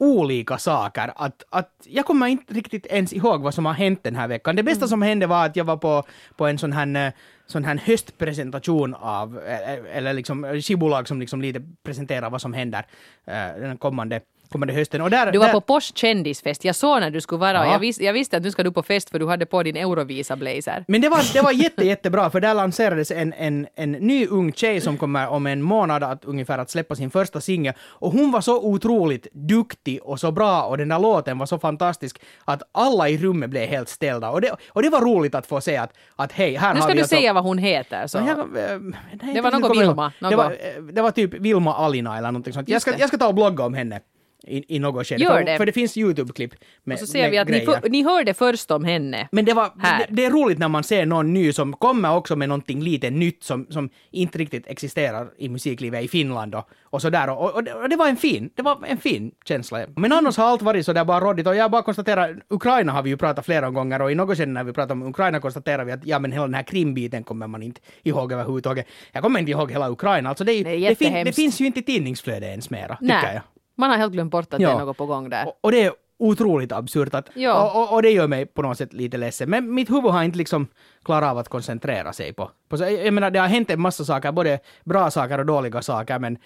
olika 0.00 0.58
saker 0.58 1.12
att, 1.16 1.42
att 1.50 1.70
jag 1.84 2.06
kommer 2.06 2.26
inte 2.26 2.54
riktigt 2.54 2.86
ens 2.86 3.12
ihåg 3.12 3.42
vad 3.42 3.54
som 3.54 3.66
har 3.66 3.72
hänt 3.72 4.02
den 4.02 4.16
här 4.16 4.28
veckan. 4.28 4.56
Det 4.56 4.60
Mm. 4.60 4.72
bästa 4.72 4.88
som 4.88 5.02
hände 5.02 5.26
var 5.26 5.46
att 5.46 5.56
jag 5.56 5.64
var 5.64 5.76
på, 5.76 6.04
på 6.36 6.46
en 6.46 6.58
sån 6.58 6.72
här, 6.72 7.06
eh, 7.06 7.12
sån 7.46 7.64
här 7.64 7.76
höstpresentation 7.84 8.94
av, 8.94 9.38
eh, 9.38 9.96
eller 9.96 10.12
liksom 10.12 10.60
skivbolag 10.62 11.08
som 11.08 11.20
liksom 11.20 11.42
lite 11.42 11.62
presenterar 11.82 12.30
vad 12.30 12.40
som 12.40 12.52
händer 12.52 12.86
eh, 13.26 13.60
den 13.60 13.76
kommande, 13.76 14.20
kommande 14.50 14.74
hösten. 14.74 15.00
Och 15.00 15.10
där, 15.10 15.32
Du 15.32 15.38
var 15.38 15.46
där, 15.46 15.52
på 15.52 15.60
Post 15.60 15.98
kändisfest. 15.98 16.64
Jag 16.64 16.76
såg 16.76 17.00
när 17.00 17.10
du 17.10 17.20
skulle 17.20 17.38
vara 17.38 17.60
och 17.60 17.66
Ja. 17.66 17.72
jag, 17.72 17.78
vis, 17.78 18.00
jag 18.00 18.12
visste 18.12 18.36
att 18.36 18.42
nu 18.42 18.50
ska 18.50 18.62
du 18.62 18.72
på 18.72 18.82
fest 18.82 19.10
för 19.10 19.18
du 19.18 19.26
hade 19.28 19.46
på 19.46 19.62
din 19.62 19.76
Eurovisa-blazer. 19.76 20.84
Men 20.88 21.00
det 21.00 21.08
var, 21.08 21.32
det 21.32 21.40
var 21.42 21.52
jätte, 21.64 21.86
jättebra, 21.86 22.30
för 22.30 22.40
där 22.40 22.54
lanserades 22.54 23.10
en, 23.10 23.32
en, 23.32 23.66
en 23.74 23.92
ny 23.92 24.26
ung 24.26 24.52
tjej 24.52 24.80
som 24.80 24.96
kommer 24.98 25.28
om 25.28 25.46
en 25.46 25.62
månad 25.62 26.02
att 26.02 26.24
ungefär 26.24 26.58
att 26.58 26.70
släppa 26.70 26.94
sin 26.94 27.10
första 27.10 27.40
singel. 27.40 27.74
Och 27.80 28.12
hon 28.12 28.30
var 28.32 28.40
så 28.40 28.60
otroligt 28.64 29.26
duktig 29.32 30.00
och 30.02 30.20
så 30.20 30.32
bra 30.32 30.62
och 30.62 30.78
den 30.78 30.88
där 30.88 30.98
låten 30.98 31.38
var 31.38 31.46
så 31.46 31.58
fantastisk 31.58 32.20
att 32.44 32.62
alla 32.72 33.08
i 33.08 33.18
rummet 33.18 33.50
blev 33.50 33.68
helt 33.68 33.88
ställda. 33.88 34.30
Och 34.30 34.40
det, 34.40 34.56
och 34.68 34.82
det 34.82 34.88
var 34.88 35.00
roligt 35.00 35.34
att 35.34 35.46
få 35.46 35.60
se 35.60 35.76
att, 35.76 35.92
att 36.16 36.32
hej, 36.32 36.54
här 36.56 36.74
Nu 36.74 36.80
har 36.80 36.86
ska 36.88 36.92
vi 36.92 36.94
du 36.98 37.00
alltså... 37.02 37.16
säga 37.16 37.32
vad 37.32 37.44
hon 37.44 37.58
heter. 37.58 38.06
Så. 38.06 38.18
Jag, 38.18 38.38
eh, 38.38 38.78
nej, 39.22 39.34
Det 39.34 39.40
var 39.40 39.50
något 39.50 39.76
Vilma. 39.76 40.12
Det 40.18 40.36
var, 40.36 40.44
eh, 40.44 40.82
det 40.92 41.02
var 41.02 41.10
typ 41.10 41.34
Vilma 41.34 41.74
Alina 41.74 42.18
eller 42.18 42.28
någonting 42.28 42.52
sånt. 42.52 42.68
Jag 42.68 42.82
ska, 42.82 42.98
jag 42.98 43.08
ska 43.08 43.18
ta 43.18 43.28
och 43.28 43.34
blogga 43.34 43.64
om 43.64 43.74
henne 43.74 44.00
i, 44.42 44.76
i 44.76 44.78
något 44.78 45.06
skede. 45.06 45.24
Gör 45.24 45.38
för, 45.38 45.44
det. 45.44 45.56
för 45.56 45.66
det 45.66 45.72
finns 45.72 45.96
YouTube-klipp 45.96 46.54
med, 46.84 46.94
och 46.94 47.00
så 47.00 47.06
ser 47.06 47.30
vi 47.30 47.38
att 47.38 47.48
ni, 47.48 47.60
för, 47.60 47.88
ni 47.88 48.02
hörde 48.02 48.34
först 48.34 48.70
om 48.70 48.84
henne. 48.84 49.28
Men 49.32 49.44
det, 49.44 49.52
var, 49.52 49.72
Här. 49.78 49.98
det, 49.98 50.06
det 50.14 50.24
är 50.24 50.30
roligt 50.30 50.58
när 50.58 50.68
man 50.68 50.84
ser 50.84 51.06
någon 51.06 51.34
ny 51.34 51.52
som 51.52 51.72
kommer 51.72 52.16
också 52.16 52.36
med 52.36 52.48
någonting 52.48 52.82
lite 52.82 53.10
nytt 53.10 53.42
som, 53.42 53.66
som 53.70 53.90
inte 54.10 54.38
riktigt 54.38 54.66
existerar 54.66 55.28
i 55.38 55.48
musiklivet 55.48 56.04
i 56.04 56.08
Finland 56.08 56.54
och, 56.54 56.68
och 56.82 57.02
sådär. 57.02 57.30
Och, 57.30 57.54
och, 57.54 57.64
det, 57.64 57.74
och 57.74 57.88
det 57.88 57.96
var 57.96 58.08
en 58.08 58.16
fin, 58.16 58.50
det 58.54 58.62
var 58.62 58.84
en 58.86 58.98
fin 58.98 59.32
känsla. 59.44 59.86
Men 59.96 60.12
annars 60.12 60.36
har 60.36 60.44
allt 60.44 60.62
varit 60.62 60.86
sådär 60.86 61.04
bara 61.04 61.20
råddigt 61.20 61.46
och 61.46 61.56
jag 61.56 61.70
bara 61.70 61.82
konstaterar, 61.82 62.42
Ukraina 62.48 62.92
har 62.92 63.02
vi 63.02 63.10
ju 63.10 63.16
pratat 63.16 63.46
flera 63.46 63.70
gånger 63.70 64.02
och 64.02 64.12
i 64.12 64.14
något 64.14 64.36
skede 64.38 64.52
när 64.52 64.64
vi 64.64 64.72
pratar 64.72 64.92
om 64.92 65.02
Ukraina 65.02 65.40
konstaterar 65.40 65.84
vi 65.84 65.92
att 65.92 66.06
ja 66.06 66.18
men 66.18 66.32
hela 66.32 66.44
den 66.44 66.54
här 66.54 66.62
krimbiten 66.62 67.24
kommer 67.24 67.46
man 67.46 67.62
inte 67.62 67.80
ihåg 68.02 68.32
överhuvudtaget. 68.32 68.86
Jag 69.12 69.22
kommer 69.22 69.40
inte 69.40 69.50
ihåg 69.50 69.70
hela 69.70 69.90
Ukraina, 69.90 70.28
alltså 70.28 70.44
det, 70.44 70.52
är, 70.52 70.88
Det 70.88 70.94
fin, 70.94 71.24
det 71.24 71.32
finns 71.32 71.60
ju 71.60 71.66
inte 71.66 71.80
i 71.80 71.82
tidningsflödet 71.82 72.48
ens 72.48 72.70
mera, 72.70 72.96
tycker 72.96 73.14
Nej, 73.14 73.34
jag. 73.34 73.42
Man 73.80 73.90
har 73.90 73.96
helt 73.96 74.12
glömt 74.12 74.30
bort 74.32 74.44
att 74.44 74.50
det 74.50 74.62
Ja. 74.62 74.80
är 74.80 74.84
något 74.86 74.96
på 74.96 75.06
gång 75.06 75.30
där. 75.30 75.46
Och, 75.46 75.58
och 75.60 75.72
det 75.72 75.82
är 75.84 75.92
otroligt 76.18 76.72
absurt 76.72 77.14
att, 77.14 77.28
Ja. 77.34 77.70
och, 77.72 77.82
och, 77.82 77.92
och 77.94 78.02
det 78.02 78.10
gör 78.10 78.26
mig 78.28 78.46
på 78.46 78.62
något 78.62 78.78
sätt 78.78 78.92
lite 78.92 79.16
ledsen. 79.16 79.50
Men 79.50 79.74
mitt 79.74 79.90
huvud 79.90 80.10
har 80.12 80.22
inte 80.22 80.38
liksom 80.38 80.66
klarat 81.04 81.30
av 81.30 81.38
att 81.38 81.48
koncentrera 81.48 82.12
sig 82.12 82.32
på, 82.32 82.50
på 82.68 82.76
så, 82.78 82.84
jag 82.84 83.14
menar 83.14 83.30
det 83.30 83.38
har 83.38 83.48
hänt 83.48 83.70
en 83.70 83.80
massa 83.80 84.04
saker, 84.04 84.32
både 84.32 84.58
bra 84.84 85.10
saker 85.10 85.38
och 85.38 85.46
dåliga 85.46 85.82
saker, 85.82 86.18
men, 86.18 86.38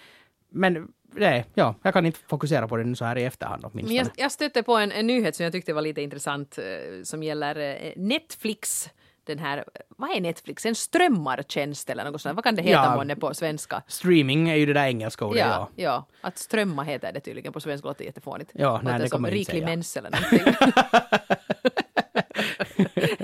men 0.51 0.87
nej, 1.15 1.45
ja, 1.53 1.75
jag 1.83 1.93
kan 1.93 2.05
inte 2.05 2.19
fokusera 2.29 2.67
på 2.67 2.77
det 2.77 2.83
nu 2.83 2.95
så 2.95 3.05
här 3.05 3.17
i 3.17 3.23
efterhand 3.23 3.61
Men 3.61 3.71
åtminstone. 3.73 3.97
jag, 3.97 4.07
jag 4.15 4.31
stötte 4.31 4.63
på 4.63 4.75
en, 4.77 4.91
en 4.91 5.07
nyhet 5.07 5.35
som 5.35 5.43
jag 5.43 5.53
tyckte 5.53 5.73
var 5.73 5.81
lite 5.81 6.01
intressant 6.01 6.57
eh, 6.57 7.03
som 7.03 7.23
gäller 7.23 7.55
eh, 7.59 7.91
Netflix. 7.95 8.89
Den 9.25 9.39
här, 9.39 9.63
vad 9.89 10.09
är 10.17 10.21
Netflix? 10.21 10.65
En 10.65 10.75
strömmartjänst 10.75 11.89
eller 11.89 12.03
något 12.11 12.21
sånt? 12.21 12.35
Vad 12.35 12.43
kan 12.43 12.55
det 12.55 12.61
heta 12.61 12.71
Ja. 12.83 12.95
månne 12.95 13.15
på 13.15 13.33
svenska? 13.33 13.83
Streaming 13.87 14.49
är 14.49 14.55
ju 14.55 14.65
det 14.65 14.73
där 14.73 14.85
engelska 14.85 15.25
ordet, 15.25 15.39
Ja, 15.39 15.45
ja. 15.75 15.83
ja, 15.83 16.07
att 16.21 16.37
strömma 16.37 16.83
heter 16.83 17.13
det 17.13 17.19
tydligen 17.19 17.53
på 17.53 17.59
svenska 17.59 17.87
låter 17.87 18.05
jättefånigt. 18.05 18.51
Ja, 18.53 18.71
låter 18.71 18.85
nej, 18.85 18.99
det 18.99 19.09
som 19.09 19.25
riklig 19.27 19.45
säga. 19.47 19.65
mens 19.65 19.97
eller 19.97 20.11
någonting. 20.11 20.53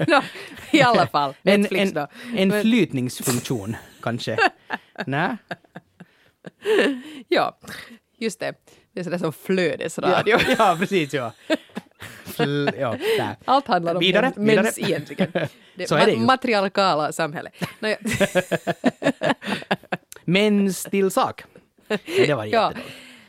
no, 0.08 0.22
I 0.72 0.82
alla 0.82 1.08
fall, 1.08 1.34
En, 1.44 1.62
Netflix 1.62 1.82
en, 1.90 1.94
då. 1.94 2.08
en 2.38 2.48
Men- 2.48 2.62
flytningsfunktion, 2.62 3.76
kanske. 4.02 4.38
Nej? 5.06 5.38
Ja, 7.28 7.58
just 8.18 8.40
det. 8.40 8.54
Det 8.94 9.00
är 9.00 9.04
sådär 9.04 9.18
som 9.18 9.34
flödesradio. 9.34 10.38
Ja, 10.48 10.56
ja, 10.58 10.76
precis, 10.80 11.14
ja. 11.14 11.34
Ja, 12.80 12.96
där. 13.18 13.36
Allt 13.46 13.68
handlar 13.68 13.96
om 13.96 14.00
Vidare, 14.00 14.32
men- 14.36 14.46
vidare. 14.46 14.64
mens 14.64 14.80
egentligen. 14.80 15.32
Det 15.76 15.88
Så 15.88 15.96
är 15.96 16.06
det 16.06 16.12
ju. 16.12 16.18
Matriarkala 16.20 17.12
samhälle. 17.12 17.50
Nåja, 17.80 17.98
Men 20.26 20.74
still 20.74 21.12
sak. 21.12 21.44
Ja, 21.88 21.98
det 22.06 22.34
var 22.34 22.46
ja. 22.46 22.74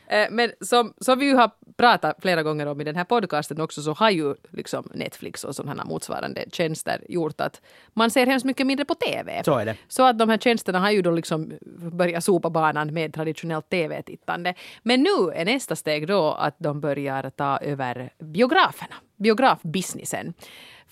Eh, 0.08 0.26
Men 0.30 0.50
som, 0.60 0.94
som 1.00 1.18
vi 1.18 1.26
ju 1.26 1.34
har 1.34 1.50
pratat 1.82 2.16
flera 2.22 2.42
gånger 2.42 2.66
om 2.66 2.80
i 2.80 2.84
den 2.84 2.96
här 2.96 3.04
podcasten 3.04 3.60
också 3.60 3.82
så 3.82 3.92
har 3.92 4.10
ju 4.10 4.34
liksom 4.50 4.88
Netflix 4.94 5.44
och 5.44 5.54
sådana 5.54 5.84
motsvarande 5.84 6.44
tjänster 6.52 7.04
gjort 7.08 7.40
att 7.40 7.60
man 7.92 8.10
ser 8.10 8.26
hemskt 8.26 8.44
mycket 8.44 8.66
mindre 8.66 8.84
på 8.84 8.94
TV. 8.94 9.42
Så 9.44 9.58
är 9.58 9.66
det. 9.66 9.76
Så 9.88 10.06
att 10.06 10.18
de 10.18 10.28
här 10.28 10.38
tjänsterna 10.38 10.78
har 10.80 10.90
ju 10.90 11.02
då 11.02 11.10
liksom 11.10 11.52
börjat 11.92 12.24
sopa 12.24 12.50
banan 12.50 12.94
med 12.94 13.14
traditionellt 13.14 13.68
TV-tittande. 13.68 14.54
Men 14.82 15.02
nu 15.02 15.32
är 15.34 15.44
nästa 15.44 15.76
steg 15.76 16.06
då 16.06 16.32
att 16.32 16.54
de 16.58 16.80
börjar 16.80 17.30
ta 17.30 17.58
över 17.58 18.10
biograferna, 18.18 18.94
biografbusinessen. 19.16 20.34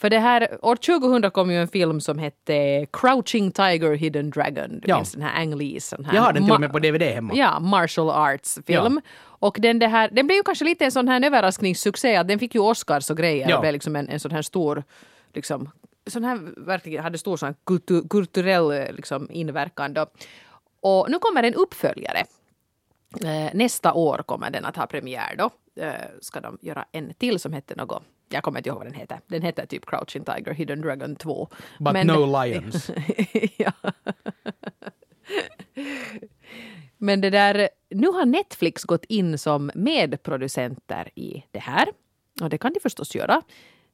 För 0.00 0.10
det 0.10 0.18
här, 0.18 0.58
år 0.62 0.76
2000 0.76 1.30
kom 1.30 1.50
ju 1.50 1.56
en 1.56 1.68
film 1.68 2.00
som 2.00 2.18
hette 2.18 2.86
Crouching 2.92 3.50
Tiger, 3.52 3.94
Hidden 3.94 4.30
Dragon. 4.30 4.70
Du 4.80 4.88
Ja. 4.88 4.96
minns 4.96 5.12
den 5.12 5.22
här 5.22 5.42
Ang 5.42 5.54
Lees. 5.56 5.88
sån 5.88 6.04
här 6.04 6.14
Jag 6.14 6.22
har 6.22 6.32
den 6.32 6.44
till 6.44 6.52
och 6.52 6.60
med 6.60 6.72
på 6.72 6.78
DVD 6.78 7.02
hemma. 7.02 7.34
Ja, 7.34 7.60
martial 7.60 8.10
arts-film. 8.10 9.00
Och 9.22 9.56
den, 9.60 9.78
det 9.78 9.86
här, 9.88 10.10
den 10.12 10.26
blev 10.26 10.36
ju 10.36 10.42
kanske 10.42 10.64
lite 10.64 10.84
en 10.84 10.92
sån 10.92 11.08
här 11.08 11.24
överraskningssuccé 11.26 12.16
att 12.16 12.28
den 12.28 12.38
fick 12.38 12.54
ju 12.54 12.60
Oscars 12.60 13.10
och 13.10 13.16
grejer. 13.16 13.48
Ja. 13.48 13.56
Det 13.56 13.60
blev 13.60 13.72
liksom 13.72 13.96
en, 13.96 14.08
en 14.08 14.20
sån 14.20 14.30
här 14.30 14.42
stor, 14.42 14.82
liksom, 15.34 15.70
sån 16.06 16.24
här 16.24 16.40
verkligen 16.56 17.02
hade 17.02 17.18
stor 17.18 17.36
sån 17.36 17.46
här 17.46 17.54
kultu, 17.66 18.02
kulturell 18.08 18.70
eh, 18.70 18.92
liksom, 18.92 19.28
inverkan 19.30 19.94
då. 19.94 20.06
Och 20.80 21.10
nu 21.10 21.18
kommer 21.18 21.42
en 21.42 21.54
uppföljare. 21.54 22.24
Eh, 23.24 23.50
nästa 23.54 23.92
år 23.92 24.18
kommer 24.26 24.50
den 24.50 24.64
att 24.64 24.76
ha 24.76 24.86
premiär 24.86 25.34
då. 25.38 25.50
Eh, 25.82 25.92
ska 26.20 26.40
de 26.40 26.58
göra 26.62 26.84
en 26.92 27.14
till 27.14 27.38
som 27.40 27.52
heter 27.52 27.76
något 27.76 28.02
jag 28.30 28.42
kommer 28.42 28.58
inte 28.58 28.68
ihåg 28.68 28.78
vad 28.78 28.86
den 28.86 28.94
heter. 28.94 29.20
Den 29.26 29.42
heter 29.42 29.66
typ 29.66 29.86
Crouching 29.86 30.24
Tiger, 30.24 30.54
Hidden 30.54 30.80
Dragon 30.80 31.16
2. 31.16 31.48
But 31.78 31.92
Men, 31.92 32.06
no 32.06 32.42
lions. 32.42 32.90
ja. 33.56 33.72
Men 36.98 37.20
det 37.20 37.30
där, 37.30 37.68
nu 37.90 38.06
har 38.06 38.26
Netflix 38.26 38.84
gått 38.84 39.04
in 39.04 39.38
som 39.38 39.70
medproducenter 39.74 41.10
i 41.14 41.44
det 41.50 41.58
här. 41.58 41.88
Och 42.40 42.50
det 42.50 42.58
kan 42.58 42.72
de 42.72 42.80
förstås 42.80 43.14
göra. 43.14 43.42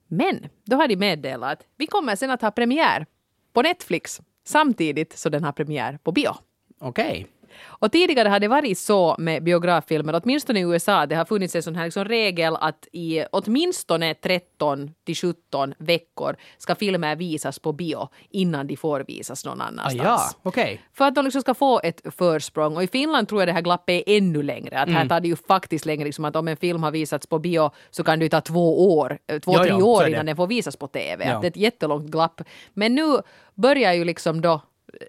Men 0.07 0.49
då 0.65 0.77
har 0.77 0.89
de 0.89 0.97
meddelat 0.97 1.53
att 1.53 1.67
vi 1.77 1.87
kommer 1.87 2.17
sen 2.17 2.31
att 2.31 2.43
ha 2.43 2.51
premiär 2.51 3.07
på 3.53 3.63
Netflix 3.63 4.21
samtidigt 4.45 5.19
som 5.19 5.33
den 5.33 5.45
har 5.45 5.53
premiär 5.53 5.99
på 6.03 6.13
bio. 6.13 6.35
Okej. 6.79 7.07
Okay. 7.07 7.25
Och 7.65 7.93
tidigare 7.93 8.29
har 8.29 8.41
det 8.41 8.49
varit 8.49 8.79
så 8.79 9.17
med 9.19 9.43
biograffilmer, 9.43 10.21
åtminstone 10.25 10.61
i 10.61 10.63
USA, 10.63 11.07
det 11.07 11.15
har 11.15 11.25
funnits 11.25 11.55
en 11.55 11.63
sån 11.63 11.75
här 11.75 11.85
liksom 11.85 12.05
regel 12.05 12.57
att 12.61 12.89
i 12.93 13.25
åtminstone 13.33 14.15
13 14.15 14.91
till 15.05 15.17
17 15.17 15.75
veckor 15.79 16.37
ska 16.59 16.75
filmer 16.75 17.17
visas 17.17 17.59
på 17.59 17.73
bio 17.73 18.09
innan 18.31 18.67
de 18.67 18.77
får 18.77 19.05
visas 19.09 19.45
någon 19.45 19.61
annanstans. 19.61 20.07
Ah, 20.07 20.33
ja, 20.43 20.49
okay. 20.49 20.79
För 20.93 21.05
att 21.05 21.15
de 21.15 21.25
liksom 21.25 21.41
ska 21.41 21.55
få 21.55 21.81
ett 21.85 22.01
försprång. 22.17 22.77
Och 22.77 22.83
i 22.83 22.87
Finland 22.87 23.29
tror 23.29 23.41
jag 23.41 23.49
det 23.49 23.53
här 23.53 23.61
glappet 23.61 24.03
är 24.07 24.17
ännu 24.17 24.43
längre. 24.43 24.81
Att 24.81 24.89
mm. 24.89 24.97
här 24.97 25.09
tar 25.09 25.21
det 25.21 25.29
ju 25.29 25.37
faktiskt 25.37 25.87
längre, 25.87 26.05
liksom 26.05 26.25
att 26.25 26.37
om 26.37 26.49
en 26.49 26.57
film 26.57 26.83
har 26.83 26.91
visats 26.91 27.27
på 27.27 27.39
bio 27.39 27.71
så 27.91 28.05
kan 28.05 28.19
det 28.19 28.29
ta 28.29 28.41
två 28.41 28.99
år, 28.99 29.19
eh, 29.27 29.39
två, 29.39 29.53
jo, 29.57 29.63
tre 29.63 29.77
jo, 29.79 29.87
år 29.87 30.09
innan 30.09 30.27
den 30.27 30.37
får 30.37 30.47
visas 30.47 30.77
på 30.77 30.87
TV. 30.87 31.29
Ja. 31.29 31.41
Det 31.41 31.47
är 31.47 31.51
ett 31.51 31.57
jättelångt 31.57 32.11
glapp. 32.11 32.41
Men 32.75 32.95
nu 32.95 33.19
börjar 33.55 33.93
ju 33.93 34.05
liksom 34.05 34.41
då 34.41 34.61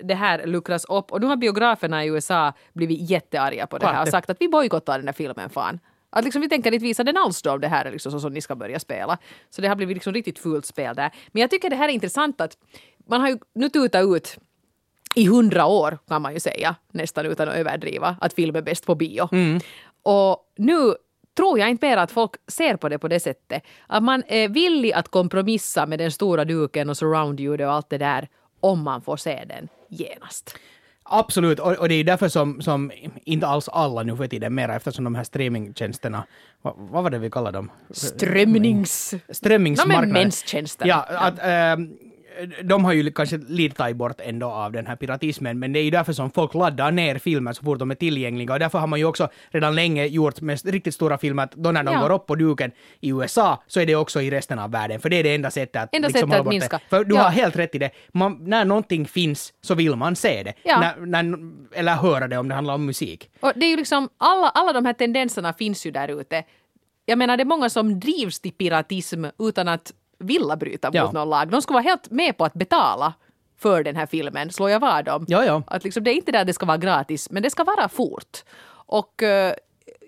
det 0.03 0.13
här 0.13 0.45
luckras 0.45 0.85
upp 0.85 1.11
och 1.11 1.21
nu 1.21 1.27
har 1.27 1.35
biograferna 1.35 2.05
i 2.05 2.07
USA 2.07 2.53
blivit 2.73 3.09
jättearga 3.09 3.67
på 3.67 3.77
det 3.77 3.85
här 3.85 4.01
och 4.01 4.07
sagt 4.07 4.29
att 4.29 4.37
vi 4.39 4.47
bojkottar 4.49 4.97
den 4.97 5.05
där 5.05 5.13
filmen 5.13 5.49
fan. 5.49 5.79
Att 6.09 6.23
liksom 6.23 6.41
vi 6.41 6.49
tänker 6.49 6.71
inte 6.71 6.83
visa 6.83 7.03
den 7.03 7.17
alls 7.17 7.41
då 7.41 7.51
om 7.51 7.61
det 7.61 7.67
här 7.67 7.85
är 7.85 7.91
liksom 7.91 8.11
så 8.11 8.19
som 8.19 8.33
ni 8.33 8.41
ska 8.41 8.55
börja 8.55 8.79
spela. 8.79 9.17
Så 9.49 9.61
det 9.61 9.67
har 9.67 9.75
blivit 9.75 9.95
liksom 9.95 10.13
riktigt 10.13 10.39
fult 10.39 10.65
spel 10.65 10.95
där. 10.95 11.11
Men 11.31 11.41
jag 11.41 11.49
tycker 11.49 11.69
det 11.69 11.75
här 11.75 11.89
är 11.89 11.93
intressant 11.93 12.41
att 12.41 12.57
man 13.09 13.21
har 13.21 13.29
ju 13.29 13.37
nu 13.55 13.69
tutat 13.69 14.05
ut 14.05 14.37
i 15.15 15.27
hundra 15.27 15.65
år 15.65 15.97
kan 16.07 16.21
man 16.21 16.33
ju 16.33 16.39
säga, 16.39 16.75
nästan 16.91 17.25
utan 17.25 17.49
att 17.49 17.55
överdriva, 17.55 18.17
att 18.21 18.33
film 18.33 18.55
är 18.55 18.61
bäst 18.61 18.85
på 18.85 18.95
bio. 18.95 19.29
Mm. 19.31 19.59
Och 20.03 20.53
nu 20.57 20.93
tror 21.37 21.59
jag 21.59 21.69
inte 21.69 21.87
mer 21.87 21.97
att 21.97 22.11
folk 22.11 22.31
ser 22.47 22.75
på 22.75 22.89
det 22.89 22.99
på 22.99 23.07
det 23.07 23.19
sättet. 23.19 23.63
Att 23.87 24.03
man 24.03 24.23
är 24.27 24.49
villig 24.49 24.93
att 24.93 25.07
kompromissa 25.07 25.85
med 25.85 25.99
den 25.99 26.11
stora 26.11 26.45
duken 26.45 26.89
och 26.89 26.97
surround-ljudet 26.97 27.67
och 27.67 27.73
allt 27.73 27.89
det 27.89 27.97
där 27.97 28.27
om 28.60 28.84
man 28.84 29.02
får 29.02 29.17
se 29.17 29.46
den 29.48 29.67
genast. 29.89 30.56
Absolut, 31.10 31.60
och, 31.60 31.72
och, 31.72 31.89
det 31.89 31.96
är 31.96 32.04
därför 32.04 32.30
som, 32.30 32.62
som 32.62 32.91
inte 33.24 33.48
alls 33.48 33.70
alla 33.70 34.04
nu 34.04 34.17
för 34.17 34.28
tiden 34.28 34.56
mera 34.56 34.76
eftersom 34.76 35.04
de 35.04 35.15
här 35.15 35.24
streamingtjänsterna, 35.24 36.24
vad, 36.62 36.74
vad 36.78 37.04
var 37.04 37.10
det 37.10 37.17
vi 37.17 37.30
kallade 37.30 37.58
dem? 37.58 37.72
Strömnings... 37.91 39.15
Strömmingsmarknaden. 39.30 40.10
No, 40.10 40.13
menstjänster. 40.13 40.88
Ja, 40.88 41.06
att, 41.10 41.39
äh, 41.39 41.86
de 42.63 42.86
har 42.86 42.93
ju 42.93 43.12
kanske 43.12 43.38
lite 43.38 43.76
tagit 43.76 43.97
bort 43.97 44.21
ändå 44.23 44.47
av 44.47 44.71
den 44.71 44.88
här 44.88 44.95
piratismen, 44.95 45.60
men 45.60 45.73
det 45.73 45.80
är 45.80 45.84
ju 45.84 45.89
därför 45.89 46.13
som 46.13 46.32
folk 46.32 46.54
laddar 46.54 46.91
ner 46.91 47.17
filmer 47.17 47.54
så 47.54 47.63
fort 47.63 47.80
de 47.80 47.91
är 47.91 47.95
tillgängliga 47.95 48.54
och 48.54 48.60
därför 48.60 48.80
har 48.80 48.88
man 48.88 49.00
ju 49.00 49.06
också 49.06 49.30
redan 49.52 49.76
länge 49.76 50.06
gjort 50.06 50.41
med 50.41 50.65
riktigt 50.65 50.93
stora 50.93 51.17
filmer 51.17 51.43
att 51.43 51.52
då 51.52 51.71
när 51.71 51.84
de 51.84 51.93
ja. 51.93 52.02
går 52.02 52.12
upp 52.12 52.26
på 52.26 52.36
duken 52.36 52.71
i 53.00 53.10
USA 53.10 53.63
så 53.67 53.80
är 53.80 53.86
det 53.86 53.95
också 53.95 54.21
i 54.21 54.32
resten 54.32 54.60
av 54.60 54.71
världen, 54.71 55.00
för 55.00 55.10
det 55.10 55.15
är 55.15 55.23
det 55.23 55.36
enda 55.36 55.52
sättet 55.52 55.84
att... 55.84 55.95
Enda 55.95 56.08
liksom 56.08 56.30
sättet 56.30 56.41
att 56.41 56.50
minska. 56.50 56.78
Det. 56.78 56.84
För 56.89 57.04
du 57.04 57.15
ja. 57.15 57.21
har 57.21 57.30
helt 57.30 57.56
rätt 57.56 57.76
i 57.76 57.78
det, 57.78 57.91
man, 58.12 58.38
när 58.41 58.65
någonting 58.65 59.06
finns 59.06 59.54
så 59.62 59.76
vill 59.76 59.95
man 59.95 60.15
se 60.15 60.43
det. 60.43 60.54
Ja. 60.63 60.80
När, 60.80 61.23
när, 61.23 61.38
eller 61.73 61.95
höra 61.95 62.28
det 62.28 62.38
om 62.38 62.47
det 62.47 62.56
handlar 62.56 62.73
om 62.73 62.86
musik. 62.86 63.30
Och 63.39 63.52
det 63.56 63.65
är 63.65 63.69
ju 63.69 63.76
liksom, 63.76 64.10
alla, 64.17 64.50
alla 64.50 64.73
de 64.73 64.86
här 64.86 64.93
tendenserna 64.93 65.54
finns 65.54 65.86
ju 65.86 65.91
där 65.91 66.21
ute. 66.21 66.43
Jag 67.06 67.17
menar 67.17 67.38
det 67.38 67.43
är 67.43 67.45
många 67.45 67.69
som 67.69 68.00
drivs 68.00 68.39
till 68.39 68.52
piratism 68.52 69.26
utan 69.39 69.67
att 69.67 69.93
vilja 70.19 70.56
bryta 70.56 70.88
mot 70.88 70.95
ja. 70.95 71.12
någon 71.12 71.30
lag. 71.30 71.49
De 71.49 71.62
skulle 71.62 71.75
vara 71.75 71.84
helt 71.84 72.12
med 72.12 72.38
på 72.38 72.45
att 72.45 72.53
betala 72.53 73.13
för 73.58 73.84
den 73.84 73.95
här 73.95 74.06
filmen, 74.06 74.51
slår 74.51 74.69
jag 74.69 74.80
vad 74.80 75.10
om. 75.10 75.25
Ja, 75.27 75.45
ja. 75.45 75.63
Att 75.67 75.84
liksom, 75.84 76.03
det 76.03 76.12
är 76.12 76.15
inte 76.15 76.32
där 76.32 76.45
det 76.45 76.53
ska 76.53 76.65
vara 76.65 76.77
gratis, 76.77 77.32
men 77.32 77.43
det 77.43 77.49
ska 77.49 77.63
vara 77.63 77.89
fort. 77.89 78.43
Och 78.69 79.21
uh, 79.23 79.53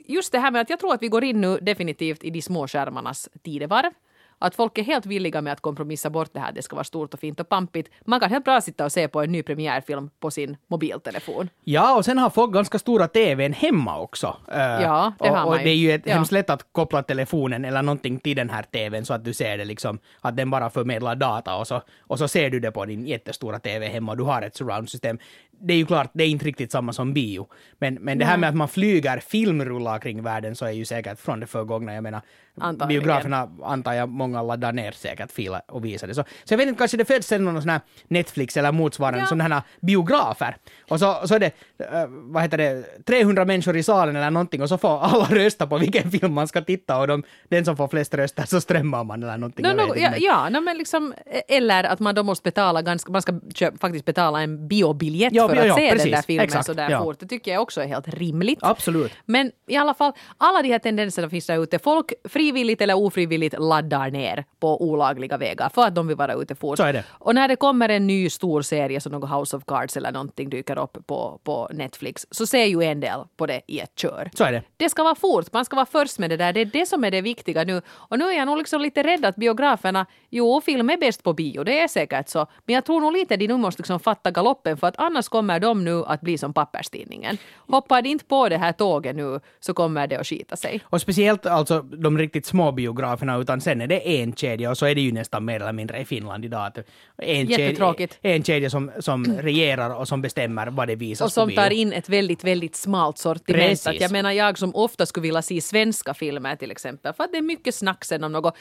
just 0.06 0.32
det 0.32 0.39
här 0.39 0.52
med 0.52 0.62
att 0.62 0.69
jag 0.69 0.80
tror 0.80 0.93
att 0.93 1.02
vi 1.02 1.08
går 1.08 1.24
in 1.24 1.41
nu 1.41 1.58
definitivt 1.62 2.24
i 2.24 2.30
de 2.30 2.41
små 2.41 2.67
skärmarnas 2.67 3.30
tidevarv. 3.43 3.91
Att 4.39 4.56
folk 4.56 4.78
är 4.78 4.84
helt 4.84 5.06
villiga 5.06 5.41
med 5.41 5.54
att 5.54 5.62
kompromissa 5.62 6.10
bort 6.10 6.30
det 6.34 6.39
här. 6.39 6.52
Det 6.52 6.62
ska 6.62 6.75
vara 6.75 6.84
stort 6.84 7.13
och 7.13 7.19
fint 7.19 7.39
och 7.39 7.49
pampigt. 7.49 7.89
Man 8.06 8.19
kan 8.19 8.30
helt 8.30 8.45
bra 8.45 8.62
sitta 8.62 8.86
och 8.86 8.91
se 8.91 9.08
på 9.08 9.21
en 9.21 9.32
ny 9.32 9.43
premiärfilm 9.43 10.10
på 10.19 10.32
sin 10.32 10.58
mobiltelefon. 10.67 11.49
Ja, 11.63 11.97
och 11.97 12.06
sen 12.06 12.17
har 12.17 12.30
folk 12.30 12.54
ganska 12.54 12.80
stora 12.80 13.08
TVn 13.08 13.54
hemma 13.54 13.99
också. 13.99 14.38
Uh, 14.52 14.58
ja, 14.58 15.13
det 15.19 15.28
har 15.28 15.36
man 15.36 15.47
Och 15.47 15.58
det 15.58 15.69
är 15.69 15.75
ju 15.75 15.91
ett, 15.91 16.02
ja. 16.06 16.13
hemskt 16.13 16.32
lätt 16.32 16.49
att 16.49 16.65
koppla 16.71 17.04
telefonen 17.04 17.65
eller 17.65 17.82
någonting 17.82 18.19
till 18.19 18.36
den 18.36 18.49
här 18.49 18.63
TVn 18.63 19.06
så 19.06 19.13
att 19.13 19.25
du 19.25 19.34
ser 19.34 19.58
det 19.58 19.65
liksom, 19.65 19.99
att 20.21 20.38
den 20.38 20.49
bara 20.49 20.69
förmedlar 20.69 21.15
data 21.15 21.56
och 21.56 21.67
så, 21.67 21.82
och 21.99 22.19
så 22.19 22.28
ser 22.28 22.49
du 22.49 22.60
det 22.60 22.71
på 22.71 22.86
din 22.86 23.08
jättestora 23.08 23.60
TV 23.60 23.88
hemma 23.88 24.12
och 24.12 24.17
du 24.17 24.23
har 24.23 24.41
ett 24.41 24.56
surround-system 24.56 25.19
det 25.62 25.74
är 25.74 25.78
ju 25.78 25.86
klart, 25.86 26.12
det 26.13 26.24
är 26.24 26.28
inte 26.28 26.45
riktigt 26.45 26.72
samma 26.72 26.93
som 26.93 27.13
bio. 27.13 27.48
Men, 27.80 27.93
men 27.93 28.17
det 28.17 28.26
här 28.26 28.38
med 28.38 28.50
att 28.50 28.56
man 28.56 28.67
flyger 28.67 29.19
filmrullar 29.19 30.00
kring 30.00 30.24
världen 30.24 30.56
så 30.56 30.65
är 30.65 30.72
ju 30.72 30.86
säkert 30.86 31.19
från 31.19 31.39
det 31.39 31.48
förgångna. 31.48 31.93
Jag 31.93 32.04
menar, 32.04 32.22
Antagligen. 32.62 33.04
biograferna 33.04 33.50
antar 33.63 33.93
jag 33.93 34.10
många 34.10 34.41
laddar 34.41 34.72
ner 34.72 34.91
säkert 34.91 35.32
filer 35.32 35.62
och 35.67 35.86
visar 35.86 36.08
det. 36.08 36.15
Så, 36.15 36.24
så 36.43 36.54
jag 36.54 36.58
vet 36.58 36.67
inte, 36.67 36.78
kanske 36.78 36.98
det 36.98 37.06
föds 37.06 37.28
sen 37.28 37.45
någon 37.45 37.62
sån 37.62 37.69
här 37.69 37.82
Netflix 38.08 38.58
eller 38.58 38.72
motsvarande, 38.72 39.19
ja. 39.19 39.26
sådana 39.26 39.56
här 39.56 39.62
biografer. 39.82 40.56
Och 40.89 41.00
så, 41.00 41.28
så 41.28 41.36
är 41.36 41.39
det, 41.39 41.52
uh, 41.82 42.06
vad 42.08 42.43
heter 42.43 42.58
det, 42.58 42.84
300 43.06 43.45
människor 43.45 43.78
i 43.78 43.84
salen 43.84 44.15
eller 44.15 44.32
någonting 44.32 44.62
och 44.62 44.69
så 44.69 44.78
får 44.78 45.00
alla 45.00 45.26
rösta 45.30 45.67
på 45.67 45.78
vilken 45.78 46.12
film 46.12 46.34
man 46.34 46.48
ska 46.48 46.62
titta 46.62 47.00
och 47.00 47.08
de, 47.08 47.24
den 47.50 47.65
som 47.65 47.78
får 47.78 47.88
flest 47.88 48.13
röster 48.13 48.43
så 48.45 48.62
strömmar 48.62 49.04
man 49.04 49.24
eller 49.24 49.38
någonting. 49.38 49.65
No, 49.65 49.74
no, 49.74 49.95
ja, 49.95 50.13
ja 50.17 50.50
no, 50.50 50.62
men 50.62 50.78
liksom, 50.78 51.13
eller 51.48 51.84
att 51.84 52.00
man 52.00 52.15
då 52.15 52.24
måste 52.24 52.43
betala 52.43 52.82
ganska, 52.82 53.12
man 53.12 53.22
ska 53.22 53.39
köpa, 53.56 53.78
faktiskt 53.78 54.06
betala 54.06 54.41
en 54.41 54.67
biobiljett 54.67 55.34
ja, 55.34 55.49
för 55.50 55.62
att 55.62 55.68
ja, 55.68 55.76
se 55.76 55.90
precis, 55.90 56.04
den 56.04 56.12
där 56.12 56.22
filmen 56.22 56.44
exakt, 56.44 56.66
så 56.66 56.74
där 56.74 56.90
ja. 56.90 57.04
fort. 57.04 57.20
Det 57.20 57.26
tycker 57.26 57.52
jag 57.52 57.62
också 57.62 57.82
är 57.82 57.88
helt 57.88 58.08
rimligt. 58.08 58.60
Absolut. 58.62 59.12
Men 59.26 59.52
i 59.68 59.76
alla 59.76 59.94
fall, 59.94 60.14
alla 60.38 60.62
de 60.62 60.70
här 60.70 60.80
tendenserna 60.80 61.30
finns 61.30 61.46
där 61.46 61.64
ute. 61.64 61.80
Folk 61.80 62.14
frivilligt 62.24 62.82
eller 62.82 62.98
ofrivilligt 62.98 63.56
laddar 63.60 64.12
ner 64.12 64.46
på 64.60 64.84
olagliga 64.84 65.38
vägar 65.38 65.70
för 65.70 65.88
att 65.88 65.96
de 65.96 66.08
vill 66.08 66.18
vara 66.18 66.34
ute 66.34 66.56
fort. 66.56 66.78
Så 66.78 66.84
är 66.84 66.94
det. 66.94 67.04
Och 67.10 67.36
när 67.36 67.48
det 67.48 67.56
kommer 67.56 67.90
en 67.90 68.08
ny 68.08 68.30
stor 68.30 68.62
serie 68.62 69.02
som 69.02 69.12
något 69.12 69.30
House 69.30 69.58
of 69.58 69.64
Cards 69.68 69.98
eller 69.98 70.12
någonting 70.12 70.50
dyker 70.50 70.80
upp 70.80 70.98
på, 71.08 71.40
på 71.44 71.70
Netflix 71.74 72.28
så 72.32 72.46
ser 72.46 72.66
ju 72.66 72.84
en 72.84 73.00
del 73.00 73.20
på 73.38 73.46
det 73.46 73.62
i 73.68 73.80
ett 73.80 74.00
kör. 74.00 74.30
Så 74.34 74.44
är 74.44 74.52
det. 74.52 74.64
Det 74.78 74.90
ska 74.90 75.04
vara 75.04 75.16
fort, 75.16 75.54
man 75.54 75.66
ska 75.66 75.76
vara 75.76 75.86
först 75.86 76.20
med 76.20 76.30
det 76.30 76.38
där. 76.38 76.54
Det 76.54 76.62
är 76.62 76.66
det 76.66 76.86
som 76.86 77.04
är 77.04 77.12
det 77.12 77.22
viktiga 77.22 77.64
nu. 77.64 77.82
Och 77.90 78.20
nu 78.20 78.26
är 78.26 78.38
jag 78.38 78.46
nog 78.46 78.58
liksom 78.58 78.82
lite 78.82 79.04
rädd 79.04 79.26
att 79.26 79.36
biograferna, 79.36 80.06
jo 80.30 80.62
film 80.62 80.90
är 80.90 80.98
bäst 80.98 81.24
på 81.24 81.34
bio, 81.34 81.64
det 81.64 81.80
är 81.80 81.88
säkert 81.88 82.30
så. 82.30 82.48
Men 82.66 82.76
jag 82.76 82.86
tror 82.86 83.02
nog 83.02 83.14
lite 83.14 83.38
de 83.38 83.48
nu 83.48 83.58
måste 83.58 83.82
liksom 83.82 84.00
fatta 84.00 84.32
galoppen 84.32 84.78
för 84.78 84.88
att 84.88 84.96
annars 84.98 85.28
kommer 85.28 85.38
de 85.47 85.84
nu 85.84 86.04
att 86.06 86.21
bli 86.21 86.38
som 86.38 86.54
papperstidningen. 86.54 87.38
Hoppar 87.58 88.02
de 88.02 88.10
inte 88.10 88.25
på 88.25 88.49
det 88.49 88.58
här 88.58 88.71
tåget 88.71 89.15
nu 89.15 89.39
så 89.60 89.73
kommer 89.73 90.08
det 90.08 90.15
att 90.19 90.28
skita 90.28 90.56
sig. 90.56 90.82
Och 90.84 91.02
speciellt 91.02 91.45
alltså 91.45 91.82
de 91.82 92.17
riktigt 92.17 92.45
små 92.45 92.71
biograferna, 92.71 93.38
utan 93.38 93.62
sen 93.62 93.82
är 93.82 93.88
det 93.88 94.21
en 94.21 94.34
kedja 94.34 94.69
och 94.69 94.78
så 94.78 94.86
är 94.86 94.95
det 94.95 95.02
ju 95.02 95.12
nästan 95.12 95.45
mer 95.45 95.60
eller 95.60 95.73
mindre 95.73 95.99
i 95.99 96.06
Finland 96.06 96.45
idag. 96.45 96.71
En 97.17 97.45
Jättetråkigt. 97.45 98.13
Kedja, 98.21 98.36
en 98.36 98.43
kedja 98.43 98.69
som, 98.69 98.91
som 98.99 99.25
regerar 99.39 99.95
och 99.95 100.08
som 100.08 100.21
bestämmer 100.21 100.67
vad 100.67 100.88
det 100.88 100.95
visas 100.95 101.25
Och 101.25 101.32
som 101.32 101.52
tar 101.52 101.69
in 101.69 101.93
ett 101.93 102.10
väldigt, 102.10 102.43
väldigt 102.43 102.75
smalt 102.75 103.17
sortiment. 103.17 103.88
Att 103.88 104.02
jag 104.02 104.12
menar 104.12 104.32
jag 104.32 104.58
som 104.58 104.75
ofta 104.75 105.06
skulle 105.06 105.21
vilja 105.21 105.41
se 105.41 105.62
svenska 105.62 106.13
filmer 106.13 106.56
till 106.56 106.71
exempel, 106.71 107.13
för 107.13 107.23
att 107.23 107.32
det 107.32 107.38
är 107.38 107.41
mycket 107.41 107.75
snack 107.75 108.06
sen 108.06 108.23
om 108.23 108.32
något. 108.32 108.56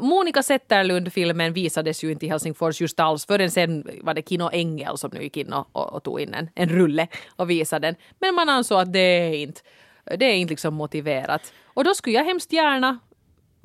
Monica 0.00 0.42
Zetterlund-filmen 0.42 1.52
visades 1.52 2.04
ju 2.04 2.12
inte 2.12 2.26
i 2.26 2.28
Helsingfors 2.28 2.80
just 2.80 3.00
alls 3.00 3.26
förrän 3.26 3.50
sen 3.50 3.88
var 4.02 4.14
det 4.14 4.28
Kino 4.28 4.50
Engel 4.52 4.98
som 4.98 5.10
nu 5.14 5.22
gick 5.22 5.36
in 5.36 5.52
och, 5.52 5.66
och, 5.72 5.92
och 5.94 6.02
tog 6.02 6.13
in 6.20 6.34
en, 6.34 6.50
en 6.54 6.68
rulle 6.68 7.08
och 7.36 7.50
visade 7.50 7.86
den. 7.86 7.96
Men 8.18 8.34
man 8.34 8.48
ansåg 8.48 8.80
att 8.80 8.92
det 8.92 8.98
är 8.98 9.34
inte, 9.34 9.60
det 10.04 10.24
är 10.24 10.34
inte 10.34 10.52
liksom 10.52 10.74
motiverat. 10.74 11.52
Och 11.64 11.84
då 11.84 11.94
skulle 11.94 12.16
jag 12.16 12.24
hemskt 12.24 12.52
gärna, 12.52 12.98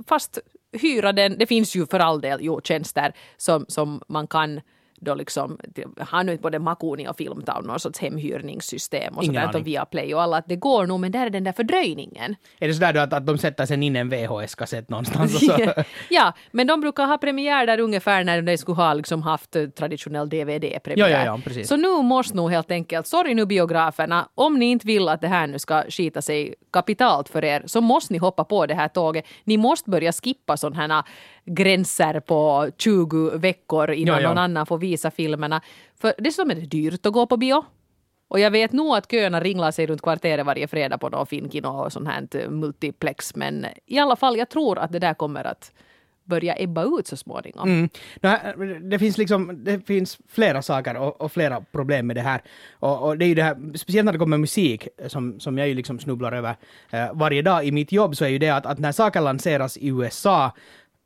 fast 0.07 0.39
hyra 0.71 1.11
den, 1.11 1.37
det 1.37 1.47
finns 1.47 1.75
ju 1.75 1.85
för 1.85 1.99
all 1.99 2.21
del 2.21 2.39
jo, 2.41 2.61
tjänster 2.63 3.13
som, 3.37 3.65
som 3.67 4.01
man 4.07 4.27
kan 4.27 4.61
då 4.99 5.15
liksom, 5.15 5.59
har 5.99 6.23
nu 6.23 6.37
både 6.37 6.59
Makuni 6.59 7.07
och 7.07 7.17
Filmtown 7.17 7.63
någon 7.65 7.79
sorts 7.79 7.99
hemhyrningssystem 7.99 9.17
och 9.17 9.25
sådär 9.25 9.55
och 9.55 9.67
Viaplay 9.67 10.15
och 10.15 10.21
alla 10.21 10.37
att 10.37 10.47
det 10.47 10.55
går 10.55 10.87
nog 10.87 10.99
men 10.99 11.11
där 11.11 11.25
är 11.25 11.29
den 11.29 11.43
där 11.43 11.51
fördröjningen. 11.51 12.35
Är 12.59 12.67
det 12.67 12.73
sådär 12.73 12.93
då 12.93 12.99
att, 12.99 13.13
att 13.13 13.25
de 13.25 13.37
sätter 13.37 13.65
sen 13.65 13.83
in 13.83 13.95
en 13.95 14.09
VHS-kassett 14.09 14.89
någonstans? 14.89 15.35
Och 15.35 15.41
så? 15.41 15.73
ja, 16.09 16.33
men 16.51 16.67
de 16.67 16.81
brukar 16.81 17.05
ha 17.05 17.17
premiär 17.17 17.65
där 17.65 17.79
ungefär 17.79 18.23
när 18.23 18.41
de 18.41 18.57
skulle 18.57 18.75
ha 18.75 18.93
liksom 18.93 19.21
haft 19.21 19.55
eh, 19.55 19.65
traditionell 19.65 20.29
DVD-premiär. 20.29 21.09
Ja, 21.09 21.19
ja, 21.19 21.25
ja, 21.25 21.39
precis. 21.43 21.67
Så 21.67 21.77
nu 21.77 22.01
måste 22.01 22.37
nog 22.37 22.51
helt 22.51 22.71
enkelt, 22.71 23.07
sorry 23.07 23.33
nu 23.33 23.45
biograferna, 23.45 24.29
om 24.35 24.59
ni 24.59 24.65
inte 24.65 24.87
vill 24.87 25.09
att 25.09 25.21
det 25.21 25.27
här 25.27 25.47
nu 25.47 25.59
ska 25.59 25.83
skita 25.89 26.21
sig 26.21 26.55
kapitalt 26.73 27.29
för 27.29 27.45
er 27.45 27.63
så 27.65 27.81
måste 27.81 28.13
ni 28.13 28.19
hoppa 28.19 28.43
på 28.43 28.65
det 28.65 28.75
här 28.75 28.87
tåget. 28.87 29.25
Ni 29.43 29.57
måste 29.57 29.89
börja 29.89 30.11
skippa 30.11 30.57
sådana 30.57 30.95
här 30.95 31.03
gränser 31.49 32.19
på 32.19 32.69
20 32.77 33.37
veckor 33.37 33.91
innan 33.91 34.15
ja, 34.15 34.21
ja. 34.21 34.29
någon 34.29 34.37
annan 34.37 34.65
får 34.65 34.77
visa 34.77 35.11
filmerna. 35.11 35.61
För 36.01 36.13
dessutom 36.17 36.51
är 36.51 36.55
det 36.55 36.65
dyrt 36.65 37.05
att 37.05 37.13
gå 37.13 37.27
på 37.27 37.37
bio. 37.37 37.63
Och 38.27 38.39
jag 38.39 38.51
vet 38.51 38.71
nog 38.71 38.95
att 38.95 39.11
köerna 39.11 39.39
ringlar 39.39 39.71
sig 39.71 39.87
runt 39.87 40.01
kvarteret 40.01 40.45
varje 40.45 40.67
fredag 40.67 40.97
på 40.97 41.09
någon 41.09 41.27
Finkino 41.27 41.67
och 41.67 41.93
sånt 41.93 42.07
här 42.07 42.27
eh, 42.31 42.49
multiplex. 42.49 43.35
Men 43.35 43.65
i 43.85 43.99
alla 43.99 44.15
fall, 44.15 44.37
jag 44.37 44.49
tror 44.49 44.79
att 44.79 44.91
det 44.91 44.99
där 44.99 45.13
kommer 45.13 45.43
att 45.43 45.71
börja 46.29 46.55
ebba 46.57 46.83
ut 46.83 47.07
så 47.07 47.17
småningom. 47.17 47.69
Mm. 47.69 47.89
Det, 48.89 48.99
finns 48.99 49.17
liksom, 49.17 49.63
det 49.63 49.87
finns 49.87 50.17
flera 50.27 50.61
saker 50.61 50.97
och, 50.97 51.21
och 51.21 51.31
flera 51.31 51.61
problem 51.61 52.07
med 52.07 52.15
det 52.15 52.21
här. 52.21 52.41
Och, 52.71 53.07
och, 53.07 53.17
det 53.17 53.25
är 53.25 53.27
ju 53.27 53.35
det 53.35 53.43
här, 53.43 53.77
speciellt 53.77 54.05
när 54.05 54.13
det 54.13 54.19
kommer 54.19 54.37
musik, 54.37 54.87
som, 55.07 55.39
som 55.39 55.57
jag 55.57 55.67
ju 55.67 55.73
liksom 55.73 55.99
snubblar 55.99 56.31
över 56.31 56.55
eh, 56.89 57.13
varje 57.13 57.41
dag 57.41 57.65
i 57.65 57.71
mitt 57.71 57.91
jobb, 57.91 58.15
så 58.15 58.25
är 58.25 58.29
ju 58.29 58.37
det 58.37 58.49
att, 58.49 58.65
att 58.65 58.79
när 58.79 58.91
saker 58.91 59.21
lanseras 59.21 59.77
i 59.77 59.87
USA 59.87 60.51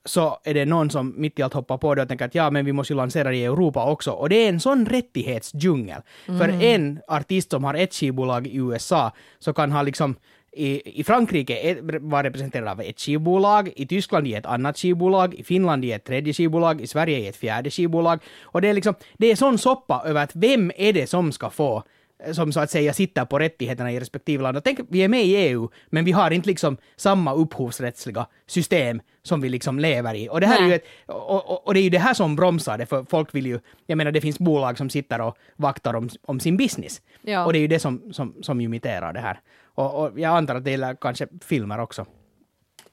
så 0.05 0.37
är 0.43 0.53
det 0.53 0.65
någon 0.65 0.89
som 0.89 1.13
mitt 1.17 1.39
i 1.39 1.41
allt 1.41 1.53
hoppar 1.53 1.77
på 1.77 1.95
det 1.95 2.01
och 2.01 2.07
tänker 2.07 2.25
att 2.25 2.35
ja, 2.35 2.49
men 2.49 2.65
vi 2.65 2.73
måste 2.73 2.93
ju 2.93 2.97
lansera 2.97 3.29
det 3.29 3.37
i 3.37 3.45
Europa 3.45 3.91
också. 3.91 4.11
Och 4.11 4.29
det 4.29 4.35
är 4.35 4.49
en 4.49 4.59
sån 4.59 4.85
rättighetsdjungel. 4.85 6.01
Mm. 6.27 6.39
För 6.39 6.65
en 6.65 6.99
artist 7.07 7.51
som 7.51 7.63
har 7.63 7.73
ett 7.73 7.93
skivbolag 7.93 8.47
i 8.47 8.57
USA 8.57 9.11
så 9.39 9.53
kan 9.53 9.71
ha 9.71 9.81
liksom 9.81 10.15
i, 10.55 10.99
i 10.99 11.03
Frankrike 11.03 11.77
var 12.01 12.23
representerad 12.23 12.67
av 12.67 12.81
ett 12.81 12.99
skivbolag, 12.99 13.71
i 13.75 13.87
Tyskland 13.87 14.27
i 14.27 14.33
ett 14.33 14.45
annat 14.45 14.77
skivbolag, 14.77 15.33
i 15.33 15.43
Finland 15.43 15.85
i 15.85 15.91
ett 15.91 16.03
tredje 16.03 16.33
skivbolag, 16.33 16.81
i 16.81 16.87
Sverige 16.87 17.19
i 17.19 17.27
ett 17.27 17.35
fjärde 17.35 17.69
skivbolag. 17.69 18.19
Och 18.43 18.61
det 18.61 18.67
är 18.67 18.73
liksom, 18.73 18.95
det 19.17 19.31
är 19.31 19.35
sån 19.35 19.57
soppa 19.57 20.03
över 20.05 20.23
att 20.23 20.35
vem 20.35 20.71
är 20.77 20.93
det 20.93 21.07
som 21.07 21.31
ska 21.31 21.49
få 21.49 21.83
som 22.31 22.51
så 22.51 22.59
att 22.59 22.71
säga 22.71 22.93
sitter 22.93 23.25
på 23.25 23.39
rättigheterna 23.39 23.91
i 23.91 23.99
respektive 23.99 24.43
land. 24.43 24.57
Och 24.57 24.63
tänk, 24.63 24.79
vi 24.89 25.03
är 25.03 25.07
med 25.07 25.25
i 25.25 25.35
EU, 25.35 25.69
men 25.89 26.05
vi 26.05 26.11
har 26.11 26.31
inte 26.31 26.49
liksom 26.49 26.77
samma 26.95 27.33
upphovsrättsliga 27.33 28.25
system 28.47 29.01
som 29.23 29.41
vi 29.41 29.49
liksom 29.49 29.79
lever 29.79 30.15
i. 30.15 30.29
Och 30.29 30.41
det 30.41 30.47
här 30.47 30.63
är 30.63 30.67
ju 30.67 30.73
ett, 30.73 30.85
och, 31.05 31.49
och, 31.49 31.67
och, 31.67 31.73
det 31.73 31.79
är 31.79 31.83
ju 31.83 31.89
det 31.89 31.99
här 31.99 32.13
som 32.13 32.35
bromsar 32.35 32.77
det, 32.77 32.85
för 32.85 33.05
folk 33.09 33.35
vill 33.35 33.45
ju, 33.45 33.59
jag 33.85 33.97
menar 33.97 34.11
det 34.11 34.21
finns 34.21 34.39
bolag 34.39 34.77
som 34.77 34.89
sitter 34.89 35.21
och 35.21 35.37
vaktar 35.55 35.93
om, 35.93 36.09
om 36.25 36.39
sin 36.39 36.57
business. 36.57 37.01
Ja. 37.21 37.45
Och 37.45 37.53
det 37.53 37.59
är 37.59 37.61
ju 37.61 37.67
det 37.67 37.79
som, 37.79 38.13
som, 38.13 38.35
som 38.41 38.61
imiterar 38.61 39.13
det 39.13 39.19
här. 39.19 39.39
Och, 39.75 40.03
och 40.03 40.19
jag 40.19 40.37
antar 40.37 40.55
att 40.55 40.63
det 40.63 40.71
gäller 40.71 40.95
kanske 40.95 41.27
filmer 41.45 41.79
också. 41.79 42.05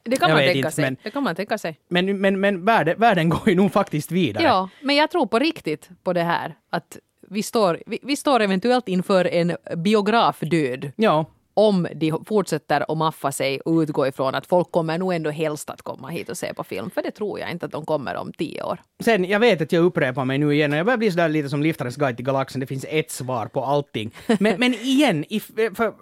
Det 0.03 0.17
kan, 0.17 0.31
man 0.31 0.39
tänka 0.39 0.59
inte, 0.59 0.71
sig. 0.71 0.85
Men, 0.85 0.97
det 1.03 1.11
kan 1.11 1.23
man 1.23 1.35
tänka 1.35 1.59
sig. 1.59 1.79
Men, 1.89 2.21
men, 2.21 2.41
men 2.41 2.65
världen, 2.65 2.99
världen 2.99 3.29
går 3.29 3.49
ju 3.49 3.55
nog 3.55 3.73
faktiskt 3.73 4.13
vidare. 4.13 4.45
Ja, 4.45 4.69
men 4.81 4.97
jag 4.97 5.11
tror 5.11 5.27
på 5.27 5.39
riktigt 5.39 5.89
på 6.03 6.13
det 6.13 6.23
här. 6.23 6.55
Att 6.71 6.99
vi 7.31 7.43
står, 7.43 7.83
vi, 7.87 7.99
vi 8.03 8.17
står 8.17 8.41
eventuellt 8.41 8.89
inför 8.89 9.25
en 9.25 9.57
biografdöd. 9.77 10.93
Ja. 10.97 11.25
Om 11.55 11.89
de 11.95 12.25
fortsätter 12.27 12.93
att 12.93 12.99
maffa 12.99 13.33
sig 13.33 13.61
och 13.61 13.79
utgå 13.79 14.07
ifrån 14.07 14.35
att 14.35 14.47
folk 14.47 14.71
kommer 14.71 14.99
nog 14.99 15.13
ändå 15.13 15.31
helst 15.31 15.71
att 15.71 15.83
komma 15.83 16.09
hit 16.09 16.29
och 16.29 16.39
se 16.39 16.55
på 16.55 16.65
film. 16.65 16.91
För 16.91 17.03
det 17.03 17.11
tror 17.11 17.41
jag 17.41 17.51
inte 17.51 17.67
att 17.67 17.73
de 17.73 17.87
kommer 17.87 18.17
om 18.17 18.33
tio 18.33 18.63
år. 18.63 18.79
Sen, 19.05 19.25
jag 19.25 19.41
vet 19.41 19.61
att 19.61 19.73
jag 19.73 19.85
upprepar 19.85 20.25
mig 20.25 20.39
nu 20.39 20.55
igen 20.55 20.73
och 20.73 20.79
jag 20.79 20.87
börjar 20.87 20.99
bli 20.99 21.11
sådär 21.11 21.29
lite 21.29 21.49
som 21.49 21.63
Liftarens 21.63 21.97
guide 21.97 22.17
till 22.17 22.27
galaxen. 22.27 22.61
Det 22.61 22.67
finns 22.67 22.87
ett 22.89 23.11
svar 23.11 23.47
på 23.47 23.65
allting. 23.65 24.11
Men, 24.39 24.61
men 24.61 24.75
igen, 24.75 25.25
if, 25.29 25.51
för, 25.75 25.95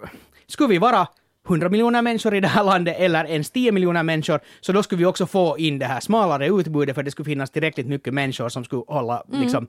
skulle 0.47 0.69
vi 0.69 0.77
vara 0.77 1.07
100 1.49 1.69
miljoner 1.69 2.01
människor 2.01 2.35
i 2.35 2.39
det 2.39 2.47
här 2.47 2.63
landet 2.63 2.95
eller 2.99 3.25
ens 3.25 3.51
10 3.51 3.71
miljoner 3.71 4.03
människor, 4.03 4.39
så 4.61 4.71
då 4.71 4.83
skulle 4.83 4.99
vi 4.99 5.05
också 5.05 5.25
få 5.25 5.57
in 5.57 5.79
det 5.79 5.85
här 5.85 5.99
smalare 5.99 6.47
utbudet 6.47 6.95
för 6.95 7.03
det 7.03 7.11
skulle 7.11 7.25
finnas 7.25 7.49
tillräckligt 7.49 7.87
mycket 7.87 8.13
människor 8.13 8.49
som 8.49 8.63
skulle 8.63 8.83
hålla, 8.87 9.23
mm. 9.29 9.41
liksom, 9.41 9.67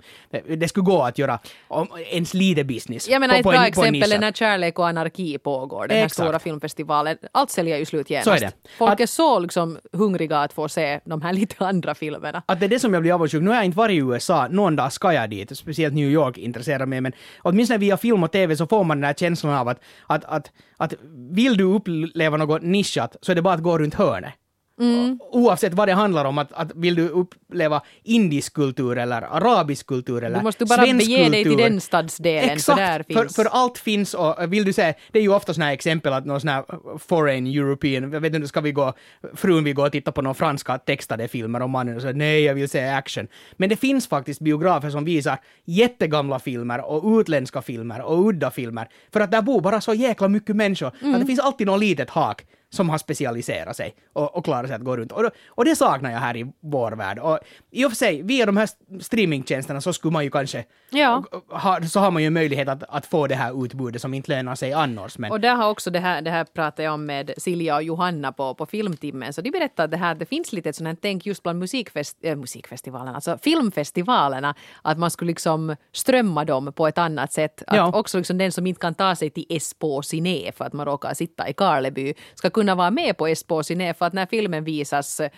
det 0.56 0.68
skulle 0.68 0.84
gå 0.84 1.02
att 1.02 1.18
göra 1.18 1.38
om, 1.68 1.88
ens 2.10 2.34
lite 2.34 2.64
business. 2.64 3.08
Jag 3.08 3.20
menar 3.20 3.42
på, 3.42 3.52
ett 3.52 3.56
bra 3.56 3.66
exempel 3.66 4.12
är 4.12 4.18
när 4.18 4.32
Kärlek 4.32 4.78
och 4.78 4.88
anarki 4.88 5.38
pågår, 5.38 5.86
den 5.86 5.96
här 5.96 6.04
Exakt. 6.04 6.26
stora 6.26 6.38
filmfestivalen. 6.38 7.16
Allt 7.32 7.50
säljer 7.50 7.78
ju 7.78 7.84
slut 7.84 8.10
genast. 8.10 8.24
Så 8.24 8.30
är 8.30 8.40
det. 8.40 8.52
Folk 8.78 8.92
att, 8.92 9.00
är 9.00 9.06
så 9.06 9.38
liksom 9.38 9.78
hungriga 9.92 10.38
att 10.38 10.52
få 10.52 10.68
se 10.68 11.00
de 11.04 11.22
här 11.22 11.32
lite 11.40 11.66
andra 11.66 11.94
filmerna. 11.94 12.42
Att 12.46 12.60
det 12.60 12.66
är 12.66 12.70
det 12.70 12.80
som 12.80 12.94
jag 12.94 13.02
blir 13.02 13.12
avundsjuk. 13.12 13.42
Nu 13.42 13.48
har 13.48 13.56
jag 13.56 13.64
inte 13.64 13.78
varit 13.78 13.94
i 13.94 13.98
USA, 13.98 14.48
någon 14.48 14.76
dag 14.76 14.92
ska 14.92 15.12
jag 15.12 15.30
dit, 15.30 15.58
speciellt 15.58 15.94
New 15.94 16.10
York 16.10 16.38
intresserar 16.38 16.86
mig, 16.86 17.00
men 17.00 17.12
åtminstone 17.42 17.78
via 17.78 17.96
film 17.96 18.22
och 18.22 18.32
TV 18.32 18.56
så 18.56 18.66
får 18.66 18.84
man 18.84 18.96
den 18.96 19.04
här 19.04 19.14
känslan 19.14 19.54
av 19.54 19.68
att, 19.68 19.80
att, 20.06 20.24
att, 20.24 20.50
att 20.76 20.94
vill 21.30 21.56
du 21.56 21.64
uppleva 21.70 22.36
något 22.36 22.62
nischat 22.62 23.16
så 23.22 23.32
är 23.32 23.36
det 23.36 23.42
bara 23.42 23.54
att 23.54 23.62
gå 23.62 23.78
runt 23.78 23.94
hörnet. 23.94 24.34
Mm. 24.80 25.18
Oavsett 25.30 25.74
vad 25.74 25.88
det 25.88 25.94
handlar 25.94 26.24
om, 26.24 26.38
att, 26.38 26.52
att 26.52 26.72
vill 26.74 26.94
du 26.94 27.08
uppleva 27.08 27.82
indisk 28.02 28.54
kultur 28.54 28.98
eller 28.98 29.22
arabisk 29.22 29.86
kultur 29.86 30.24
eller 30.24 30.38
Du 30.38 30.42
måste 30.42 30.64
bara 30.64 30.82
bege 30.82 31.28
dig 31.28 31.44
till 31.44 31.56
den 31.56 31.80
stadsdelen, 31.80 32.50
Exakt, 32.50 32.78
för 32.78 32.86
där 32.86 33.02
finns... 33.02 33.36
För, 33.36 33.44
för 33.44 33.50
allt 33.50 33.78
finns 33.78 34.14
och 34.14 34.52
vill 34.52 34.64
du 34.64 34.72
säga, 34.72 34.94
det 35.12 35.18
är 35.18 35.22
ju 35.22 35.34
ofta 35.34 35.54
sådana 35.54 35.66
här 35.66 35.72
exempel 35.72 36.12
att 36.12 36.26
någon 36.26 36.40
sån 36.40 36.48
här 36.48 36.64
foreign 36.98 37.46
European, 37.46 38.12
jag 38.12 38.20
vet 38.20 38.34
inte, 38.34 38.48
ska 38.48 38.60
vi 38.60 38.72
gå, 38.72 38.92
frun 39.34 39.64
vill 39.64 39.74
gå 39.74 39.86
och 39.86 39.92
titta 39.92 40.12
på 40.12 40.22
några 40.22 40.34
franska 40.34 40.78
textade 40.78 41.28
filmer 41.28 41.62
och 41.62 41.70
mannen 41.70 42.00
säger 42.00 42.14
nej, 42.14 42.42
jag 42.42 42.54
vill 42.54 42.68
se 42.68 42.88
action. 42.88 43.28
Men 43.56 43.68
det 43.68 43.76
finns 43.76 44.08
faktiskt 44.08 44.40
biografer 44.40 44.90
som 44.90 45.04
visar 45.04 45.38
jättegamla 45.64 46.38
filmer 46.38 46.90
och 46.90 47.20
utländska 47.20 47.62
filmer 47.62 48.00
och 48.02 48.28
udda 48.28 48.50
filmer, 48.50 48.88
för 49.12 49.20
att 49.20 49.30
där 49.30 49.42
bor 49.42 49.60
bara 49.60 49.80
så 49.80 49.94
jäkla 49.94 50.28
mycket 50.28 50.56
människor, 50.56 50.92
mm. 51.02 51.14
att 51.14 51.20
det 51.20 51.26
finns 51.26 51.40
alltid 51.40 51.66
något 51.66 51.80
litet 51.80 52.10
hak 52.10 52.44
som 52.70 52.88
har 52.88 52.98
specialiserat 52.98 53.76
sig 53.76 53.94
och, 54.12 54.36
och 54.36 54.44
klarat 54.44 54.66
sig 54.66 54.76
att 54.76 54.84
gå 54.84 54.96
runt. 54.96 55.12
Och, 55.12 55.30
och 55.48 55.64
det 55.64 55.76
saknar 55.76 56.10
jag 56.10 56.18
här 56.18 56.36
i 56.36 56.52
vår 56.60 56.92
värld. 56.92 57.18
Och 57.18 57.38
i 57.70 57.84
och 57.84 57.90
för 57.90 57.96
sig, 57.96 58.22
via 58.22 58.46
de 58.46 58.56
här 58.56 58.68
streamingtjänsterna 59.00 59.80
så 59.80 59.92
skulle 59.92 60.12
man 60.12 60.24
ju 60.24 60.30
kanske 60.30 60.64
ja. 60.90 61.24
ha, 61.48 61.82
så 61.82 62.00
har 62.00 62.10
man 62.10 62.22
ju 62.22 62.30
möjlighet 62.30 62.68
att, 62.68 62.82
att 62.88 63.06
få 63.06 63.26
det 63.26 63.34
här 63.34 63.64
utbudet 63.64 64.02
som 64.02 64.14
inte 64.14 64.30
lönar 64.30 64.54
sig 64.54 64.72
annars. 64.72 65.18
Men... 65.18 65.30
Och 65.30 65.40
där 65.40 65.54
har 65.54 65.70
också 65.70 65.90
det 65.90 66.00
här, 66.00 66.22
det 66.22 66.30
här 66.30 66.44
pratade 66.44 66.82
jag 66.82 66.94
om 66.94 67.06
med 67.06 67.30
Silja 67.36 67.76
och 67.76 67.82
Johanna 67.82 68.32
på, 68.32 68.54
på 68.54 68.66
filmtimmen, 68.66 69.32
så 69.32 69.40
de 69.40 69.50
berättade 69.50 69.84
att 69.84 69.90
det 69.90 69.96
här, 69.96 70.14
det 70.14 70.26
finns 70.26 70.52
lite 70.52 70.68
ett 70.68 70.76
sånt 70.76 70.88
här 70.88 70.96
tänk 71.02 71.26
just 71.26 71.42
bland 71.42 71.58
musikfest, 71.58 72.16
äh, 72.22 72.36
musikfestivalerna, 72.36 73.14
alltså 73.14 73.38
filmfestivalerna, 73.42 74.54
att 74.82 74.98
man 74.98 75.10
skulle 75.10 75.28
liksom 75.28 75.76
strömma 75.92 76.44
dem 76.44 76.72
på 76.72 76.88
ett 76.88 76.98
annat 76.98 77.32
sätt. 77.32 77.62
Att 77.66 77.76
ja. 77.76 77.92
också 77.94 78.18
liksom 78.18 78.38
den 78.38 78.52
som 78.52 78.66
inte 78.66 78.80
kan 78.80 78.94
ta 78.94 79.16
sig 79.16 79.30
till 79.30 79.46
Espo 79.48 80.02
Cine 80.02 80.52
för 80.52 80.64
att 80.64 80.72
man 80.72 80.86
råkar 80.86 81.14
sitta 81.14 81.48
i 81.48 81.52
Karleby 81.52 82.14
ska 82.34 82.50
kunna 82.50 82.59
vara 82.66 82.90
med 82.90 83.16
på 83.16 83.26
Esbo 83.26 83.62
Cine 83.62 83.94
för 83.94 84.06
att 84.06 84.12
när 84.12 84.26
filmen 84.26 84.64
visas 84.64 85.20
eh, 85.20 85.28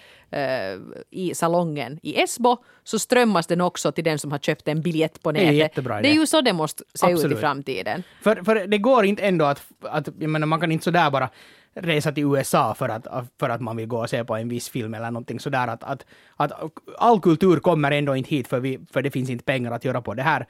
i 1.11 1.35
salongen 1.35 1.99
i 2.03 2.23
Esbo 2.23 2.57
så 2.85 2.99
strömmas 2.99 3.47
den 3.47 3.61
också 3.61 3.93
till 3.93 4.05
den 4.05 4.19
som 4.19 4.33
har 4.33 4.39
köpt 4.39 4.69
en 4.69 4.83
biljett 4.83 5.23
på 5.23 5.33
nätet. 5.33 5.49
Det 5.49 5.55
är, 5.55 5.59
jättebra 5.59 6.01
det 6.03 6.09
är 6.09 6.15
ju 6.15 6.27
så 6.27 6.41
det 6.41 6.53
måste 6.53 6.85
se 6.95 7.07
Absolut. 7.07 7.33
ut 7.33 7.39
i 7.39 7.41
framtiden. 7.41 8.03
För, 8.23 8.37
för 8.45 8.67
det 8.67 8.79
går 8.79 9.05
inte 9.05 9.23
ändå 9.23 9.45
att, 9.45 9.63
att 9.81 10.09
jag 10.19 10.31
menar, 10.31 10.47
man 10.47 10.61
kan 10.61 10.73
inte 10.73 10.85
sådär 10.85 11.11
bara 11.11 11.31
resa 11.75 12.13
till 12.13 12.25
USA 12.25 12.75
för 12.75 12.89
att, 12.89 13.07
för 13.41 13.49
att 13.49 13.61
man 13.61 13.77
vill 13.77 13.87
gå 13.87 13.99
och 13.99 14.11
se 14.11 14.25
på 14.25 14.37
en 14.37 14.49
viss 14.49 14.69
film 14.69 14.95
eller 14.95 15.11
någonting 15.11 15.41
sådär. 15.41 15.69
Att, 15.69 15.85
att, 15.85 16.07
att 16.37 16.53
all 16.99 17.21
kultur 17.21 17.61
kommer 17.61 17.91
ändå 17.91 18.17
inte 18.17 18.31
hit 18.31 18.49
för, 18.49 18.61
vi, 18.61 18.79
för 18.93 19.03
det 19.03 19.11
finns 19.11 19.31
inte 19.31 19.45
pengar 19.45 19.73
att 19.73 19.85
göra 19.85 20.03
på 20.03 20.15
det 20.15 20.23
här. 20.23 20.47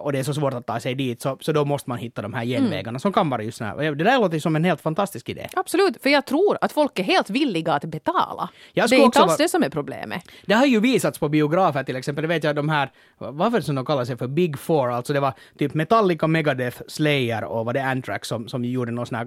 Och 0.00 0.12
det 0.12 0.18
är 0.18 0.22
så 0.22 0.34
svårt 0.34 0.54
att 0.54 0.66
ta 0.66 0.80
sig 0.80 0.94
dit, 0.94 1.20
så, 1.20 1.38
så 1.40 1.52
då 1.52 1.64
måste 1.64 1.90
man 1.90 1.98
hitta 1.98 2.22
de 2.22 2.34
här 2.34 2.44
genvägarna 2.44 2.88
mm. 2.88 3.00
som 3.00 3.12
kan 3.12 3.30
vara 3.30 3.42
just 3.42 3.60
här. 3.60 3.94
Det 3.94 4.04
där 4.04 4.18
låter 4.18 4.38
som 4.38 4.56
en 4.56 4.64
helt 4.64 4.80
fantastisk 4.80 5.28
idé. 5.28 5.48
Absolut, 5.52 6.02
för 6.02 6.10
jag 6.10 6.26
tror 6.26 6.58
att 6.60 6.72
folk 6.72 6.98
är 6.98 7.02
helt 7.02 7.30
villiga 7.30 7.72
att 7.72 7.84
betala. 7.84 8.48
det 8.74 8.80
är 8.80 8.94
inte 8.94 9.20
alls 9.20 9.36
det 9.36 9.48
som 9.48 9.62
är 9.62 9.70
problemet. 9.70 10.22
Det 10.46 10.54
har 10.54 10.66
ju 10.66 10.80
visats 10.80 11.18
på 11.18 11.28
biografer 11.28 11.82
till 11.82 11.96
exempel, 11.96 12.22
det 12.22 12.28
vet 12.28 12.44
jag 12.44 12.56
de 12.56 12.68
här, 12.68 12.90
vad 13.18 13.52
var 13.52 13.58
det 13.58 13.62
som 13.62 13.74
de 13.74 13.86
kallar 13.86 14.04
sig 14.04 14.16
för, 14.16 14.26
Big 14.26 14.58
Four, 14.58 14.90
alltså 14.90 15.12
det 15.12 15.20
var 15.20 15.34
typ 15.58 15.74
Metallica, 15.74 16.26
Megadeth, 16.26 16.82
Slayer 16.88 17.44
och 17.44 17.64
var 17.64 17.72
det 17.72 17.84
Anthrax 17.84 18.28
som, 18.28 18.48
som 18.48 18.64
gjorde 18.64 18.92
någon 18.92 19.06
sån 19.06 19.16
här 19.16 19.24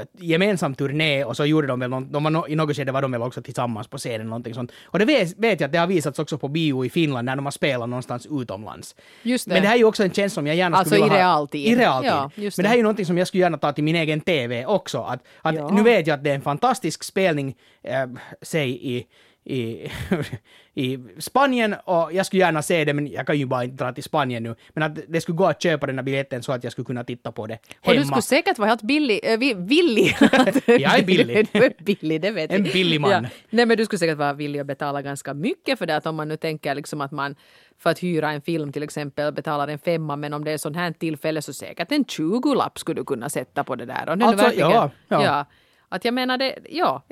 uh, 0.00 0.06
gemensam 0.18 0.74
turné 0.74 1.24
och 1.24 1.36
så 1.36 1.44
gjorde 1.44 1.66
de 1.66 1.80
väl 1.80 1.90
någon, 1.90 2.12
de 2.12 2.24
var 2.24 2.30
no, 2.30 2.48
i 2.48 2.56
något 2.56 2.76
skede 2.76 2.92
var 2.92 3.02
de 3.02 3.12
väl 3.12 3.22
också 3.22 3.42
tillsammans 3.42 3.88
på 3.88 3.98
scenen 3.98 4.26
någonting 4.26 4.54
sånt. 4.54 4.72
Och 4.84 4.98
det 4.98 5.04
vet, 5.04 5.38
vet 5.38 5.60
jag 5.60 5.68
att 5.68 5.72
det 5.72 5.78
har 5.78 5.86
visats 5.86 6.18
också 6.18 6.38
på 6.38 6.48
bio 6.48 6.84
i 6.84 6.90
Finland 6.90 7.26
när 7.26 7.36
de 7.36 7.46
har 7.46 7.52
spelat 7.52 7.88
någonstans 7.88 8.26
utomlands. 8.30 8.96
Just 9.22 9.48
det. 9.48 9.52
Men 9.52 9.62
det 9.62 9.68
här 9.68 9.74
är 9.74 9.78
ju 9.78 9.84
också 9.92 10.02
en 10.02 10.12
känsla 10.12 10.34
som 10.34 10.46
jag 10.46 10.56
gärna 10.56 10.76
alltså 10.76 10.94
skulle 10.94 11.04
vilja 11.04 11.24
ha. 11.24 11.32
Alltså 11.32 11.56
i 11.56 11.60
realtid? 11.60 11.78
I 11.78 11.80
realtid. 11.80 12.44
Ja, 12.44 12.50
Men 12.56 12.62
det 12.62 12.68
här 12.68 12.74
är 12.74 12.76
ju 12.76 12.82
någonting 12.82 13.06
som 13.06 13.18
jag 13.18 13.28
skulle 13.28 13.42
gärna 13.42 13.58
ta 13.58 13.72
till 13.72 13.84
min 13.84 13.96
egen 13.96 14.20
TV 14.20 14.66
också. 14.66 14.98
Att, 14.98 15.20
att 15.42 15.54
ja. 15.54 15.68
Nu 15.68 15.82
vet 15.82 16.06
jag 16.06 16.14
att 16.14 16.24
det 16.24 16.30
är 16.30 16.34
en 16.34 16.42
fantastisk 16.42 17.04
spelning, 17.04 17.54
äh, 17.82 18.06
säg 18.42 18.96
i 18.96 19.06
i, 19.44 19.90
i 20.74 20.98
Spanien 21.18 21.74
och 21.84 22.12
jag 22.12 22.26
skulle 22.26 22.42
gärna 22.42 22.62
se 22.62 22.84
det 22.84 22.94
men 22.94 23.06
jag 23.06 23.26
kan 23.26 23.38
ju 23.38 23.46
bara 23.46 23.64
inte 23.64 23.84
dra 23.84 23.92
till 23.92 24.04
Spanien 24.04 24.42
nu. 24.42 24.54
Men 24.74 24.82
att 24.82 24.98
det 25.08 25.20
skulle 25.20 25.36
gå 25.36 25.46
att 25.46 25.62
köpa 25.62 25.86
den 25.86 25.98
här 25.98 26.02
biljetten 26.02 26.42
så 26.42 26.52
att 26.52 26.64
jag 26.64 26.72
skulle 26.72 26.84
kunna 26.84 27.04
titta 27.04 27.32
på 27.32 27.46
det 27.46 27.58
hemma. 27.80 27.94
Och 27.94 27.94
du 27.94 28.04
skulle 28.04 28.22
säkert 28.22 28.58
vara 28.58 28.68
helt 28.68 28.82
billig, 28.82 29.20
äh, 29.22 29.38
villig. 29.56 30.16
jag 30.66 30.98
är 30.98 31.04
billig. 31.04 31.48
du 31.52 31.64
är 31.64 31.84
billig, 31.84 32.20
det 32.20 32.30
vet. 32.30 32.52
En 32.52 32.62
billig 32.62 33.00
man. 33.00 33.10
Ja. 33.10 33.22
Nej 33.50 33.66
men 33.66 33.76
du 33.76 33.84
skulle 33.84 33.98
säkert 33.98 34.18
vara 34.18 34.32
villig 34.32 34.60
att 34.60 34.66
betala 34.66 35.02
ganska 35.02 35.34
mycket 35.34 35.78
för 35.78 35.86
det 35.86 35.96
att 35.96 36.06
om 36.06 36.16
man 36.16 36.28
nu 36.28 36.36
tänker 36.36 36.74
liksom 36.74 37.00
att 37.00 37.12
man 37.12 37.34
för 37.78 37.90
att 37.90 38.02
hyra 38.02 38.32
en 38.32 38.42
film 38.42 38.72
till 38.72 38.82
exempel 38.82 39.32
betalar 39.32 39.68
en 39.68 39.78
femma 39.78 40.16
men 40.16 40.32
om 40.32 40.44
det 40.44 40.50
är 40.50 40.58
sånt 40.58 40.76
här 40.76 40.92
tillfälle 40.92 41.42
så 41.42 41.52
säkert 41.52 41.92
en 41.92 42.04
20-lapp 42.04 42.78
skulle 42.78 43.00
du 43.00 43.04
kunna 43.04 43.28
sätta 43.28 43.64
på 43.64 43.76
det 43.76 43.86
där. 43.86 44.08
Och 44.08 44.12
alltså, 44.12 44.44
verkligen, 44.44 44.70
ja, 44.70 44.90
ja. 45.08 45.24
ja. 45.24 45.46
Att 45.92 46.04
jag 46.04 46.14
menar 46.14 46.38
det, 46.38 46.58
ja, 46.68 47.02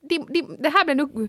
de, 0.00 0.18
det, 0.28 0.44
det 0.58 0.68
här 0.68 0.84
blir 0.84 0.94
nu 0.94 1.28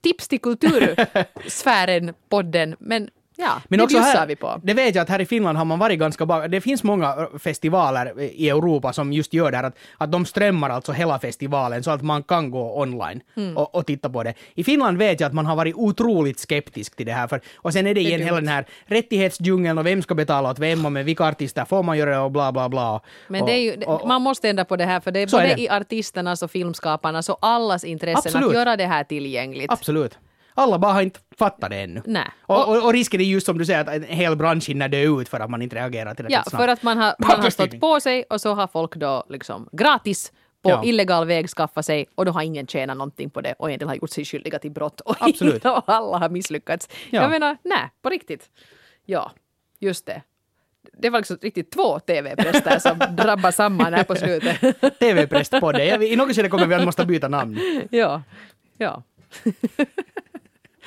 tips 0.00 0.28
till 0.28 0.40
kultursfären, 0.40 2.14
podden, 2.28 2.76
men 2.78 3.10
Ja, 3.40 3.62
Men 3.68 3.78
det 3.78 3.84
också 3.84 3.96
bjussar 3.96 4.18
här, 4.18 4.26
vi 4.26 4.36
på. 4.36 4.60
Det 4.62 4.74
vet 4.74 4.94
jag 4.94 5.02
att 5.02 5.08
här 5.08 5.20
i 5.20 5.26
Finland 5.26 5.58
har 5.58 5.64
man 5.64 5.78
varit 5.78 5.98
ganska 5.98 6.26
bak. 6.26 6.50
Det 6.50 6.60
finns 6.60 6.82
många 6.82 7.14
ö, 7.14 7.38
festivaler 7.38 8.20
i 8.20 8.48
Europa 8.48 8.92
som 8.92 9.12
just 9.12 9.34
gör 9.34 9.50
det 9.50 9.56
här 9.56 9.64
att, 9.64 9.76
att 9.98 10.12
de 10.12 10.26
strömmar 10.26 10.70
alltså 10.70 10.92
hela 10.92 11.18
festivalen 11.18 11.82
så 11.82 11.90
att 11.90 12.02
man 12.02 12.22
kan 12.22 12.50
gå 12.50 12.80
online 12.80 13.20
Mm. 13.36 13.56
och, 13.56 13.74
och 13.74 13.86
titta 13.86 14.10
på 14.10 14.22
det. 14.22 14.34
I 14.54 14.64
Finland 14.64 14.98
vet 14.98 15.20
jag 15.20 15.26
att 15.28 15.34
man 15.34 15.46
har 15.46 15.56
varit 15.56 15.74
otroligt 15.74 16.38
skeptisk 16.38 16.96
till 16.96 17.06
det 17.06 17.12
här. 17.12 17.26
För, 17.28 17.40
och 17.56 17.72
sen 17.72 17.86
är 17.86 17.94
det 17.94 18.00
igen 18.00 18.22
hela 18.22 18.36
den 18.36 18.48
här 18.48 18.64
rättighetsdjungeln 18.86 19.78
och 19.78 19.86
vem 19.86 20.02
ska 20.02 20.14
betala 20.14 20.50
åt 20.50 20.58
vem 20.58 20.86
och 20.86 20.92
med 20.92 21.04
vilka 21.04 21.24
artister 21.24 21.64
får 21.64 21.82
man 21.82 21.98
göra 21.98 22.10
det 22.10 22.18
och 22.18 22.30
bla 22.30 22.52
bla 22.52 22.68
bla. 22.68 23.00
Men 23.28 23.40
och, 23.42 23.46
det 23.48 23.52
är 23.52 23.58
ju, 23.62 23.82
och, 23.84 24.08
man 24.08 24.22
måste 24.22 24.48
ändra 24.48 24.64
på 24.64 24.76
det 24.76 24.84
här 24.84 25.00
för 25.00 25.10
det 25.10 25.20
är 25.20 25.26
Så 25.26 25.36
är 25.36 25.42
både 25.42 25.54
det. 25.54 25.62
i 25.62 25.68
artisternas 25.68 26.42
och 26.42 26.50
filmskaparnas 26.50 27.28
och 27.28 27.38
allas 27.40 27.84
intressen 27.84 28.16
Absolut. 28.16 28.48
att 28.48 28.54
göra 28.54 28.76
det 28.76 28.86
här 28.86 29.04
tillgängligt. 29.04 29.72
Absolut. 29.72 30.18
Alla 30.54 30.78
bara 30.78 30.92
har 30.92 31.02
inte 31.02 31.20
fattat 31.38 31.70
det 31.70 31.76
ännu. 31.76 32.02
Nej. 32.06 32.28
Och, 32.42 32.68
och, 32.68 32.84
och 32.84 32.92
risken 32.92 33.20
är 33.20 33.24
just 33.24 33.46
som 33.46 33.58
du 33.58 33.64
säger 33.66 33.80
att 33.80 33.88
en 33.88 34.02
hel 34.04 34.36
bransch 34.36 34.68
hinner 34.68 34.88
dö 34.88 35.20
ut 35.20 35.28
för 35.28 35.40
att 35.40 35.50
man 35.50 35.62
inte 35.62 35.76
reagerar 35.76 36.14
tillräckligt 36.14 36.36
Ja, 36.44 36.50
snabbt. 36.50 36.62
för 36.62 36.68
att 36.68 36.82
man 36.82 36.98
har, 36.98 37.14
man 37.18 37.40
har 37.40 37.50
stått 37.50 37.80
på 37.80 38.00
sig 38.00 38.24
och 38.30 38.40
så 38.40 38.54
har 38.54 38.66
folk 38.66 38.94
då 38.96 39.24
liksom 39.28 39.68
gratis 39.72 40.32
på 40.62 40.70
Ja. 40.70 40.84
illegal 40.84 41.26
väg 41.26 41.48
skaffat 41.50 41.86
sig 41.86 42.06
och 42.14 42.24
då 42.24 42.32
har 42.32 42.42
ingen 42.42 42.66
tjänat 42.66 42.96
någonting 42.96 43.30
på 43.30 43.40
det 43.40 43.54
och 43.58 43.68
egentligen 43.68 43.88
har 43.88 43.96
gjort 43.96 44.10
sig 44.10 44.24
skyldiga 44.24 44.58
till 44.58 44.70
brott 44.70 45.00
och, 45.00 45.16
Absolut. 45.20 45.64
och 45.64 45.82
alla 45.88 46.18
har 46.18 46.28
misslyckats. 46.28 46.88
Ja. 47.10 47.22
Jag 47.22 47.30
menar, 47.30 47.56
nej, 47.62 47.90
på 48.02 48.08
riktigt. 48.10 48.50
Ja, 49.06 49.32
just 49.78 50.06
det. 50.06 50.22
Det 50.98 51.10
var 51.10 51.18
liksom 51.18 51.38
riktigt 51.42 51.70
två 51.72 51.98
TV-präster 51.98 52.78
som 52.78 52.98
drabbade 53.16 53.52
samman 53.52 53.94
här 53.94 54.04
på 54.04 54.14
slutet. 54.14 54.60
TV-prästpodden. 54.98 56.02
I 56.02 56.16
något 56.16 56.36
skede 56.36 56.48
kommer 56.48 56.66
vi 56.66 56.74
att 56.74 56.84
måste 56.84 57.06
byta 57.06 57.28
namn. 57.28 57.58
ja, 57.90 58.22
ja. 58.78 59.02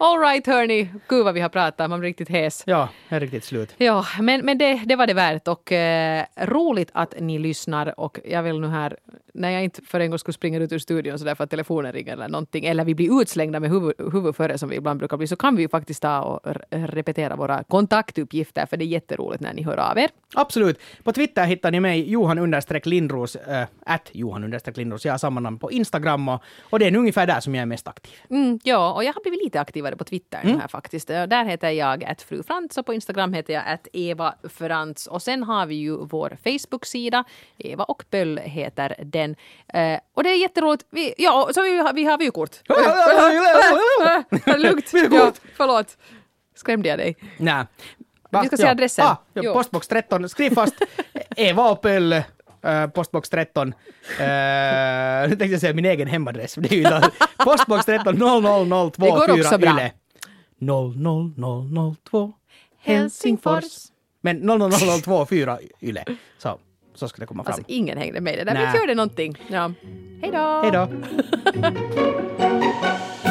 All 0.00 0.18
right 0.18 0.46
hörni, 0.46 0.88
gud 1.08 1.24
vad 1.24 1.34
vi 1.34 1.40
har 1.40 1.48
pratat, 1.48 1.90
man 1.90 2.00
blir 2.00 2.08
riktigt 2.08 2.28
hes. 2.28 2.62
Ja, 2.66 2.88
det 3.08 3.16
är 3.16 3.20
riktigt 3.20 3.44
slut. 3.44 3.74
Ja, 3.78 4.06
men, 4.20 4.44
men 4.44 4.58
det, 4.58 4.82
det 4.86 4.96
var 4.96 5.06
det 5.06 5.14
värt 5.14 5.48
och 5.48 5.72
eh, 5.72 6.24
roligt 6.36 6.90
att 6.92 7.14
ni 7.20 7.38
lyssnar 7.38 8.00
och 8.00 8.20
jag 8.24 8.42
vill 8.42 8.60
nu 8.60 8.66
här, 8.66 8.96
när 9.34 9.50
jag 9.50 9.64
inte 9.64 9.82
för 9.82 10.00
en 10.00 10.10
gång 10.10 10.18
skulle 10.18 10.32
springa 10.32 10.58
ut 10.58 10.72
ur 10.72 10.78
studion 10.78 11.18
så 11.18 11.24
där 11.24 11.34
för 11.34 11.44
att 11.44 11.50
telefonen 11.50 11.92
ringer 11.92 12.12
eller 12.12 12.28
någonting, 12.28 12.64
eller 12.64 12.84
vi 12.84 12.94
blir 12.94 13.20
utslängda 13.22 13.60
med 13.60 13.70
huvud, 13.70 13.94
huvud 14.12 14.36
före 14.36 14.58
som 14.58 14.68
vi 14.68 14.76
ibland 14.76 14.98
brukar 14.98 15.16
bli, 15.16 15.26
så 15.26 15.36
kan 15.36 15.56
vi 15.56 15.62
ju 15.62 15.68
faktiskt 15.68 16.02
ta 16.02 16.20
och 16.20 16.40
repetera 16.70 17.36
våra 17.36 17.62
kontaktuppgifter 17.62 18.66
för 18.66 18.76
det 18.76 18.84
är 18.84 18.86
jätteroligt 18.86 19.40
när 19.40 19.54
ni 19.54 19.62
hör 19.62 19.76
av 19.76 19.98
er. 19.98 20.10
Absolut. 20.34 20.80
På 21.02 21.12
Twitter 21.12 21.44
hittar 21.44 21.70
ni 21.70 21.80
mig, 21.80 22.10
Johan 22.10 22.38
understreck 22.38 22.86
Lindros, 22.86 23.36
äh, 23.36 23.66
at 23.86 24.10
Johan 24.12 24.44
understreck 24.44 24.76
Lindros. 24.76 25.04
Jag 25.04 25.12
har 25.12 25.18
samma 25.18 25.40
namn 25.40 25.58
på 25.58 25.72
Instagram 25.72 26.28
och, 26.28 26.42
och 26.60 26.78
det 26.78 26.86
är 26.86 26.96
ungefär 26.96 27.26
där 27.26 27.40
som 27.40 27.54
jag 27.54 27.62
är 27.62 27.66
mest 27.66 27.88
aktiv. 27.88 28.14
Mm, 28.30 28.58
ja, 28.62 28.92
och 28.92 29.04
jag 29.04 29.12
har 29.12 29.22
blivit 29.22 29.44
lite 29.44 29.60
aktivare 29.60 29.87
på 29.96 30.04
Twitter 30.04 30.40
nu 30.44 30.58
här 30.58 30.68
faktiskt. 30.68 31.10
Eh, 31.10 31.22
Där 31.22 31.44
heter 31.44 31.70
jag 31.70 32.04
att 32.04 32.22
fru 32.22 32.42
Frans 32.42 32.78
och 32.78 32.86
på 32.86 32.94
Instagram 32.94 33.32
heter 33.32 33.54
jag 33.54 33.62
att 33.66 33.88
Eva 33.92 34.34
Frans. 34.48 35.06
Och 35.06 35.22
sen 35.22 35.42
har 35.42 35.66
vi 35.66 35.74
ju 35.74 35.96
vår 35.96 36.36
Facebook-sida. 36.44 37.24
Eva 37.58 37.84
och 37.84 38.04
Pöll 38.10 38.38
heter 38.38 38.94
den. 39.04 39.36
Eh, 39.74 39.98
och 40.14 40.22
det 40.22 40.30
är 40.30 40.36
jätteroligt. 40.36 40.84
Vi, 40.90 41.14
ja, 41.18 41.50
så 41.54 41.62
vi, 41.62 41.78
har- 41.78 41.92
vi 41.92 42.04
har 42.10 42.18
vykort. 42.18 42.56
Lugnt. 44.58 44.90
Ja, 44.92 45.32
förlåt. 45.56 45.96
Skrämde 46.54 46.88
jag 46.88 46.98
dig? 46.98 47.16
Nej. 47.38 47.64
Vi 48.42 48.46
ska 48.46 48.56
se 48.56 48.66
adressen. 48.66 49.04
Ah, 49.06 49.16
postbox 49.52 49.88
13. 49.88 50.28
Skriv 50.28 50.50
fast 50.54 50.74
Eva 51.36 51.70
och 51.70 51.82
Pöll, 51.82 52.22
äh, 52.62 52.86
postbox 52.86 53.30
13. 53.30 53.68
Äh, 53.68 54.24
nu 55.28 55.28
tänkte 55.28 55.46
jag 55.46 55.60
säga 55.60 55.74
min 55.74 55.84
egen 55.84 56.08
hemadress. 56.08 56.54
Det 56.54 56.72
är 56.72 56.76
ju 56.76 57.00
postbox 57.44 57.86
13 57.86 58.14
00002 58.14 59.04
Det 59.04 59.10
går 59.10 59.40
också 59.40 59.58
bra. 59.58 59.70
Yle. 59.70 59.92
00002 60.58 62.32
Helsingfors. 62.80 63.64
Men 64.20 64.36
00002 64.36 65.26
4 65.26 65.58
Yle. 65.80 66.04
Så, 66.38 66.58
så 66.94 67.08
ska 67.08 67.20
det 67.20 67.26
komma 67.26 67.44
fram. 67.44 67.52
Alltså 67.54 67.64
ingen 67.68 67.98
hängde 67.98 68.20
med 68.20 68.34
i 68.34 68.36
det 68.36 68.44
där. 68.44 68.72
Vi 68.72 68.78
gör 68.78 68.86
det 68.86 68.94
någonting. 68.94 69.38
Ja. 69.48 69.72
Hej 70.22 70.30
då! 70.32 70.60
Hej 70.62 70.70
då! 70.72 70.88